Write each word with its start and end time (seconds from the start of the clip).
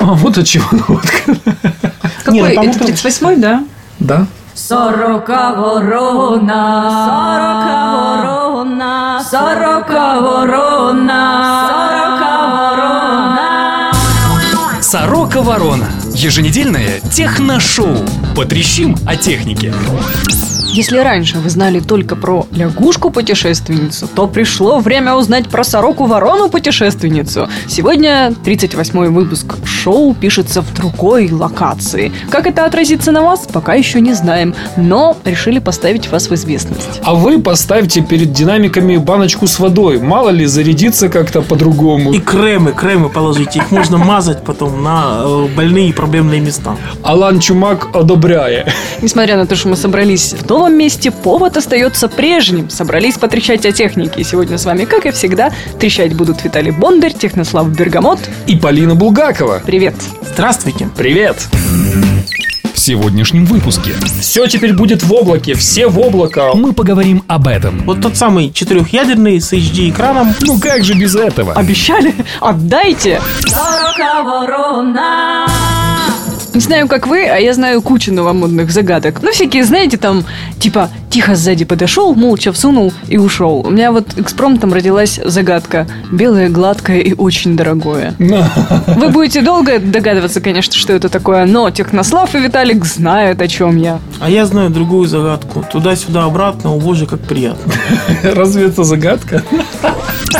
А, 0.00 0.04
вот 0.14 0.38
от 0.38 0.46
чего 0.46 0.64
водка. 0.88 1.16
Какой? 2.24 2.40
Нет, 2.40 2.52
это 2.52 2.84
это- 2.84 2.92
38-й, 2.92 3.36
да? 3.36 3.64
Да? 3.98 4.26
Сорока 4.54 5.52
ворона, 5.54 6.90
сорока 7.06 7.74
ворона, 7.94 9.24
сорока 9.30 10.20
ворона, 10.20 11.66
сорока 11.68 12.32
ворона. 12.54 13.92
Сорока 14.80 15.42
Ворона. 15.42 15.86
Еженедельное 16.14 17.00
техношоу. 17.12 18.06
Потрещим 18.36 18.96
о 19.06 19.16
технике. 19.16 19.74
Если 20.76 20.98
раньше 20.98 21.38
вы 21.38 21.48
знали 21.48 21.80
только 21.80 22.16
про 22.16 22.46
лягушку-путешественницу, 22.52 24.06
то 24.08 24.26
пришло 24.28 24.78
время 24.78 25.14
узнать 25.14 25.48
про 25.48 25.64
сороку-ворону-путешественницу. 25.64 27.48
Сегодня 27.66 28.34
38-й 28.44 29.08
выпуск 29.08 29.54
шоу 29.64 30.12
пишется 30.12 30.60
в 30.60 30.74
другой 30.74 31.32
локации. 31.32 32.12
Как 32.28 32.46
это 32.46 32.66
отразится 32.66 33.10
на 33.10 33.22
вас, 33.22 33.48
пока 33.50 33.72
еще 33.72 34.02
не 34.02 34.12
знаем, 34.12 34.54
но 34.76 35.16
решили 35.24 35.60
поставить 35.60 36.10
вас 36.10 36.28
в 36.28 36.34
известность. 36.34 37.00
А 37.02 37.14
вы 37.14 37.40
поставьте 37.40 38.02
перед 38.02 38.32
динамиками 38.32 38.98
баночку 38.98 39.46
с 39.46 39.58
водой. 39.58 39.98
Мало 39.98 40.28
ли, 40.28 40.44
зарядиться 40.44 41.08
как-то 41.08 41.40
по-другому. 41.40 42.12
И 42.12 42.20
кремы, 42.20 42.72
кремы 42.72 43.08
положите. 43.08 43.60
Их 43.60 43.70
можно 43.70 43.96
мазать 43.96 44.44
потом 44.44 44.82
на 44.82 45.22
э, 45.24 45.46
больные 45.56 45.88
и 45.88 45.92
проблемные 45.94 46.40
места. 46.40 46.76
Алан 47.02 47.40
Чумак 47.40 47.88
одобряя. 47.94 48.70
Несмотря 49.00 49.38
на 49.38 49.46
то, 49.46 49.56
что 49.56 49.68
мы 49.68 49.76
собрались 49.76 50.34
в 50.34 50.46
новом 50.46 50.65
месте, 50.74 51.10
повод 51.10 51.56
остается 51.56 52.08
прежним. 52.08 52.70
Собрались 52.70 53.18
потрещать 53.18 53.64
о 53.66 53.72
технике. 53.72 54.20
И 54.20 54.24
сегодня 54.24 54.58
с 54.58 54.64
вами, 54.64 54.84
как 54.84 55.06
и 55.06 55.10
всегда, 55.10 55.52
трещать 55.78 56.14
будут 56.14 56.42
Виталий 56.44 56.70
Бондарь, 56.72 57.12
Технослав 57.14 57.68
Бергамот. 57.68 58.18
И 58.46 58.56
Полина 58.56 58.94
Булгакова. 58.94 59.62
Привет! 59.64 59.94
Здравствуйте. 60.22 60.88
Привет! 60.96 61.36
В 62.74 62.78
сегодняшнем 62.78 63.46
выпуске 63.46 63.94
Все 64.20 64.46
теперь 64.46 64.74
будет 64.74 65.02
в 65.02 65.12
облаке, 65.12 65.54
все 65.54 65.88
в 65.88 65.98
облако. 65.98 66.50
мы 66.54 66.74
поговорим 66.74 67.24
об 67.26 67.48
этом. 67.48 67.82
Вот 67.86 68.02
тот 68.02 68.16
самый 68.16 68.52
четырехъядерный 68.52 69.40
с 69.40 69.52
HD 69.52 69.90
экраном. 69.90 70.34
Ну 70.42 70.60
как 70.60 70.84
же 70.84 70.92
без 70.94 71.16
этого? 71.16 71.54
Обещали? 71.54 72.14
Отдайте! 72.40 73.20
Не 76.56 76.62
знаю, 76.62 76.88
как 76.88 77.06
вы, 77.06 77.26
а 77.26 77.36
я 77.36 77.52
знаю 77.52 77.82
кучу 77.82 78.10
новомодных 78.10 78.70
загадок. 78.70 79.18
Ну, 79.20 79.30
всякие, 79.30 79.62
знаете, 79.62 79.98
там, 79.98 80.24
типа, 80.58 80.88
тихо 81.16 81.34
сзади 81.34 81.64
подошел, 81.64 82.14
молча 82.14 82.52
всунул 82.52 82.92
и 83.08 83.16
ушел. 83.16 83.62
У 83.66 83.70
меня 83.70 83.90
вот 83.90 84.18
экспромтом 84.18 84.74
родилась 84.74 85.18
загадка. 85.24 85.86
Белое, 86.12 86.50
гладкое 86.50 87.00
и 87.00 87.14
очень 87.14 87.56
дорогое. 87.56 88.14
Вы 88.18 89.08
будете 89.08 89.40
долго 89.40 89.78
догадываться, 89.78 90.42
конечно, 90.42 90.74
что 90.74 90.92
это 90.92 91.08
такое, 91.08 91.46
но 91.46 91.70
Технослав 91.70 92.34
и 92.34 92.38
Виталик 92.38 92.84
знают, 92.84 93.40
о 93.40 93.48
чем 93.48 93.78
я. 93.78 93.98
А 94.20 94.28
я 94.28 94.44
знаю 94.44 94.68
другую 94.68 95.08
загадку. 95.08 95.64
Туда-сюда, 95.72 96.24
обратно. 96.24 96.74
О 96.74 96.78
боже, 96.78 97.06
как 97.06 97.20
приятно. 97.20 97.72
Разве 98.22 98.66
это 98.66 98.84
загадка? 98.84 99.42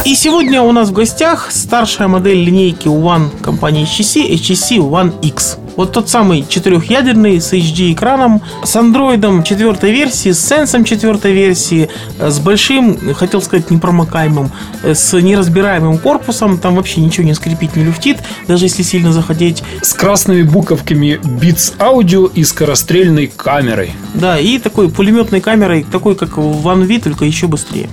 И 0.04 0.14
сегодня 0.14 0.60
у 0.60 0.72
нас 0.72 0.90
в 0.90 0.92
гостях 0.92 1.48
старшая 1.50 2.08
модель 2.08 2.44
линейки 2.44 2.86
One 2.86 3.30
компании 3.42 3.84
HTC, 3.84 4.30
HTC 4.34 4.76
One 4.76 5.14
X. 5.22 5.56
Вот 5.76 5.92
тот 5.92 6.08
самый 6.08 6.44
четырехъядерный 6.48 7.40
с 7.40 7.52
HD 7.52 7.92
экраном, 7.92 8.40
с 8.64 8.74
андроидом 8.76 9.42
четвертой 9.42 9.92
версии, 9.92 10.32
с 10.32 10.40
сенсом 10.66 10.84
четвертой 10.84 11.32
версии, 11.32 11.88
э, 12.18 12.30
с 12.30 12.40
большим, 12.40 12.98
хотел 13.14 13.40
сказать, 13.40 13.70
непромокаемым, 13.70 14.50
э, 14.82 14.94
с 14.94 15.12
неразбираемым 15.20 15.98
корпусом, 15.98 16.58
там 16.58 16.74
вообще 16.74 17.00
ничего 17.00 17.24
не 17.24 17.34
скрипит, 17.34 17.76
не 17.76 17.84
люфтит, 17.84 18.16
даже 18.48 18.64
если 18.64 18.82
сильно 18.82 19.12
заходить. 19.12 19.62
С 19.82 19.92
красными 19.92 20.42
буковками 20.42 21.20
Beats 21.22 21.76
Audio 21.78 22.30
и 22.34 22.42
скорострельной 22.42 23.28
камерой. 23.28 23.92
Да, 24.14 24.40
и 24.40 24.58
такой 24.58 24.88
пулеметной 24.88 25.40
камерой, 25.40 25.86
такой 25.90 26.16
как 26.16 26.36
в 26.36 26.66
One 26.66 26.86
V, 26.86 26.98
только 26.98 27.24
еще 27.24 27.46
быстрее. 27.46 27.88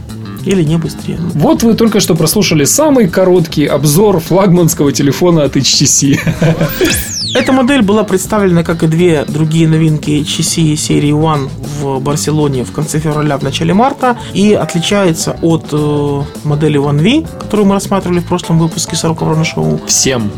Или 0.45 0.63
не 0.63 0.78
быстрее. 0.78 1.17
ну. 1.19 1.29
Вот 1.35 1.63
вы 1.63 1.75
только 1.75 2.00
что 2.00 2.16
прослушали 2.16 2.66
самый 2.66 3.07
короткий 3.07 3.66
обзор 3.66 4.19
флагманского 4.19 4.91
телефона 4.91 5.44
от 5.44 5.56
HTC. 5.56 6.19
Эта 7.33 7.51
модель 7.51 7.81
была 7.81 8.03
представлена, 8.03 8.63
как 8.63 8.83
и 8.83 8.88
две 8.88 9.25
другие 9.25 9.67
новинки 9.67 10.09
HTC 10.09 10.75
серии 10.75 11.11
One 11.11 11.49
в 11.79 11.99
Барселоне 11.99 12.63
в 12.63 12.71
конце 12.71 12.99
февраля, 12.99 13.38
в 13.38 13.44
начале 13.44 13.73
марта, 13.73 14.17
и 14.33 14.53
отличается 14.53 15.38
от 15.41 15.66
э, 15.71 16.21
модели 16.44 16.79
One 16.79 16.99
V, 17.01 17.27
которую 17.39 17.67
мы 17.67 17.75
рассматривали 17.75 18.19
в 18.19 18.25
прошлом 18.25 18.59
выпуске 18.59 18.95
40 18.95 19.21
Ворона 19.21 19.44
Шоу, 19.44 19.81
Всем. 19.88 20.31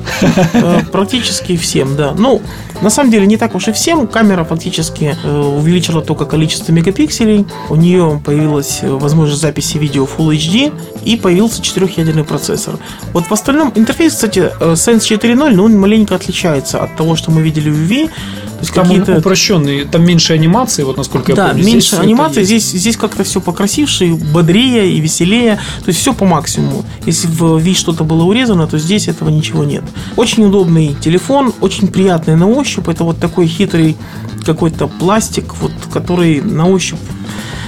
э, 0.54 0.82
практически 0.92 1.58
всем, 1.58 1.96
да. 1.96 2.14
Ну, 2.18 2.42
на 2.82 2.90
самом 2.90 3.12
деле 3.12 3.26
не 3.26 3.38
так 3.38 3.56
уж 3.56 3.68
и 3.68 3.72
всем. 3.72 4.08
Камера 4.08 4.44
фактически 4.44 5.18
э, 5.24 5.42
увеличила 5.42 6.02
только 6.02 6.26
количество 6.26 6.72
мегапикселей, 6.72 7.46
у 7.70 7.76
нее 7.76 8.22
появилась 8.24 8.80
э, 8.82 8.90
возможность 8.90 9.42
записи 9.42 9.78
видео 9.78 10.06
Full 10.06 10.36
HD 10.36 10.74
и 11.04 11.16
появился 11.16 11.62
четырехъядерный 11.62 12.24
процессор. 12.24 12.78
Вот 13.14 13.26
в 13.26 13.32
остальном 13.32 13.72
интерфейс, 13.76 14.14
кстати, 14.14 14.52
э, 14.60 14.74
Sense 14.74 15.00
4.0, 15.00 15.50
но 15.52 15.64
он 15.64 15.80
маленько 15.80 16.16
отличается 16.16 16.82
от 16.82 16.96
того, 16.96 17.16
что 17.16 17.32
мы 17.32 17.42
видели 17.42 17.70
в 17.70 17.88
V. 17.88 18.10
То 18.56 18.62
есть 18.62 18.74
Там 18.74 18.88
какие-то 18.88 19.18
упрощенный, 19.18 19.86
там 19.86 20.06
меньше 20.06 20.34
анимации, 20.34 20.84
вот 20.84 20.98
насколько 20.98 21.32
я 21.32 21.36
да, 21.36 21.48
помню. 21.48 21.64
Здесь 21.64 21.74
меньше 21.74 21.96
анимации, 21.98 22.44
здесь, 22.44 22.72
здесь 22.72 22.98
как-то 22.98 23.24
все 23.24 23.42
покрасивше, 23.42 24.08
и 24.08 24.14
бодрее 24.14 24.92
и 24.92 25.00
веселее, 25.00 25.60
то 25.84 25.90
есть 25.90 26.00
все 26.00 26.14
по 26.14 26.26
максимуму. 26.26 26.86
Если 27.06 27.28
в 27.28 27.58
V 27.58 27.74
что-то 27.74 28.04
было 28.04 28.24
урезано, 28.24 28.68
то 28.68 28.78
здесь 28.78 29.08
этого 29.08 29.30
ничего 29.30 29.64
нет. 29.64 29.84
Очень 30.16 30.46
удобный 30.46 30.96
телефон, 31.02 31.54
очень 31.60 31.88
приятный 31.88 32.36
на 32.36 32.48
ощупь, 32.48 32.88
это 32.88 33.04
вот 33.04 33.20
такой 33.20 33.48
хитрый 33.48 33.98
какой-то 34.46 34.88
пластик, 34.88 35.56
вот, 35.60 35.72
который 35.92 36.42
на 36.42 36.70
ощупь 36.70 37.00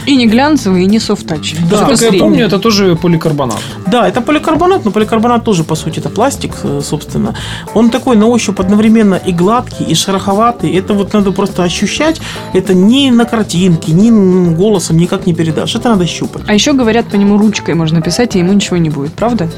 И 0.07 0.15
не 0.15 0.25
глянцевый, 0.25 0.83
и 0.83 0.87
не 0.87 0.99
софт-тач. 0.99 1.55
Да. 1.69 1.81
Насколько 1.81 2.15
я 2.15 2.19
помню, 2.21 2.45
это 2.45 2.59
тоже 2.59 2.95
поликарбонат. 2.95 3.59
Да, 3.85 4.07
это 4.07 4.21
поликарбонат, 4.21 4.85
но 4.85 4.91
поликарбонат 4.91 5.43
тоже, 5.43 5.65
по 5.65 5.75
сути, 5.75 5.99
это 5.99 6.09
пластик, 6.09 6.53
э, 6.63 6.81
собственно. 6.81 7.35
Он 7.73 7.89
такой 7.89 8.15
на 8.15 8.25
ощупь 8.27 8.57
одновременно 8.59 9.15
и 9.15 9.33
гладкий, 9.33 9.85
и 9.85 9.93
шероховатый. 9.95 10.73
Это 10.73 10.93
вот 10.93 11.13
надо 11.13 11.33
просто 11.33 11.63
ощущать. 11.63 12.21
Это 12.53 12.73
ни 12.73 13.09
на 13.09 13.25
картинке, 13.25 13.91
ни 13.91 14.09
голосом 14.55 14.97
никак 14.97 15.25
не 15.25 15.33
передашь. 15.33 15.75
Это 15.75 15.89
надо 15.89 16.07
щупать. 16.07 16.43
А 16.47 16.53
еще 16.53 16.71
говорят, 16.71 17.07
по 17.07 17.15
нему 17.15 17.37
ручкой 17.37 17.75
можно 17.75 18.01
писать, 18.01 18.37
и 18.37 18.39
ему 18.39 18.53
ничего 18.53 18.77
не 18.77 18.89
будет, 18.89 19.11
правда? 19.11 19.49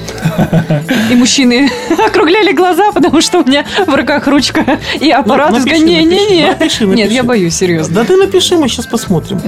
И 1.12 1.16
мужчины 1.16 1.70
округляли 2.08 2.54
глаза, 2.54 2.92
потому 2.92 3.22
что 3.22 3.42
у 3.42 3.48
меня 3.48 3.66
в 3.86 3.96
руках 3.96 4.28
ручка 4.28 4.80
и 5.00 5.12
аппарат. 5.12 5.54
Не-не-не. 5.64 6.96
Нет, 6.96 7.12
я 7.12 7.24
боюсь, 7.24 7.54
серьезно. 7.54 7.94
Да 7.96 8.04
ты 8.04 8.18
напиши, 8.18 8.58
мы 8.58 8.68
сейчас 8.68 8.88
посмотрим. 8.88 9.40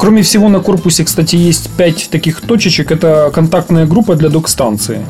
Кроме 0.00 0.22
всего, 0.22 0.48
на 0.48 0.60
корпусе, 0.60 1.04
кстати, 1.04 1.36
есть 1.36 1.68
5 1.76 2.08
таких 2.10 2.40
точечек. 2.40 2.90
Это 2.90 3.30
контактная 3.34 3.84
группа 3.84 4.16
для 4.16 4.30
док-станции. 4.30 5.04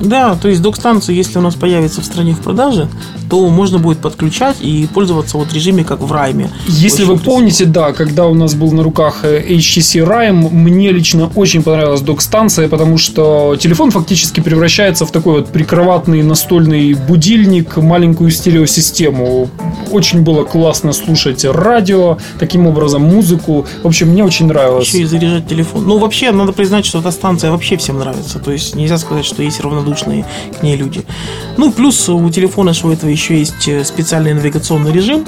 Да, 0.00 0.34
то 0.34 0.48
есть 0.48 0.62
док-станцию, 0.62 1.14
если 1.14 1.38
у 1.38 1.42
нас 1.42 1.56
появится 1.56 2.00
в 2.00 2.06
стране 2.06 2.32
в 2.32 2.40
продаже, 2.40 2.88
то 3.34 3.48
можно 3.48 3.80
будет 3.80 3.98
подключать 3.98 4.58
и 4.60 4.86
пользоваться 4.94 5.38
вот 5.38 5.52
режиме, 5.52 5.82
как 5.82 6.00
в 6.00 6.12
Райме. 6.12 6.50
Если 6.68 7.02
Очень 7.02 7.06
вы 7.06 7.14
красиво. 7.16 7.34
помните, 7.34 7.64
да, 7.64 7.92
когда 7.92 8.28
у 8.28 8.34
нас 8.34 8.54
был 8.54 8.70
на 8.70 8.84
руках 8.84 9.24
э, 9.24 9.42
HTC 9.44 10.06
Rime, 10.06 10.50
мне 10.50 10.92
лично 10.92 11.32
очень 11.34 11.64
понравилась 11.64 12.00
док-станция, 12.00 12.68
потому 12.68 12.96
что 12.96 13.56
телефон 13.58 13.90
фактически 13.90 14.38
превращается 14.38 15.04
в 15.04 15.10
такой 15.10 15.40
вот 15.40 15.48
прикроватный 15.48 16.22
настольный 16.22 16.94
будильник, 16.94 17.76
маленькую 17.76 18.30
стереосистему. 18.30 19.48
Очень 19.90 20.20
было 20.22 20.44
классно 20.44 20.92
слушать 20.92 21.44
радио, 21.44 22.18
таким 22.38 22.68
образом 22.68 23.02
музыку. 23.02 23.66
В 23.82 23.86
общем, 23.88 24.10
мне 24.10 24.22
очень 24.22 24.46
нравилось. 24.46 24.86
Еще 24.86 25.02
и 25.02 25.04
заряжать 25.06 25.48
телефон. 25.48 25.84
Ну, 25.88 25.98
вообще, 25.98 26.30
надо 26.30 26.52
признать, 26.52 26.86
что 26.86 27.00
эта 27.00 27.10
станция 27.10 27.50
вообще 27.50 27.76
всем 27.76 27.98
нравится. 27.98 28.38
То 28.38 28.52
есть 28.52 28.76
нельзя 28.76 28.96
сказать, 28.96 29.24
что 29.24 29.42
есть 29.42 29.60
равнодушные 29.60 30.24
к 30.56 30.62
ней 30.62 30.76
люди. 30.76 31.02
Ну, 31.56 31.72
плюс 31.72 32.08
у 32.08 32.30
телефона 32.30 32.74
что 32.74 32.92
этого 32.92 33.10
еще 33.10 33.23
есть 33.32 33.66
э, 33.68 33.84
специальный 33.84 34.34
навигационный 34.34 34.92
режим. 34.92 35.26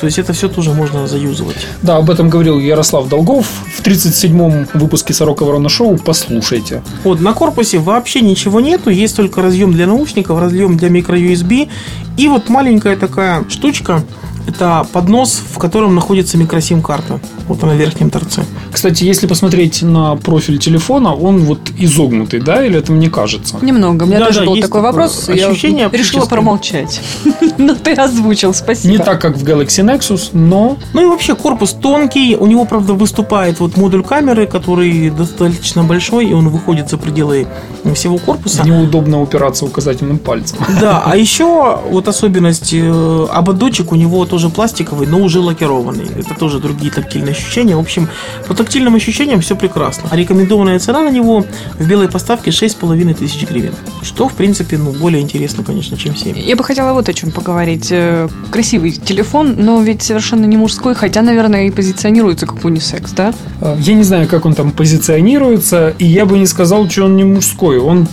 То 0.00 0.06
есть 0.06 0.18
это 0.18 0.32
все 0.32 0.48
тоже 0.48 0.72
можно 0.72 1.06
заюзывать. 1.06 1.66
Да, 1.82 1.96
об 1.96 2.10
этом 2.10 2.28
говорил 2.28 2.58
Ярослав 2.58 3.08
Долгов 3.08 3.46
в 3.74 3.82
37-м 3.82 4.68
выпуске 4.74 5.14
«Сорока 5.14 5.44
Ворона 5.44 5.68
Шоу». 5.68 5.96
Послушайте. 5.96 6.82
Вот, 7.02 7.20
на 7.20 7.32
корпусе 7.32 7.78
вообще 7.78 8.20
ничего 8.20 8.60
нету, 8.60 8.90
есть 8.90 9.16
только 9.16 9.40
разъем 9.40 9.72
для 9.72 9.86
наушников, 9.86 10.38
разъем 10.38 10.76
для 10.76 10.90
микро-USB 10.90 11.68
и 12.16 12.28
вот 12.28 12.48
маленькая 12.48 12.96
такая 12.96 13.44
штучка, 13.48 14.02
Это 14.46 14.86
поднос, 14.92 15.42
в 15.52 15.58
котором 15.58 15.94
находится 15.94 16.38
микросим-карта. 16.38 17.20
Вот 17.48 17.62
она 17.64 17.74
в 17.74 17.76
верхнем 17.76 18.10
торце. 18.10 18.44
Кстати, 18.72 19.04
если 19.04 19.26
посмотреть 19.26 19.82
на 19.82 20.16
профиль 20.16 20.58
телефона, 20.58 21.14
он 21.14 21.40
вот 21.40 21.58
изогнутый, 21.78 22.40
да, 22.40 22.64
или 22.64 22.78
это 22.78 22.92
мне 22.92 23.10
кажется? 23.10 23.56
Немного. 23.62 24.04
У 24.04 24.06
меня 24.06 24.20
Да, 24.20 24.26
тоже 24.26 24.40
да, 24.40 24.46
был 24.46 24.60
такой 24.60 24.80
вопрос. 24.82 25.28
Я 25.28 25.48
ощущение 25.48 25.84
решила 25.84 26.24
оптическое. 26.24 26.26
промолчать. 26.28 27.00
Но 27.58 27.74
ты 27.74 27.92
озвучил, 27.92 28.54
спасибо. 28.54 28.92
Не 28.92 28.98
так, 28.98 29.20
как 29.20 29.36
в 29.36 29.44
Galaxy 29.44 29.84
Nexus, 29.84 30.30
но 30.32 30.76
Ну 30.92 31.02
и 31.02 31.06
вообще 31.06 31.34
корпус 31.34 31.72
тонкий, 31.72 32.36
у 32.36 32.46
него, 32.46 32.64
правда, 32.66 32.92
выступает 32.94 33.60
вот 33.60 33.76
модуль 33.76 34.02
камеры, 34.02 34.46
который 34.46 35.10
достаточно 35.10 35.82
большой, 35.82 36.26
и 36.26 36.32
он 36.32 36.48
выходит 36.50 36.88
за 36.90 36.98
пределы 36.98 37.46
всего 37.94 38.18
корпуса. 38.18 38.62
в 38.62 38.66
него 38.66 38.80
удобно 38.80 39.20
упираться 39.22 39.64
указательным 39.64 40.18
пальцем. 40.18 40.58
Да, 40.80 41.02
а 41.04 41.16
еще 41.16 41.80
вот 41.90 42.08
особенность, 42.08 42.70
э, 42.72 43.26
ободочек 43.32 43.92
у 43.92 43.96
него 43.96 44.24
тоже 44.26 44.35
пластиковый, 44.50 45.06
но 45.06 45.18
уже 45.20 45.40
лакированный. 45.40 46.06
Это 46.16 46.34
тоже 46.34 46.58
другие 46.58 46.90
тактильные 46.92 47.32
ощущения. 47.32 47.76
В 47.76 47.80
общем, 47.80 48.08
по 48.46 48.54
тактильным 48.54 48.94
ощущениям 48.94 49.40
все 49.40 49.56
прекрасно. 49.56 50.08
А 50.10 50.16
рекомендованная 50.16 50.78
цена 50.78 51.02
на 51.02 51.10
него 51.10 51.44
в 51.78 51.86
белой 51.86 52.08
поставке 52.08 52.50
6,5 52.50 53.14
тысяч 53.14 53.46
гривен. 53.48 53.74
Что, 54.02 54.28
в 54.28 54.34
принципе, 54.34 54.78
ну, 54.78 54.92
более 54.92 55.22
интересно, 55.22 55.64
конечно, 55.64 55.96
чем 55.96 56.14
7. 56.16 56.38
Я 56.38 56.56
бы 56.56 56.64
хотела 56.64 56.92
вот 56.92 57.08
о 57.08 57.12
чем 57.14 57.30
поговорить. 57.30 57.88
Э, 57.90 58.28
Красивый 58.50 58.92
телефон, 58.92 59.56
но 59.58 59.80
ведь 59.82 60.02
совершенно 60.02 60.44
не 60.46 60.56
мужской, 60.56 60.94
хотя, 60.94 61.22
наверное, 61.22 61.66
и 61.66 61.70
позиционируется 61.70 62.46
как 62.46 62.64
унисекс, 62.64 63.12
да? 63.12 63.34
Э, 63.60 63.76
Я 63.80 63.94
не 63.94 64.02
знаю, 64.04 64.28
как 64.28 64.44
он 64.46 64.54
там 64.54 64.70
позиционируется, 64.70 65.94
и 65.98 66.06
я 66.06 66.26
бы 66.26 66.38
не 66.38 66.46
сказал, 66.46 66.88
что 66.88 67.04
он 67.04 67.16
не 67.16 67.24
мужской. 67.24 67.78
Он, 67.78 68.06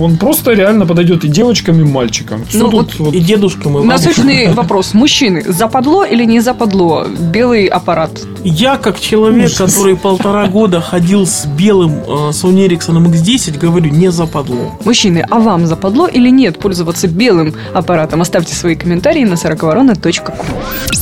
он 0.00 0.16
просто 0.16 0.52
реально 0.52 0.86
подойдет 0.86 1.24
и 1.24 1.28
девочкам, 1.28 1.80
и 1.80 1.84
мальчикам. 1.84 2.44
Ну, 2.54 2.68
тут 2.70 2.98
вот- 2.98 3.14
И 3.14 3.20
дедушкам, 3.20 3.72
и 3.78 3.80
бабушкам. 3.82 3.88
Насущный 3.88 4.52
вопрос. 4.52 4.94
Мужчины, 4.94 5.44
западло 5.46 6.04
или 6.04 6.24
не 6.24 6.40
западло 6.40 7.06
белый 7.06 7.66
аппарат? 7.66 8.10
Я, 8.44 8.76
как 8.76 9.00
человек, 9.00 9.46
Ужас. 9.46 9.58
который 9.58 9.96
полтора 9.96 10.46
года 10.46 10.80
ходил 10.80 11.26
с 11.26 11.46
белым 11.46 11.92
э, 12.06 12.30
Sony 12.30 12.66
Ericsson 12.68 13.02
X10, 13.04 13.58
говорю, 13.58 13.90
не 13.90 14.10
западло. 14.10 14.78
Мужчины, 14.84 15.24
а 15.28 15.38
вам 15.38 15.66
западло 15.66 16.06
или 16.06 16.30
нет 16.30 16.58
пользоваться 16.58 17.08
белым 17.08 17.54
аппаратом? 17.74 18.20
Оставьте 18.22 18.54
свои 18.54 18.74
комментарии 18.74 19.24
на 19.24 19.34
40ворона.ком. 19.34 20.34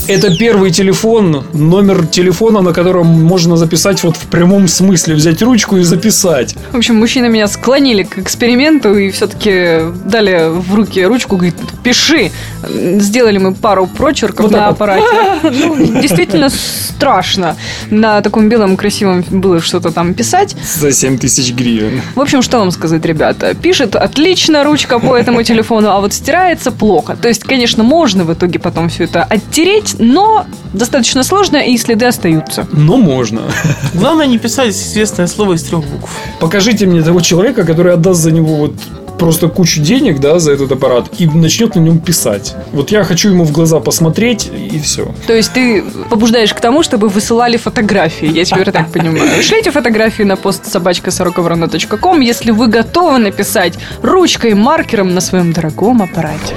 Это 0.08 0.36
первый 0.36 0.70
телефон, 0.70 1.44
номер 1.52 2.06
телефона, 2.06 2.60
на 2.60 2.72
котором 2.72 3.06
можно 3.06 3.56
записать 3.56 4.02
вот 4.04 4.16
в 4.16 4.26
прямом 4.26 4.68
смысле, 4.68 5.14
взять 5.14 5.42
ручку 5.42 5.76
и 5.76 5.82
записать. 5.82 6.54
В 6.72 6.76
общем, 6.76 6.96
мужчины 6.96 7.28
меня 7.28 7.48
склонили 7.48 8.02
к 8.04 8.18
эксперименту 8.18 8.65
и 8.68 9.10
все-таки 9.10 9.80
дали 10.04 10.48
в 10.48 10.74
руки 10.74 11.04
ручку, 11.04 11.36
говорит, 11.36 11.54
пиши. 11.82 12.30
Сделали 12.68 13.38
мы 13.38 13.54
пару 13.54 13.86
прочерков 13.86 14.46
Вот 14.46 14.52
на 14.52 14.66
вот. 14.66 14.74
аппарате. 14.74 15.06
Ну, 15.56 16.00
действительно 16.00 16.48
страшно. 16.50 17.56
На 17.90 18.20
таком 18.20 18.48
белом 18.48 18.76
красивом 18.76 19.24
было 19.30 19.60
что-то 19.60 19.90
там 19.90 20.14
писать. 20.14 20.56
За 20.62 20.92
7 20.92 21.18
тысяч 21.18 21.52
гривен. 21.52 22.02
В 22.14 22.20
общем, 22.20 22.42
что 22.42 22.58
вам 22.58 22.70
сказать, 22.70 23.04
ребята? 23.04 23.54
Пишет 23.54 23.96
отлично 23.96 24.64
ручка 24.64 24.98
по 24.98 25.16
этому 25.16 25.42
телефону, 25.42 25.90
а 25.90 26.00
вот 26.00 26.12
стирается 26.12 26.70
плохо. 26.72 27.16
То 27.16 27.28
есть, 27.28 27.44
конечно, 27.44 27.82
можно 27.82 28.24
в 28.24 28.32
итоге 28.32 28.58
потом 28.58 28.88
все 28.88 29.04
это 29.04 29.22
оттереть, 29.22 29.96
но 29.98 30.46
достаточно 30.72 31.22
сложно, 31.22 31.56
и 31.56 31.76
следы 31.78 32.06
остаются. 32.06 32.66
Но 32.72 32.96
можно. 32.96 33.42
Главное 33.94 34.26
не 34.26 34.38
писать 34.38 34.70
известное 34.74 35.26
слово 35.26 35.54
из 35.54 35.62
трех 35.62 35.84
букв. 35.84 36.10
Покажите 36.40 36.86
мне 36.86 37.02
того 37.02 37.20
человека, 37.20 37.64
который 37.64 37.92
отдаст 37.94 38.20
за 38.20 38.32
него 38.32 38.45
вот 38.46 38.72
просто 39.18 39.48
кучу 39.48 39.80
денег, 39.80 40.20
да, 40.20 40.38
за 40.38 40.52
этот 40.52 40.72
аппарат 40.72 41.06
и 41.18 41.26
начнет 41.26 41.74
на 41.74 41.80
нем 41.80 41.98
писать. 41.98 42.54
Вот 42.72 42.90
я 42.90 43.04
хочу 43.04 43.30
ему 43.30 43.44
в 43.44 43.52
глаза 43.52 43.80
посмотреть 43.80 44.50
и 44.72 44.78
все. 44.78 45.14
То 45.26 45.32
есть 45.32 45.52
ты 45.52 45.82
побуждаешь 46.10 46.52
к 46.54 46.60
тому, 46.60 46.82
чтобы 46.82 47.08
высылали 47.08 47.56
фотографии, 47.56 48.30
я 48.30 48.44
теперь 48.44 48.70
так 48.70 48.90
понимаю. 48.90 49.42
Шлите 49.42 49.70
фотографии 49.70 50.22
на 50.22 50.36
пост 50.36 50.66
собачка 50.66 51.10
если 52.20 52.50
вы 52.50 52.68
готовы 52.68 53.18
написать 53.18 53.74
ручкой, 54.02 54.54
маркером 54.54 55.14
на 55.14 55.20
своем 55.20 55.52
дорогом 55.52 56.02
аппарате. 56.02 56.54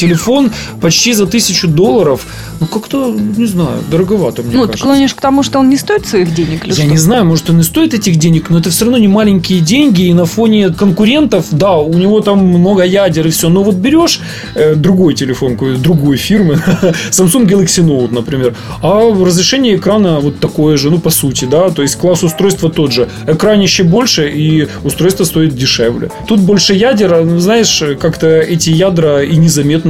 Телефон 0.00 0.50
почти 0.80 1.12
за 1.12 1.26
тысячу 1.26 1.68
долларов. 1.68 2.26
Ну, 2.60 2.66
как-то, 2.66 3.10
не 3.36 3.46
знаю, 3.46 3.82
дороговато, 3.90 4.42
мне 4.42 4.54
Ну, 4.56 4.62
ты 4.62 4.66
кажется. 4.68 4.84
клонишь 4.84 5.14
к 5.14 5.20
тому, 5.20 5.42
что 5.42 5.58
он 5.58 5.68
не 5.68 5.76
стоит 5.76 6.06
своих 6.06 6.34
денег 6.34 6.66
Я 6.66 6.72
что? 6.72 6.84
не 6.84 6.98
знаю, 6.98 7.24
может, 7.24 7.50
он 7.50 7.60
и 7.60 7.62
стоит 7.62 7.94
этих 7.94 8.16
денег, 8.16 8.50
но 8.50 8.58
это 8.58 8.70
все 8.70 8.84
равно 8.84 8.98
не 8.98 9.08
маленькие 9.08 9.60
деньги, 9.60 10.02
и 10.08 10.14
на 10.14 10.24
фоне 10.26 10.70
конкурентов, 10.70 11.46
да, 11.50 11.76
у 11.76 11.92
него 11.94 12.20
там 12.20 12.38
много 12.46 12.82
ядер 12.82 13.26
и 13.26 13.30
все, 13.30 13.48
но 13.48 13.62
вот 13.62 13.76
берешь 13.76 14.20
э, 14.54 14.74
другой 14.74 15.14
телефон 15.14 15.56
другой 15.82 16.16
фирмы, 16.16 16.54
Samsung 17.10 17.46
Galaxy 17.46 17.84
Note, 17.84 18.12
например, 18.12 18.54
а 18.82 19.10
разрешение 19.24 19.76
экрана 19.76 20.20
вот 20.20 20.38
такое 20.40 20.76
же, 20.76 20.90
ну, 20.90 20.98
по 20.98 21.10
сути, 21.10 21.44
да, 21.46 21.70
то 21.70 21.82
есть 21.82 21.96
класс 21.96 22.22
устройства 22.22 22.70
тот 22.70 22.92
же, 22.92 23.08
экранище 23.26 23.84
больше, 23.84 24.28
и 24.30 24.68
устройство 24.84 25.24
стоит 25.24 25.54
дешевле. 25.54 26.10
Тут 26.26 26.40
больше 26.40 26.74
ядер, 26.74 27.14
а, 27.14 27.24
ну, 27.24 27.38
знаешь, 27.38 27.82
как-то 28.00 28.26
эти 28.40 28.70
ядра 28.70 29.22
и 29.22 29.36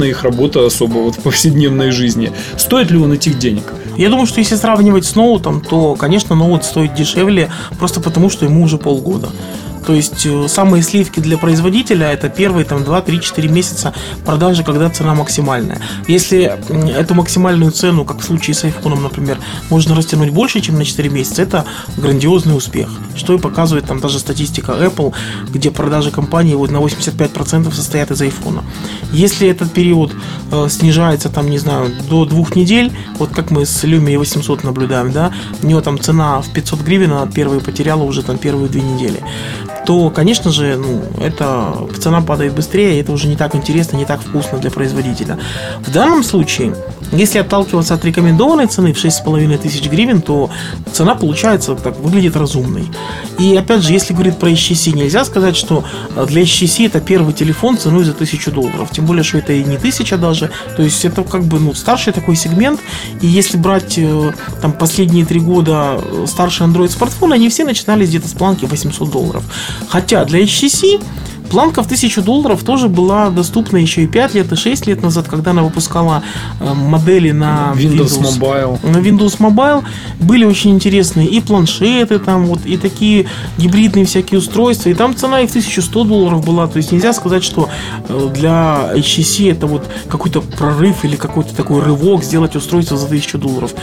незаметна 0.01 0.03
их 0.05 0.23
работа 0.23 0.65
особо 0.65 0.99
вот 0.99 1.15
в 1.15 1.19
повседневной 1.19 1.91
жизни. 1.91 2.31
Стоит 2.57 2.91
ли 2.91 2.97
он 2.97 3.13
этих 3.13 3.37
денег? 3.37 3.63
Я 3.97 4.09
думаю, 4.09 4.25
что 4.25 4.39
если 4.39 4.55
сравнивать 4.55 5.05
с 5.05 5.15
ноутом, 5.15 5.61
то, 5.61 5.95
конечно, 5.95 6.35
ноут 6.35 6.63
стоит 6.63 6.95
дешевле, 6.95 7.49
просто 7.77 8.01
потому, 8.01 8.29
что 8.29 8.45
ему 8.45 8.63
уже 8.63 8.77
полгода. 8.77 9.29
То 9.85 9.93
есть 9.93 10.25
э, 10.25 10.47
самые 10.47 10.83
сливки 10.83 11.19
для 11.19 11.37
производителя 11.37 12.11
это 12.11 12.29
первые 12.29 12.65
там 12.65 12.83
2, 12.83 13.01
3, 13.01 13.21
4 13.21 13.49
месяца 13.49 13.93
продажи, 14.25 14.63
когда 14.63 14.89
цена 14.89 15.15
максимальная. 15.15 15.79
Если 16.07 16.51
эту 16.95 17.13
максимальную 17.15 17.71
цену, 17.71 18.05
как 18.05 18.19
в 18.19 18.23
случае 18.23 18.53
с 18.53 18.63
айфоном, 18.63 19.03
например, 19.03 19.37
можно 19.69 19.95
растянуть 19.95 20.29
больше, 20.29 20.61
чем 20.61 20.75
на 20.77 20.85
4 20.85 21.09
месяца, 21.09 21.41
это 21.41 21.65
грандиозный 21.97 22.55
успех. 22.55 22.89
Что 23.15 23.33
и 23.33 23.37
показывает 23.37 23.85
там 23.85 23.99
даже 23.99 24.19
статистика 24.19 24.71
Apple, 24.73 25.13
где 25.49 25.71
продажи 25.71 26.11
компании 26.11 26.55
вот 26.55 26.71
на 26.71 26.77
85% 26.77 27.73
состоят 27.73 28.11
из 28.11 28.21
айфона. 28.21 28.63
Если 29.11 29.47
этот 29.47 29.71
период 29.71 30.13
э, 30.51 30.67
снижается 30.69 31.29
там, 31.29 31.49
не 31.49 31.57
знаю, 31.57 31.91
до 32.09 32.25
двух 32.25 32.55
недель, 32.55 32.91
вот 33.17 33.31
как 33.31 33.51
мы 33.51 33.65
с 33.65 33.83
Lumia 33.83 34.17
800 34.17 34.63
наблюдаем, 34.63 35.11
да, 35.11 35.31
у 35.61 35.67
него 35.67 35.81
там 35.81 35.99
цена 35.99 36.41
в 36.41 36.49
500 36.53 36.81
гривен, 36.81 37.13
а 37.13 37.27
первые 37.27 37.61
потеряла 37.61 38.03
уже 38.03 38.23
там 38.23 38.37
первые 38.37 38.69
две 38.69 38.81
недели, 38.81 39.21
то, 39.85 40.09
конечно 40.09 40.51
же, 40.51 40.75
ну, 40.75 41.01
это 41.21 41.73
цена 41.99 42.21
падает 42.21 42.53
быстрее, 42.53 42.97
и 42.97 43.01
это 43.01 43.11
уже 43.11 43.27
не 43.27 43.35
так 43.35 43.55
интересно, 43.55 43.97
не 43.97 44.05
так 44.05 44.21
вкусно 44.21 44.57
для 44.59 44.71
производителя. 44.71 45.39
В 45.79 45.91
данном 45.91 46.23
случае, 46.23 46.75
если 47.11 47.39
отталкиваться 47.39 47.93
от 47.93 48.05
рекомендованной 48.05 48.67
цены 48.67 48.93
в 48.93 49.03
6,5 49.03 49.57
тысяч 49.57 49.87
гривен, 49.89 50.21
то 50.21 50.49
цена 50.91 51.15
получается 51.15 51.75
так, 51.75 51.99
выглядит 51.99 52.35
разумной. 52.35 52.89
И 53.37 53.55
опять 53.55 53.83
же, 53.83 53.91
если 53.91 54.13
говорить 54.13 54.37
про 54.37 54.49
HTC, 54.49 54.95
нельзя 54.95 55.25
сказать, 55.25 55.55
что 55.55 55.83
э, 56.15 56.25
для 56.27 56.43
HTC 56.43 56.87
это 56.87 57.01
первый 57.01 57.33
телефон 57.33 57.77
ценой 57.77 58.03
за 58.03 58.11
1000 58.11 58.51
долларов. 58.51 58.89
Тем 58.91 59.05
более, 59.05 59.23
что 59.23 59.37
это 59.37 59.53
и 59.53 59.63
не 59.63 59.75
1000 59.75 60.17
даже. 60.17 60.51
То 60.77 60.83
есть 60.83 61.03
это 61.03 61.23
как 61.23 61.43
бы 61.43 61.59
ну, 61.59 61.73
старший 61.73 62.13
такой 62.13 62.35
сегмент. 62.35 62.79
И 63.21 63.27
если 63.27 63.57
брать 63.57 63.97
э, 63.97 64.31
там 64.61 64.71
последние 64.71 65.25
три 65.25 65.39
года 65.39 65.99
э, 66.01 66.25
старшие 66.27 66.67
Android 66.67 66.89
смартфоны, 66.89 67.33
они 67.33 67.49
все 67.49 67.65
начинались 67.65 68.09
где-то 68.09 68.27
с 68.27 68.33
планки 68.33 68.65
800 68.65 69.09
долларов. 69.09 69.43
Хотя 69.89 70.23
для 70.25 70.41
HTC 70.43 71.01
Планка 71.51 71.83
в 71.83 71.85
1000 71.85 72.21
долларов 72.21 72.63
тоже 72.63 72.87
была 72.87 73.29
доступна 73.29 73.75
еще 73.75 74.03
и 74.03 74.07
5 74.07 74.35
лет, 74.35 74.51
и 74.53 74.55
6 74.55 74.87
лет 74.87 75.01
назад, 75.01 75.27
когда 75.27 75.51
она 75.51 75.63
выпускала 75.63 76.23
э, 76.61 76.73
модели 76.73 77.31
на 77.31 77.73
Windows 77.75 78.21
Mobile. 78.21 78.79
на 78.83 78.97
Windows 78.97 79.37
Mobile 79.37 79.83
были 80.19 80.45
очень 80.45 80.71
интересные 80.71 81.27
и 81.27 81.41
планшеты 81.41 82.19
там 82.19 82.45
вот, 82.45 82.65
и 82.65 82.77
такие 82.77 83.27
гибридные 83.57 84.05
всякие 84.05 84.39
устройства. 84.39 84.87
И 84.87 84.93
там 84.93 85.13
цена 85.13 85.41
их 85.41 85.49
1100 85.49 86.03
долларов 86.05 86.45
была. 86.45 86.67
То 86.67 86.77
есть 86.77 86.93
нельзя 86.93 87.11
сказать, 87.11 87.43
что 87.43 87.67
э, 88.07 88.29
для 88.33 88.93
HTC 88.95 89.51
это 89.51 89.67
вот 89.67 89.85
какой-то 90.07 90.39
прорыв 90.39 91.03
или 91.03 91.17
какой-то 91.17 91.53
такой 91.53 91.81
рывок 91.81 92.23
сделать 92.23 92.55
устройство 92.55 92.95
за 92.95 93.07
1000 93.07 93.37
долларов. 93.37 93.73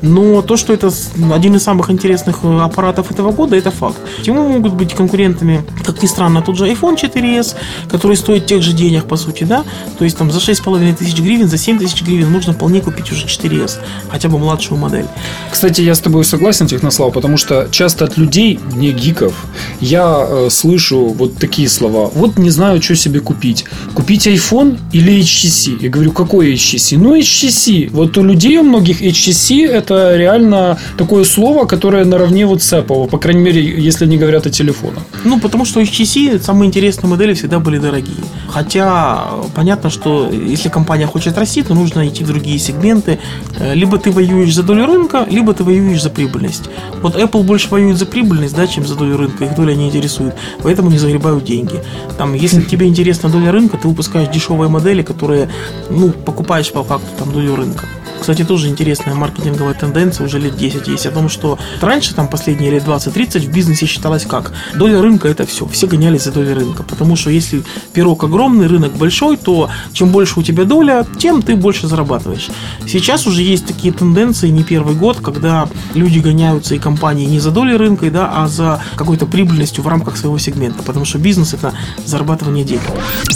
Но 0.00 0.40
то, 0.40 0.56
что 0.56 0.72
это 0.72 0.90
один 1.34 1.54
из 1.54 1.62
самых 1.62 1.90
интересных 1.90 2.38
э, 2.44 2.60
аппаратов 2.60 3.10
этого 3.10 3.30
года, 3.30 3.56
это 3.56 3.70
факт. 3.70 3.98
Ему 4.22 4.48
могут 4.48 4.72
быть 4.72 4.94
конкурентами, 4.94 5.62
как 5.84 6.02
ни 6.02 6.06
странно, 6.06 6.40
тот 6.40 6.56
же 6.56 6.66
iPhone 6.66 6.96
4s, 7.14 7.54
который 7.88 8.16
стоит 8.16 8.46
тех 8.46 8.62
же 8.62 8.72
денег, 8.72 9.04
по 9.04 9.16
сути, 9.16 9.44
да? 9.44 9.64
То 9.98 10.04
есть 10.04 10.16
там 10.16 10.30
за 10.30 10.38
6,5 10.38 10.96
тысяч 10.96 11.18
гривен, 11.18 11.48
за 11.48 11.58
7 11.58 11.78
тысяч 11.78 12.02
гривен 12.02 12.30
можно 12.30 12.52
вполне 12.52 12.80
купить 12.80 13.10
уже 13.12 13.26
4s, 13.26 13.78
хотя 14.10 14.28
бы 14.28 14.38
младшую 14.38 14.78
модель. 14.78 15.06
Кстати, 15.50 15.80
я 15.80 15.94
с 15.94 16.00
тобой 16.00 16.24
согласен, 16.24 16.66
Технослав, 16.66 17.12
потому 17.12 17.36
что 17.36 17.68
часто 17.70 18.04
от 18.04 18.18
людей, 18.18 18.58
не 18.74 18.92
гиков, 18.92 19.34
я 19.80 20.26
э, 20.28 20.48
слышу 20.50 21.06
вот 21.08 21.36
такие 21.36 21.68
слова. 21.68 22.10
Вот 22.14 22.38
не 22.38 22.50
знаю, 22.50 22.82
что 22.82 22.96
себе 22.96 23.20
купить. 23.20 23.64
Купить 23.94 24.26
iPhone 24.26 24.78
или 24.92 25.20
HTC? 25.20 25.78
Я 25.80 25.90
говорю, 25.90 26.12
какой 26.12 26.54
HTC? 26.54 26.98
Ну, 26.98 27.16
HTC. 27.16 27.90
Вот 27.90 28.18
у 28.18 28.24
людей 28.24 28.58
у 28.58 28.62
многих 28.62 29.02
HTC 29.02 29.66
это 29.66 30.16
реально 30.16 30.78
такое 30.96 31.24
слово, 31.24 31.66
которое 31.66 32.04
наравне 32.04 32.46
вот 32.46 32.62
с 32.62 32.72
Apple, 32.72 33.08
по 33.08 33.18
крайней 33.18 33.42
мере, 33.42 33.62
если 33.62 34.04
они 34.04 34.16
говорят 34.16 34.46
о 34.46 34.50
телефонах. 34.50 35.02
Ну, 35.24 35.40
потому 35.40 35.64
что 35.64 35.80
HTC 35.80 36.42
самый 36.42 36.66
интересный 36.66 36.89
интересные 36.90 37.10
модели 37.10 37.34
всегда 37.34 37.60
были 37.60 37.78
дорогие. 37.78 38.16
Хотя 38.48 39.28
понятно, 39.54 39.90
что 39.90 40.28
если 40.30 40.68
компания 40.68 41.06
хочет 41.06 41.38
расти, 41.38 41.62
то 41.62 41.74
нужно 41.74 42.08
идти 42.08 42.24
в 42.24 42.26
другие 42.26 42.58
сегменты. 42.58 43.18
Э, 43.58 43.74
Либо 43.74 43.98
ты 43.98 44.10
воюешь 44.10 44.54
за 44.54 44.62
долю 44.62 44.86
рынка, 44.86 45.24
либо 45.30 45.52
ты 45.54 45.62
воюешь 45.62 46.02
за 46.02 46.10
прибыльность. 46.10 46.68
Вот 47.02 47.14
Apple 47.14 47.44
больше 47.44 47.68
воюет 47.70 47.96
за 47.96 48.06
прибыльность, 48.06 48.56
да, 48.56 48.66
чем 48.66 48.86
за 48.86 48.96
долю 48.96 49.16
рынка. 49.16 49.44
Их 49.44 49.54
доля 49.54 49.74
не 49.74 49.86
интересует. 49.86 50.34
Поэтому 50.62 50.90
не 50.90 50.98
загребают 50.98 51.44
деньги. 51.44 51.80
Там, 52.18 52.34
если 52.34 52.60
тебе 52.62 52.86
интересна 52.86 53.28
доля 53.28 53.52
рынка, 53.52 53.76
ты 53.76 53.86
выпускаешь 53.86 54.28
дешевые 54.28 54.68
модели, 54.68 55.02
которые, 55.02 55.48
ну, 55.90 56.10
покупаешь 56.10 56.72
по 56.72 56.82
факту 56.82 57.06
там 57.18 57.32
долю 57.32 57.54
рынка. 57.54 57.86
Кстати, 58.20 58.44
тоже 58.44 58.68
интересная 58.68 59.14
маркетинговая 59.14 59.74
тенденция 59.74 60.26
уже 60.26 60.38
лет 60.38 60.56
10 60.56 60.86
есть 60.88 61.06
о 61.06 61.10
том, 61.10 61.28
что 61.28 61.58
раньше, 61.80 62.14
там 62.14 62.28
последние 62.28 62.70
лет 62.70 62.84
20-30 62.84 63.40
в 63.40 63.52
бизнесе 63.52 63.86
считалось 63.86 64.24
как? 64.24 64.52
Доля 64.74 65.00
рынка 65.00 65.28
это 65.28 65.46
все. 65.46 65.66
Все 65.66 65.86
гонялись 65.86 66.24
за 66.24 66.32
долей 66.32 66.52
рынка. 66.52 66.82
Потому 66.82 67.16
что 67.16 67.30
если 67.30 67.62
пирог 67.94 68.22
огромный, 68.24 68.66
рынок 68.66 68.92
большой, 68.92 69.36
то 69.36 69.70
чем 69.92 70.10
больше 70.10 70.38
у 70.38 70.42
тебя 70.42 70.64
доля, 70.64 71.06
тем 71.18 71.42
ты 71.42 71.56
больше 71.56 71.86
зарабатываешь. 71.86 72.48
Сейчас 72.86 73.26
уже 73.26 73.42
есть 73.42 73.66
такие 73.66 73.92
тенденции, 73.92 74.48
не 74.48 74.64
первый 74.64 74.94
год, 74.94 75.18
когда 75.20 75.68
люди 75.94 76.18
гоняются 76.18 76.74
и 76.74 76.78
компании 76.78 77.24
не 77.24 77.40
за 77.40 77.50
долей 77.50 77.76
рынка, 77.76 78.10
да, 78.10 78.30
а 78.34 78.48
за 78.48 78.82
какой-то 78.96 79.24
прибыльностью 79.26 79.82
в 79.82 79.88
рамках 79.88 80.18
своего 80.18 80.38
сегмента. 80.38 80.82
Потому 80.82 81.06
что 81.06 81.18
бизнес 81.18 81.54
это 81.54 81.72
зарабатывание 82.04 82.64
денег. 82.64 82.82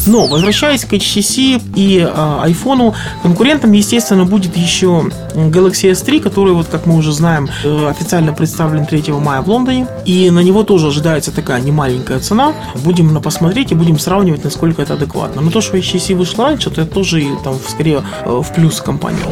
Но, 0.06 0.26
возвращаясь 0.26 0.84
к 0.84 0.92
HTC 0.92 1.62
и 1.74 1.98
э, 1.98 2.48
iPhone, 2.48 2.94
конкурентом, 3.22 3.72
естественно, 3.72 4.24
будет 4.24 4.56
еще 4.56 4.73
Galaxy 4.82 5.90
S3, 5.92 6.20
который, 6.20 6.52
вот 6.52 6.66
как 6.68 6.86
мы 6.86 6.96
уже 6.96 7.12
знаем, 7.12 7.48
э, 7.64 7.88
официально 7.88 8.32
представлен 8.32 8.86
3 8.86 9.12
мая 9.12 9.40
в 9.40 9.48
Лондоне. 9.48 9.86
И 10.04 10.30
на 10.30 10.40
него 10.40 10.64
тоже 10.64 10.88
ожидается 10.88 11.32
такая 11.32 11.60
немаленькая 11.60 12.20
цена. 12.20 12.52
Будем 12.84 13.12
на 13.12 13.20
посмотреть 13.20 13.72
и 13.72 13.74
будем 13.74 13.98
сравнивать, 13.98 14.44
насколько 14.44 14.82
это 14.82 14.94
адекватно. 14.94 15.42
Но 15.42 15.50
то, 15.50 15.60
что 15.60 15.76
HTC 15.76 16.14
вышло 16.14 16.44
раньше, 16.46 16.70
то 16.70 16.82
это 16.82 16.90
тоже 16.90 17.24
там 17.42 17.54
скорее 17.68 18.02
э, 18.24 18.42
в 18.42 18.54
плюс 18.54 18.80
компании. 18.80 19.22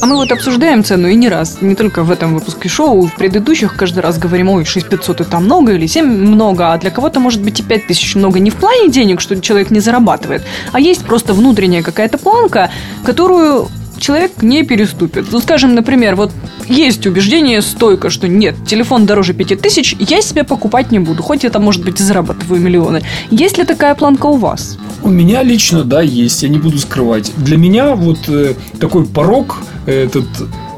А 0.00 0.06
мы 0.06 0.16
вот 0.16 0.30
обсуждаем 0.30 0.84
цену 0.84 1.08
и 1.08 1.14
не 1.14 1.28
раз, 1.28 1.58
не 1.62 1.74
только 1.74 2.04
в 2.04 2.10
этом 2.10 2.34
выпуске 2.34 2.68
шоу, 2.68 3.06
в 3.06 3.14
предыдущих 3.14 3.76
каждый 3.76 4.00
раз 4.00 4.18
говорим, 4.18 4.50
ой, 4.50 4.64
6500 4.64 5.22
это 5.22 5.40
много 5.40 5.72
или 5.72 5.86
7 5.86 6.06
много, 6.06 6.72
а 6.72 6.78
для 6.78 6.90
кого-то 6.90 7.18
может 7.18 7.42
быть 7.42 7.60
и 7.60 7.62
5000 7.62 8.16
много 8.16 8.38
не 8.38 8.50
в 8.50 8.56
плане 8.56 8.90
денег, 8.90 9.20
что 9.20 9.40
человек 9.40 9.70
не 9.70 9.80
зарабатывает, 9.80 10.42
а 10.72 10.80
есть 10.80 11.04
просто 11.04 11.32
внутренняя 11.32 11.82
какая-то 11.82 12.18
планка, 12.18 12.70
которую 13.04 13.68
человек 13.98 14.42
не 14.42 14.62
переступит. 14.62 15.26
Ну, 15.30 15.40
скажем, 15.40 15.74
например, 15.74 16.16
вот 16.16 16.32
есть 16.68 17.06
убеждение 17.06 17.62
стойко, 17.62 18.10
что 18.10 18.28
нет, 18.28 18.56
телефон 18.66 19.06
дороже 19.06 19.34
5000, 19.34 19.96
я 20.00 20.22
себе 20.22 20.44
покупать 20.44 20.90
не 20.90 20.98
буду, 20.98 21.22
хоть 21.22 21.44
это, 21.44 21.58
может 21.58 21.84
быть, 21.84 22.00
и 22.00 22.02
зарабатываю 22.02 22.60
миллионы. 22.60 23.02
Есть 23.30 23.58
ли 23.58 23.64
такая 23.64 23.94
планка 23.94 24.26
у 24.26 24.36
вас? 24.36 24.78
У 25.02 25.08
меня 25.08 25.42
лично, 25.42 25.84
да, 25.84 26.02
есть, 26.02 26.42
я 26.42 26.48
не 26.48 26.58
буду 26.58 26.78
скрывать. 26.78 27.32
Для 27.36 27.56
меня 27.56 27.94
вот 27.94 28.28
э, 28.28 28.54
такой 28.80 29.06
порог, 29.06 29.58
этот 29.86 30.26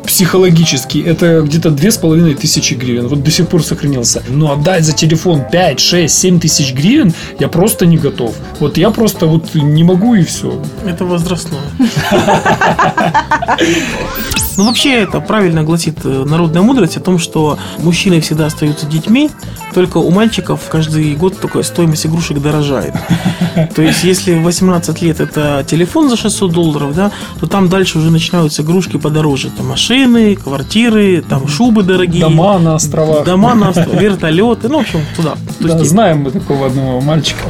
психологический, 0.09 1.03
это 1.03 1.43
где-то 1.43 1.71
две 1.71 1.91
с 1.91 1.99
половиной 1.99 2.35
тысячи 2.35 2.73
гривен. 2.73 3.09
Вот 3.09 3.23
до 3.23 3.31
сих 3.31 3.47
пор 3.47 3.63
сохранился. 3.63 4.23
Но 4.29 4.53
отдать 4.53 4.85
за 4.85 4.95
телефон 4.95 5.45
5, 5.53 5.79
6, 5.79 6.15
7 6.15 6.41
тысяч 6.41 6.73
гривен 6.73 7.13
я 7.39 7.49
просто 7.49 7.85
не 7.85 7.99
готов. 7.99 8.35
Вот 8.59 8.79
я 8.79 8.91
просто 8.91 9.27
вот 9.27 9.55
не 9.55 9.85
могу 9.85 10.15
и 10.15 10.25
все. 10.25 10.61
Это 10.87 11.05
возрастное. 11.05 11.61
Ну, 14.59 14.65
вообще, 14.65 15.03
это 15.03 15.21
правильно 15.21 15.63
гласит 15.63 16.01
э, 16.03 16.25
народная 16.27 16.63
мудрость 16.63 16.97
о 16.97 17.01
том, 17.01 17.21
что 17.21 17.57
мужчины 17.79 18.21
всегда 18.21 18.47
остаются 18.47 18.87
детьми, 18.87 19.31
только 19.73 19.99
у 19.99 20.11
мальчиков 20.11 20.61
каждый 20.69 21.15
год 21.15 21.41
только 21.41 21.63
стоимость 21.63 22.07
игрушек 22.07 22.43
дорожает. 22.43 22.93
То 23.77 23.83
есть, 23.83 24.03
если 24.03 24.35
в 24.35 24.43
18 24.43 25.01
лет 25.01 25.21
это 25.21 25.65
телефон 25.65 26.11
за 26.11 26.17
600 26.17 26.51
долларов, 26.51 26.93
да, 26.93 27.13
то 27.39 27.47
там 27.47 27.69
дальше 27.69 27.99
уже 27.99 28.11
начинаются 28.11 28.63
игрушки 28.63 28.97
подороже. 28.97 29.51
Там 29.51 29.69
машины, 29.69 30.35
квартиры, 30.35 31.23
там 31.23 31.47
шубы 31.47 31.85
дорогие. 31.85 32.23
Дома 32.23 32.59
на 32.59 32.75
островах. 32.75 33.25
Дома 33.25 33.55
на 33.55 33.69
островах, 33.69 34.01
вертолеты, 34.01 34.69
ну, 34.69 34.79
в 34.79 34.81
общем, 34.81 35.03
туда. 35.15 35.35
Да, 35.61 35.85
знаем 35.85 36.23
мы 36.23 36.33
такого 36.33 36.67
одного 36.67 37.01
мальчика. 37.01 37.43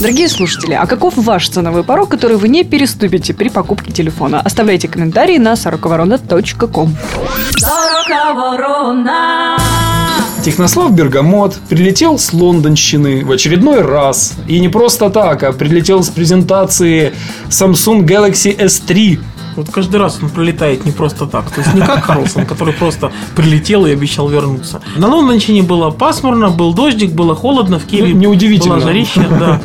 Дорогие 0.00 0.30
слушатели, 0.30 0.72
а 0.72 0.86
каков 0.86 1.18
ваш 1.18 1.46
ценовой 1.50 1.84
порог, 1.84 2.08
который 2.08 2.38
вы 2.38 2.48
не 2.48 2.64
переступите 2.64 3.34
при 3.34 3.50
покупке 3.50 3.92
телефона? 3.92 4.40
Оставляйте 4.40 4.88
комментарии 4.88 5.36
на 5.36 5.56
сороковорона.ком. 6.54 6.96
Технослав 10.44 10.92
Бергамот 10.92 11.54
прилетел 11.70 12.18
с 12.18 12.32
Лондонщины 12.32 13.24
в 13.24 13.32
очередной 13.32 13.80
раз. 13.80 14.34
И 14.46 14.60
не 14.60 14.68
просто 14.68 15.08
так, 15.08 15.42
а 15.42 15.52
прилетел 15.52 16.02
с 16.02 16.10
презентации 16.10 17.14
Samsung 17.48 18.04
Galaxy 18.04 18.54
S3. 18.54 19.20
Вот 19.56 19.70
каждый 19.70 19.96
раз 19.96 20.18
он 20.22 20.30
прилетает 20.30 20.84
не 20.84 20.92
просто 20.92 21.26
так. 21.26 21.50
То 21.50 21.60
есть 21.60 21.74
не 21.74 21.80
как 21.80 22.06
Карлсон, 22.06 22.46
который 22.46 22.74
просто 22.74 23.12
прилетел 23.36 23.86
и 23.86 23.92
обещал 23.92 24.28
вернуться. 24.28 24.80
На 24.96 25.08
Лондонщине 25.08 25.62
было 25.62 25.90
пасмурно, 25.90 26.50
был 26.50 26.74
дождик, 26.74 27.12
было 27.12 27.34
холодно, 27.34 27.78
в 27.78 27.84
Киеве 27.84 28.14
Ну, 28.14 28.20
неудивительно. 28.20 28.76
была 28.76 28.84
жарища, 28.84 29.26
да. 29.28 29.60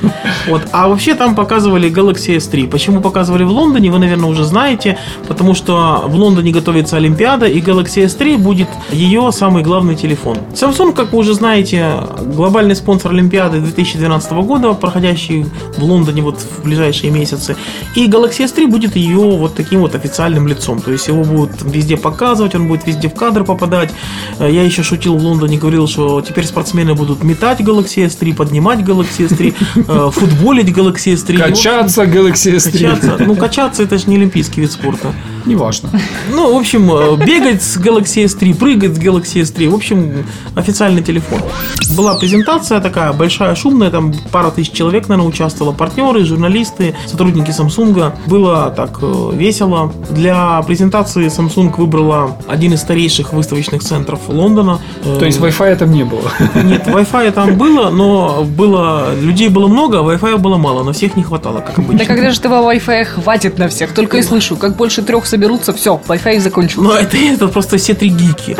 Вот. 0.47 0.61
А 0.71 0.87
вообще 0.87 1.15
там 1.15 1.35
показывали 1.35 1.89
Galaxy 1.91 2.37
S3. 2.37 2.67
Почему 2.69 3.01
показывали 3.01 3.43
в 3.43 3.51
Лондоне, 3.51 3.91
вы, 3.91 3.99
наверное, 3.99 4.29
уже 4.29 4.43
знаете. 4.43 4.97
Потому 5.27 5.55
что 5.55 6.03
в 6.07 6.15
Лондоне 6.15 6.51
готовится 6.51 6.97
Олимпиада, 6.97 7.45
и 7.47 7.59
Galaxy 7.61 8.05
S3 8.05 8.37
будет 8.37 8.67
ее 8.91 9.31
самый 9.31 9.63
главный 9.63 9.95
телефон. 9.95 10.37
Samsung, 10.53 10.93
как 10.93 11.13
вы 11.13 11.19
уже 11.19 11.33
знаете, 11.33 11.93
глобальный 12.35 12.75
спонсор 12.75 13.11
Олимпиады 13.11 13.59
2012 13.59 14.31
года, 14.31 14.73
проходящий 14.73 15.45
в 15.77 15.83
Лондоне 15.83 16.21
вот 16.21 16.39
в 16.39 16.63
ближайшие 16.63 17.11
месяцы. 17.11 17.55
И 17.95 18.07
Galaxy 18.07 18.45
S3 18.45 18.67
будет 18.67 18.95
ее 18.95 19.17
вот 19.17 19.55
таким 19.55 19.78
вот 19.81 19.95
официальным 19.95 20.47
лицом. 20.47 20.81
То 20.81 20.91
есть 20.91 21.07
его 21.07 21.23
будут 21.23 21.61
везде 21.63 21.97
показывать, 21.97 22.55
он 22.55 22.67
будет 22.67 22.85
везде 22.87 23.09
в 23.09 23.13
кадр 23.13 23.43
попадать. 23.43 23.91
Э, 24.39 24.49
Я 24.51 24.63
еще 24.63 24.83
шутил 24.83 25.17
в 25.17 25.23
Лондоне, 25.23 25.57
говорил, 25.57 25.87
что 25.87 26.21
теперь 26.21 26.45
спортсмены 26.45 26.93
будут 26.95 27.23
метать 27.23 27.59
Galaxy 27.61 28.05
S3, 28.05 28.35
поднимать 28.35 28.79
Galaxy 28.79 29.27
S3, 29.27 29.55
э, 29.75 30.11
футболить 30.13 30.67
Galaxy 30.69 31.13
S3. 31.13 31.37
Качаться 31.37 32.03
Galaxy 32.03 32.55
S3. 32.55 32.71
Качаться. 32.71 33.17
Ну, 33.19 33.35
качаться 33.35 33.83
это 33.83 33.97
же 33.97 34.05
не 34.07 34.15
олимпийский 34.17 34.61
вид 34.61 34.71
спорта. 34.71 35.13
Неважно. 35.45 35.89
Ну, 36.31 36.53
в 36.53 36.57
общем, 36.57 36.91
э, 36.91 37.15
бегать 37.25 37.61
с 37.61 37.77
Galaxy 37.77 38.25
S3, 38.25 38.53
прыгать 38.55 38.95
с 38.95 38.99
Galaxy 38.99 39.41
S3. 39.41 39.69
В 39.69 39.75
общем, 39.75 40.25
официальный 40.55 41.01
телефон. 41.01 41.39
Была 41.95 42.15
презентация 42.17 42.79
такая 42.81 43.13
большая, 43.13 43.55
шумная, 43.55 43.89
там 43.89 44.13
пара 44.31 44.51
тысяч 44.51 44.71
человек, 44.71 45.07
наверное, 45.07 45.29
участвовало. 45.29 45.73
Партнеры, 45.73 46.23
журналисты, 46.25 46.95
сотрудники 47.07 47.49
Samsung. 47.49 48.11
Было 48.27 48.71
так 48.75 48.99
э, 49.01 49.31
весело. 49.69 49.91
Для 50.09 50.61
презентации 50.63 51.27
Samsung 51.27 51.75
выбрала 51.77 52.37
один 52.47 52.73
из 52.73 52.81
старейших 52.81 53.33
выставочных 53.33 53.83
центров 53.83 54.19
Лондона. 54.27 54.79
Э, 55.03 55.17
То 55.19 55.25
есть 55.25 55.39
Wi-Fi 55.39 55.75
там 55.75 55.91
не 55.91 56.03
было. 56.03 56.31
Нет, 56.63 56.87
Wi-Fi 56.87 57.31
там 57.31 57.55
было, 57.55 57.89
но 57.89 58.43
было 58.43 59.13
людей 59.15 59.49
было 59.49 59.67
много, 59.67 59.99
а 59.99 60.03
Wi-Fi 60.03 60.37
было 60.37 60.57
мало, 60.57 60.83
на 60.83 60.93
всех 60.93 61.15
не 61.15 61.23
хватало, 61.23 61.59
как 61.59 61.79
обычно. 61.79 61.99
Да 61.99 62.05
когда 62.05 62.31
же 62.31 62.39
этого 62.39 62.71
Wi-Fi 62.71 63.05
хватит 63.05 63.57
на 63.57 63.67
всех? 63.67 63.93
Только 63.93 64.17
и 64.17 64.23
слышу, 64.23 64.57
как 64.57 64.75
больше 64.75 65.01
трех 65.01 65.25
соберутся, 65.25 65.73
все, 65.73 65.99
Wi-Fi 66.07 66.39
закончился. 66.39 66.81
Ну, 66.81 66.91
это, 66.91 67.17
это 67.17 67.47
просто 67.47 67.77
все 67.77 67.93
три 67.93 68.09
гики. 68.09 68.57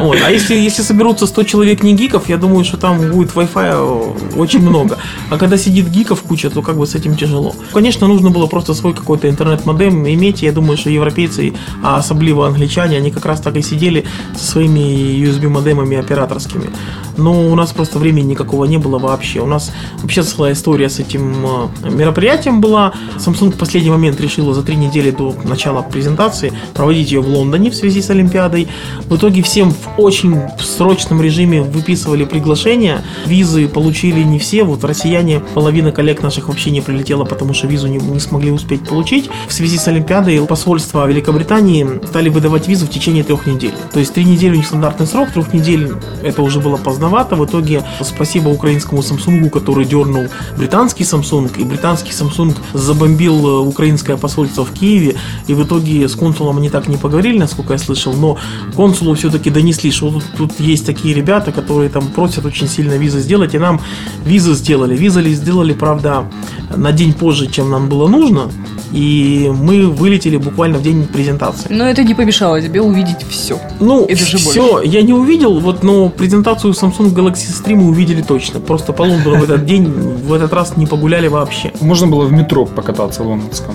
Вот. 0.00 0.18
А 0.26 0.30
если, 0.30 0.54
если 0.54 0.82
соберутся 0.82 1.26
100 1.26 1.42
человек 1.44 1.82
не 1.82 1.94
гиков, 1.94 2.28
я 2.28 2.36
думаю, 2.36 2.64
что 2.64 2.76
там 2.76 2.98
будет 3.10 3.32
Wi-Fi 3.34 4.36
очень 4.36 4.60
много. 4.60 4.98
А 5.30 5.38
когда 5.38 5.56
сидит 5.56 5.88
гиков 5.88 6.22
куча, 6.22 6.50
то 6.50 6.62
как 6.62 6.76
бы 6.76 6.86
с 6.86 6.94
этим 6.94 7.16
тяжело. 7.16 7.54
Конечно, 7.72 8.06
нужно 8.06 8.30
было 8.30 8.46
просто 8.46 8.74
свой 8.74 8.94
какой-то 8.94 9.28
интернет-модем 9.28 10.06
иметь. 10.08 10.42
Я 10.50 10.54
думаю, 10.54 10.76
что 10.76 10.90
европейцы, 10.90 11.52
а 11.80 11.98
особливо 11.98 12.44
англичане, 12.44 12.96
они 12.96 13.12
как 13.12 13.24
раз 13.24 13.40
так 13.40 13.56
и 13.56 13.62
сидели 13.62 14.04
со 14.36 14.44
своими 14.44 14.80
USB-модемами 15.24 15.96
операторскими. 15.96 16.70
Но 17.16 17.48
у 17.48 17.54
нас 17.54 17.70
просто 17.72 17.98
времени 17.98 18.30
никакого 18.32 18.64
не 18.64 18.78
было 18.78 18.98
вообще. 18.98 19.40
У 19.40 19.46
нас 19.46 19.72
вообще 20.02 20.22
целая 20.22 20.54
история 20.54 20.88
с 20.88 20.98
этим 20.98 21.46
э, 21.84 21.90
мероприятием 21.90 22.60
была. 22.60 22.94
Samsung 23.18 23.52
в 23.52 23.58
последний 23.58 23.90
момент 23.90 24.20
решила 24.20 24.54
за 24.54 24.62
три 24.62 24.74
недели 24.74 25.10
до 25.10 25.36
начала 25.44 25.82
презентации 25.82 26.52
проводить 26.74 27.12
ее 27.12 27.20
в 27.20 27.28
Лондоне 27.28 27.70
в 27.70 27.74
связи 27.74 28.02
с 28.02 28.10
Олимпиадой. 28.10 28.68
В 29.04 29.16
итоге 29.16 29.42
всем 29.42 29.70
в 29.70 30.00
очень 30.00 30.36
срочном 30.58 31.22
режиме 31.22 31.62
выписывали 31.62 32.24
приглашения. 32.24 33.04
Визы 33.26 33.68
получили 33.68 34.22
не 34.22 34.38
все. 34.38 34.64
Вот 34.64 34.82
россияне, 34.82 35.40
половина 35.54 35.92
коллег 35.92 36.22
наших 36.22 36.48
вообще 36.48 36.70
не 36.70 36.80
прилетела, 36.80 37.24
потому 37.24 37.54
что 37.54 37.66
визу 37.66 37.86
не, 37.86 37.98
не 37.98 38.20
смогли 38.20 38.50
успеть 38.50 38.88
получить. 38.88 39.30
В 39.46 39.52
связи 39.52 39.78
с 39.78 39.86
Олимпиадой 39.88 40.39
посольство 40.46 41.06
Великобритании 41.06 41.86
стали 42.06 42.28
выдавать 42.28 42.68
визу 42.68 42.86
в 42.86 42.90
течение 42.90 43.24
трех 43.24 43.46
недель. 43.46 43.74
То 43.92 44.00
есть 44.00 44.12
три 44.14 44.24
недели 44.24 44.52
у 44.52 44.56
них 44.56 44.66
стандартный 44.66 45.06
срок, 45.06 45.30
трех 45.30 45.52
недель 45.52 45.92
это 46.22 46.42
уже 46.42 46.60
было 46.60 46.76
поздновато. 46.76 47.36
В 47.36 47.44
итоге 47.44 47.84
спасибо 48.02 48.48
украинскому 48.48 49.02
Samsung, 49.02 49.48
который 49.50 49.84
дернул 49.84 50.26
британский 50.56 51.04
Samsung, 51.04 51.50
и 51.58 51.64
британский 51.64 52.12
Samsung 52.12 52.56
забомбил 52.74 53.46
э, 53.46 53.60
украинское 53.60 54.16
посольство 54.16 54.64
в 54.64 54.72
Киеве, 54.72 55.16
и 55.46 55.54
в 55.54 55.64
итоге 55.64 56.08
с 56.08 56.14
консулом 56.14 56.58
они 56.58 56.70
так 56.70 56.88
не 56.88 56.96
поговорили, 56.96 57.38
насколько 57.38 57.72
я 57.72 57.78
слышал, 57.78 58.12
но 58.12 58.36
консулу 58.76 59.14
все-таки 59.14 59.50
донесли, 59.50 59.90
что 59.90 60.10
тут, 60.10 60.24
тут 60.36 60.60
есть 60.60 60.86
такие 60.86 61.14
ребята, 61.14 61.52
которые 61.52 61.88
там 61.90 62.08
просят 62.08 62.44
очень 62.44 62.68
сильно 62.68 62.94
визы 62.94 63.20
сделать, 63.20 63.54
и 63.54 63.58
нам 63.58 63.80
визы 64.24 64.54
сделали. 64.54 64.96
Визы 64.96 65.22
сделали, 65.34 65.72
правда, 65.72 66.30
на 66.74 66.92
день 66.92 67.12
позже, 67.12 67.46
чем 67.46 67.70
нам 67.70 67.88
было 67.88 68.08
нужно, 68.08 68.50
и 68.92 69.50
мы 69.54 69.86
вылетели 69.86 70.19
буквально 70.28 70.78
в 70.78 70.82
день 70.82 71.06
презентации. 71.06 71.68
Но 71.70 71.88
это 71.88 72.02
не 72.04 72.14
помешало 72.14 72.60
тебе 72.60 72.80
увидеть 72.80 73.24
все. 73.28 73.58
Ну, 73.80 74.04
И 74.06 74.14
даже 74.14 74.38
все, 74.38 74.82
я 74.82 75.02
не 75.02 75.12
увидел, 75.12 75.60
вот, 75.60 75.82
но 75.82 76.08
презентацию 76.08 76.72
Samsung 76.72 77.14
Galaxy 77.14 77.48
S3 77.50 77.74
мы 77.74 77.88
увидели 77.88 78.22
точно. 78.22 78.60
Просто 78.60 78.92
по 78.92 79.02
Лондону 79.02 79.40
в 79.40 79.44
этот 79.44 79.64
день, 79.66 79.86
в 79.86 80.32
этот 80.32 80.52
раз 80.52 80.76
не 80.76 80.86
погуляли 80.86 81.28
вообще. 81.28 81.72
Можно 81.80 82.06
было 82.06 82.24
в 82.24 82.32
метро 82.32 82.66
покататься 82.66 83.22
лондонском. 83.22 83.74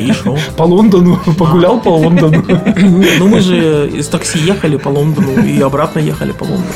И 0.00 0.12
шо? 0.12 0.36
По 0.56 0.64
Лондону, 0.64 1.18
погулял 1.38 1.80
по 1.80 1.90
Лондону. 1.90 2.44
Ну 3.18 3.28
мы 3.28 3.40
же 3.40 3.90
из 3.94 4.08
такси 4.08 4.38
ехали 4.38 4.76
по 4.76 4.88
Лондону 4.88 5.44
и 5.44 5.60
обратно 5.60 5.98
ехали 5.98 6.32
по 6.32 6.44
Лондону. 6.44 6.66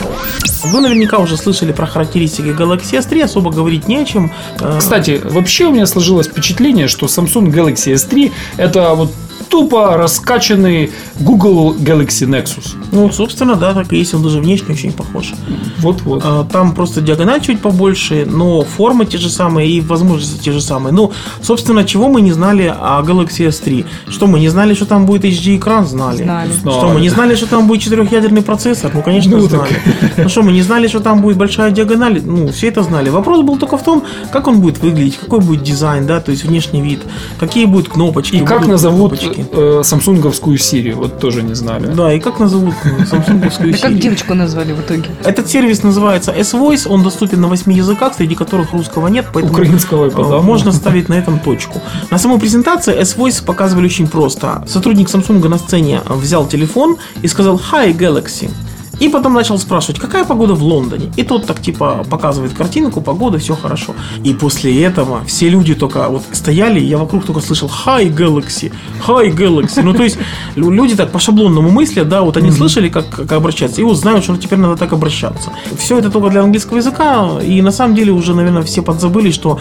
Вы 0.64 0.80
наверняка 0.80 1.18
уже 1.18 1.36
слышали 1.36 1.72
про 1.72 1.86
характеристики 1.86 2.48
Galaxy 2.48 2.98
S3, 2.98 3.22
особо 3.22 3.50
говорить 3.50 3.88
не 3.88 3.98
о 3.98 4.04
чем. 4.04 4.32
Э, 4.60 4.76
Кстати, 4.78 5.20
вообще 5.24 5.66
у 5.66 5.72
меня 5.72 5.86
сложилось 5.86 6.26
впечатление, 6.28 6.88
что 6.88 7.06
Samsung 7.06 7.50
Galaxy 7.52 7.94
S3 7.94 8.32
это 8.56 8.94
вот 8.94 9.12
тупо 9.50 9.96
раскачанный 9.96 10.92
Google 11.18 11.74
Galaxy 11.74 12.26
Nexus. 12.26 12.76
Ну, 12.92 13.10
собственно, 13.12 13.56
да, 13.56 13.74
так 13.74 13.92
и 13.92 13.98
есть, 13.98 14.14
он 14.14 14.22
даже 14.22 14.40
внешне 14.40 14.74
очень 14.74 14.92
похож. 14.92 15.32
Вот-вот. 15.78 16.22
А, 16.24 16.44
Там 16.44 16.74
просто 16.74 17.00
диагональ 17.00 17.40
чуть 17.40 17.60
побольше, 17.60 18.26
но 18.26 18.62
формы 18.62 19.04
те 19.06 19.18
же 19.18 19.28
самые 19.28 19.68
и 19.68 19.80
возможности 19.80 20.42
те 20.42 20.52
же 20.52 20.60
самые. 20.60 20.92
Ну, 20.92 21.12
собственно, 21.42 21.84
чего 21.84 22.08
мы 22.08 22.20
не 22.20 22.32
знали 22.32 22.72
о 22.80 23.02
Galaxy 23.02 23.48
S3? 23.48 23.84
Что 24.08 24.26
мы 24.26 24.40
не 24.40 24.48
знали, 24.48 24.74
что 24.74 24.86
там 24.86 25.04
будет 25.06 25.24
HD-экран? 25.24 25.86
Знали. 25.86 26.22
Знали. 26.24 26.50
Что 26.60 26.88
мы 26.88 27.00
не 27.00 27.08
знали, 27.08 27.34
что 27.34 27.46
там 27.46 27.66
будет 27.66 27.82
четырехъядерный 27.82 28.42
процессор? 28.42 28.90
Ну, 28.94 29.02
конечно, 29.02 29.36
Ну, 29.36 29.40
знали. 29.40 29.76
Ну 30.16 30.28
что, 30.28 30.42
мы 30.42 30.52
не 30.52 30.62
знали, 30.62 30.86
что 30.86 31.00
там 31.00 31.20
будет 31.20 31.36
большая 31.36 31.70
диагональ? 31.72 32.22
Ну, 32.24 32.48
все 32.48 32.68
это 32.68 32.82
знали. 32.82 33.10
Вопрос 33.10 33.42
был 33.42 33.58
только 33.58 33.76
в 33.76 33.82
том, 33.82 34.04
как 34.32 34.46
он 34.46 34.60
будет 34.60 34.78
выглядеть, 34.78 35.16
какой 35.18 35.40
будет 35.40 35.62
дизайн, 35.62 36.06
да, 36.06 36.20
то 36.20 36.30
есть 36.30 36.44
внешний 36.44 36.80
вид, 36.82 37.00
какие 37.38 37.64
будут 37.64 37.88
кнопочки. 37.88 38.36
И 38.36 38.44
как 38.44 38.66
назовут 38.66 39.18
кнопочки. 39.18 39.39
Э, 39.50 39.82
самсунговскую 39.84 40.56
Siri, 40.56 40.94
вот 40.94 41.18
тоже 41.18 41.42
не 41.42 41.54
знали. 41.54 41.86
Да, 41.94 42.12
и 42.12 42.20
как 42.20 42.40
назовут 42.40 42.74
самсунговскую 43.06 43.72
Да 43.72 43.78
как 43.82 43.98
девочку 43.98 44.34
назвали 44.34 44.72
в 44.72 44.80
итоге? 44.80 45.10
Этот 45.24 45.48
сервис 45.48 45.82
называется 45.82 46.32
S-Voice, 46.32 46.88
он 46.88 47.02
доступен 47.02 47.40
на 47.40 47.48
8 47.48 47.72
языках, 47.72 48.14
среди 48.14 48.34
которых 48.34 48.72
русского 48.72 49.08
нет, 49.08 49.26
поэтому 49.32 49.54
Украинского 49.54 50.06
и 50.06 50.10
э, 50.10 50.42
можно 50.42 50.72
ставить 50.72 51.08
на 51.08 51.14
этом 51.14 51.38
точку. 51.38 51.80
На 52.10 52.18
самой 52.18 52.38
презентации 52.38 52.94
S-Voice 52.94 53.44
показывали 53.44 53.86
очень 53.86 54.08
просто. 54.08 54.64
Сотрудник 54.66 55.08
Samsung 55.08 55.46
на 55.48 55.58
сцене 55.58 56.00
взял 56.08 56.46
телефон 56.46 56.96
и 57.22 57.28
сказал 57.28 57.60
«Hi, 57.72 57.96
Galaxy». 57.96 58.50
И 59.00 59.08
потом 59.08 59.32
начал 59.32 59.58
спрашивать, 59.58 59.98
какая 60.00 60.24
погода 60.24 60.54
в 60.54 60.62
Лондоне. 60.62 61.10
И 61.16 61.22
тот 61.22 61.46
так 61.46 61.60
типа 61.60 62.04
показывает 62.10 62.52
картинку, 62.52 63.00
погода, 63.00 63.38
все 63.38 63.56
хорошо. 63.56 63.94
И 64.24 64.34
после 64.34 64.82
этого 64.84 65.20
все 65.26 65.48
люди 65.48 65.74
только 65.74 66.08
вот 66.08 66.22
стояли, 66.32 66.78
и 66.80 66.84
я 66.84 66.98
вокруг 66.98 67.24
только 67.24 67.40
слышал 67.40 67.70
Hi 67.86 68.14
Galaxy, 68.14 68.72
Hi 69.06 69.34
Galaxy. 69.34 69.82
Ну, 69.82 69.94
то 69.94 70.02
есть 70.02 70.18
лю- 70.56 70.70
люди 70.70 70.94
так 70.94 71.10
по 71.10 71.18
шаблонному 71.18 71.70
мыслят, 71.70 72.08
да, 72.08 72.20
вот 72.22 72.36
они 72.36 72.50
слышали, 72.50 72.88
как, 72.90 73.08
как 73.08 73.32
обращаться, 73.32 73.80
и 73.80 73.84
вот 73.84 73.96
знают, 73.96 74.22
что 74.24 74.36
теперь 74.36 74.58
надо 74.58 74.76
так 74.76 74.92
обращаться. 74.92 75.50
Все 75.78 75.98
это 75.98 76.10
только 76.10 76.28
для 76.28 76.42
английского 76.42 76.76
языка, 76.76 77.40
и 77.42 77.62
на 77.62 77.72
самом 77.72 77.94
деле 77.94 78.12
уже, 78.12 78.34
наверное, 78.34 78.62
все 78.62 78.82
подзабыли, 78.82 79.30
что 79.30 79.58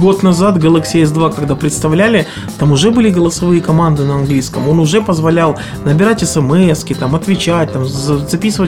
год 0.00 0.22
назад 0.22 0.56
Galaxy 0.56 1.02
S2, 1.02 1.34
когда 1.34 1.54
представляли, 1.56 2.26
там 2.58 2.72
уже 2.72 2.90
были 2.90 3.10
голосовые 3.10 3.60
команды 3.60 4.04
на 4.04 4.14
английском, 4.14 4.68
он 4.68 4.78
уже 4.78 5.00
позволял 5.02 5.58
набирать 5.84 6.20
смс 6.28 6.84
там, 6.98 7.14
отвечать, 7.14 7.72
там, 7.72 7.84
за- 7.86 8.18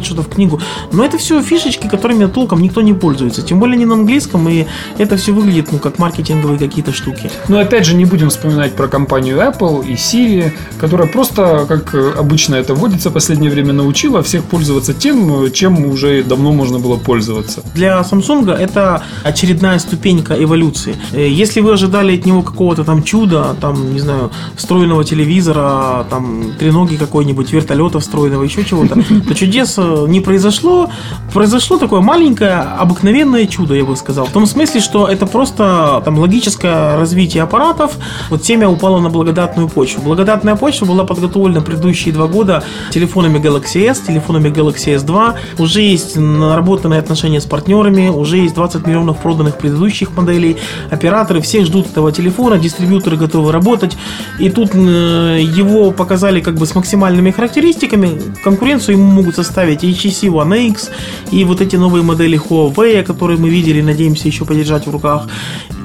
записывать 0.00 0.04
что-то 0.04 0.22
в 0.22 0.28
книгу. 0.28 0.60
Но 0.92 1.04
это 1.04 1.18
все 1.18 1.42
фишечки, 1.42 1.88
которыми 1.88 2.26
толком 2.26 2.60
никто 2.60 2.82
не 2.82 2.94
пользуется. 2.94 3.42
Тем 3.42 3.58
более 3.58 3.76
не 3.76 3.86
на 3.86 3.94
английском, 3.94 4.48
и 4.48 4.66
это 4.98 5.16
все 5.16 5.32
выглядит, 5.32 5.72
ну, 5.72 5.78
как 5.78 5.98
маркетинговые 5.98 6.58
какие-то 6.58 6.92
штуки. 6.92 7.30
Но 7.48 7.58
опять 7.58 7.86
же 7.86 7.94
не 7.94 8.04
будем 8.04 8.28
вспоминать 8.28 8.74
про 8.74 8.88
компанию 8.88 9.38
Apple 9.38 9.86
и 9.86 9.94
Siri, 9.94 10.52
которая 10.80 11.08
просто, 11.08 11.66
как 11.68 11.94
э, 11.94 12.12
обычно 12.18 12.56
это 12.56 12.74
водится 12.74 13.10
в 13.10 13.12
последнее 13.12 13.50
время, 13.50 13.72
научила 13.72 14.22
всех 14.22 14.44
пользоваться 14.44 14.92
тем, 14.92 15.44
э, 15.44 15.50
чем 15.50 15.84
уже 15.86 16.22
давно 16.22 16.52
можно 16.52 16.78
было 16.78 16.96
пользоваться. 16.96 17.62
Для 17.74 18.00
Samsung 18.00 18.52
это 18.52 19.02
очередная 19.24 19.78
ступенька 19.78 20.34
эволюции. 20.34 20.94
Э, 21.12 21.28
Если 21.28 21.62
вы 21.62 21.72
ожидали 21.72 22.18
от 22.18 22.26
него 22.26 22.42
какого-то 22.42 22.84
там 22.84 23.02
чуда, 23.02 23.56
там, 23.60 23.92
не 23.92 24.00
знаю, 24.00 24.30
встроенного 24.56 25.04
телевизора, 25.04 26.06
там, 26.10 26.52
треноги 26.58 26.96
какой-нибудь, 26.96 27.52
вертолета 27.52 27.98
встроенного, 27.98 28.44
еще 28.44 28.64
чего-то, 28.64 28.94
то 29.28 29.34
чудес 29.34 29.78
не 30.08 30.20
произошло. 30.20 30.90
Произошло 31.32 31.78
такое 31.78 32.00
маленькое, 32.00 32.56
обыкновенное 32.78 33.46
чудо, 33.46 33.74
я 33.74 33.84
бы 33.84 33.96
сказал. 33.96 34.26
В 34.26 34.32
том 34.32 34.46
смысле, 34.46 34.80
что 34.80 35.06
это 35.06 35.26
просто 35.26 36.02
там 36.04 36.18
логическое 36.18 36.96
развитие 36.96 37.42
аппаратов. 37.42 37.96
Вот 38.30 38.44
семя 38.44 38.68
упало 38.68 39.00
на 39.00 39.10
благодатную 39.10 39.68
почву. 39.68 40.02
Благодатная 40.02 40.56
почва 40.56 40.86
была 40.86 41.04
подготовлена 41.04 41.60
предыдущие 41.60 42.12
два 42.12 42.26
года 42.26 42.64
телефонами 42.90 43.38
Galaxy 43.38 43.86
S, 43.86 44.00
телефонами 44.00 44.48
Galaxy 44.48 44.96
S2. 44.96 45.34
Уже 45.58 45.82
есть 45.82 46.16
наработанные 46.16 46.98
отношения 46.98 47.40
с 47.40 47.46
партнерами, 47.46 48.08
уже 48.08 48.38
есть 48.38 48.54
20 48.54 48.86
миллионов 48.86 49.18
проданных 49.18 49.56
предыдущих 49.56 50.16
моделей. 50.16 50.56
Операторы 50.90 51.40
все 51.40 51.64
ждут 51.64 51.86
этого 51.86 52.10
телефона, 52.10 52.58
дистрибьюторы 52.58 53.16
готовы 53.16 53.52
работать. 53.52 53.96
И 54.38 54.50
тут 54.50 54.74
э, 54.74 55.40
его 55.40 55.92
показали 55.92 56.40
как 56.40 56.56
бы 56.56 56.66
с 56.66 56.74
максимальными 56.74 57.30
характеристиками. 57.30 58.20
Конкуренцию 58.42 58.96
ему 58.96 59.06
могут 59.10 59.36
составить 59.36 59.69
HTC 59.78 60.28
One 60.28 60.68
X 60.68 60.90
и 61.30 61.44
вот 61.44 61.60
эти 61.60 61.76
новые 61.76 62.02
модели 62.02 62.38
Huawei, 62.38 63.02
которые 63.02 63.38
мы 63.38 63.48
видели, 63.48 63.80
надеемся 63.80 64.28
еще 64.28 64.44
подержать 64.44 64.86
в 64.86 64.90
руках. 64.90 65.28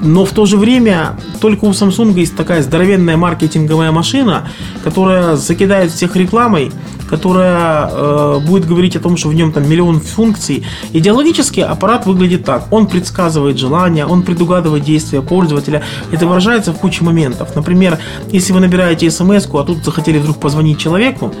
Но 0.02 0.24
в 0.24 0.32
то 0.32 0.46
же 0.46 0.56
время 0.56 1.18
только 1.40 1.64
у 1.64 1.70
Samsung 1.70 2.12
есть 2.18 2.36
такая 2.36 2.62
здоровенная 2.62 3.16
маркетинговая 3.16 3.92
машина, 3.92 4.48
которая 4.84 5.36
закидает 5.36 5.90
всех 5.90 6.16
рекламой, 6.16 6.70
которая 7.08 7.88
э, 7.90 8.38
будет 8.46 8.66
говорить 8.66 8.96
о 8.96 9.00
том, 9.00 9.16
что 9.16 9.28
в 9.28 9.34
нем 9.34 9.52
там 9.52 9.68
миллион 9.68 10.00
функций. 10.00 10.66
Идеологически 10.92 11.60
аппарат 11.60 12.06
выглядит 12.06 12.44
так. 12.44 12.66
Он 12.70 12.86
предсказывает 12.86 13.58
желания, 13.58 14.06
он 14.06 14.22
предугадывает 14.22 14.84
действия 14.84 15.22
пользователя. 15.22 15.82
Это 16.12 16.26
выражается 16.26 16.72
в 16.72 16.78
куче 16.78 17.04
моментов. 17.04 17.54
Например, 17.54 17.98
если 18.30 18.52
вы 18.52 18.60
набираете 18.60 19.10
смс 19.10 19.46
а 19.52 19.64
тут 19.64 19.84
захотели 19.84 20.18
вдруг 20.18 20.38
позвонить 20.38 20.78
человеку, 20.78 21.32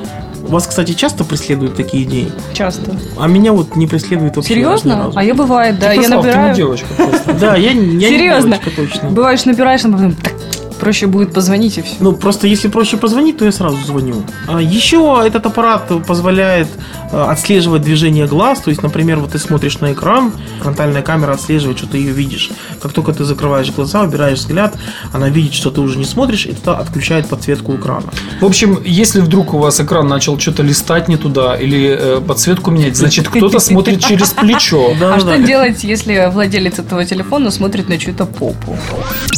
вас, 0.50 0.66
кстати, 0.66 0.92
часто 0.92 1.24
преследуют 1.24 1.76
такие 1.76 2.04
идеи, 2.04 2.30
Часто. 2.52 2.96
а 3.18 3.26
меня 3.28 3.52
вот 3.52 3.76
не 3.76 3.86
преследует 3.86 4.36
вообще 4.36 4.54
Серьезно? 4.54 5.12
А 5.14 5.24
я 5.24 5.34
бывает, 5.34 5.78
да, 5.78 5.92
я 5.92 6.02
ты, 6.02 6.08
ну, 6.08 6.22
набираю. 6.22 6.54
девочка 6.54 6.86
просто. 6.96 7.32
Да, 7.34 7.56
я, 7.56 7.70
я 7.70 7.74
не 7.74 8.00
Серьезно? 8.00 8.58
девочка 8.58 8.70
точно. 8.70 9.10
Бываешь, 9.10 9.44
набираешь, 9.44 9.84
а 9.84 9.88
потом 9.90 10.14
проще 10.86 11.08
будет 11.08 11.32
позвонить 11.32 11.78
и 11.78 11.82
все. 11.82 11.96
Ну, 11.98 12.12
просто 12.12 12.46
если 12.46 12.68
проще 12.68 12.96
позвонить, 12.96 13.38
то 13.38 13.44
я 13.44 13.50
сразу 13.50 13.76
звоню. 13.84 14.22
А 14.46 14.62
Еще 14.62 14.96
этот 15.26 15.44
аппарат 15.44 15.90
позволяет 16.06 16.68
э, 17.10 17.20
отслеживать 17.20 17.82
движение 17.82 18.28
глаз. 18.28 18.60
То 18.60 18.70
есть, 18.70 18.84
например, 18.84 19.18
вот 19.18 19.32
ты 19.32 19.38
смотришь 19.38 19.80
на 19.80 19.92
экран, 19.92 20.32
фронтальная 20.60 21.02
камера 21.02 21.32
отслеживает, 21.32 21.78
что 21.78 21.88
ты 21.88 21.98
ее 21.98 22.12
видишь. 22.12 22.50
Как 22.80 22.92
только 22.92 23.12
ты 23.12 23.24
закрываешь 23.24 23.72
глаза, 23.72 24.02
убираешь 24.02 24.38
взгляд, 24.38 24.76
она 25.12 25.28
видит, 25.28 25.54
что 25.54 25.72
ты 25.72 25.80
уже 25.80 25.98
не 25.98 26.04
смотришь, 26.04 26.46
и 26.46 26.52
тогда 26.52 26.78
отключает 26.78 27.26
подсветку 27.26 27.74
экрана. 27.74 28.12
В 28.40 28.44
общем, 28.44 28.78
если 28.84 29.20
вдруг 29.20 29.54
у 29.54 29.58
вас 29.58 29.80
экран 29.80 30.06
начал 30.06 30.38
что-то 30.38 30.62
листать 30.62 31.08
не 31.08 31.16
туда 31.16 31.56
или 31.56 31.98
э, 31.98 32.20
подсветку 32.20 32.70
менять, 32.70 32.96
значит 32.96 33.28
кто-то 33.28 33.58
смотрит 33.58 34.04
через 34.04 34.28
плечо. 34.30 34.94
А 35.16 35.18
что 35.18 35.38
делать, 35.38 35.84
если 35.84 36.30
владелец 36.32 36.78
этого 36.78 37.04
телефона 37.04 37.50
смотрит 37.50 37.88
на 37.88 37.98
чью-то 37.98 38.26
попу? 38.26 38.78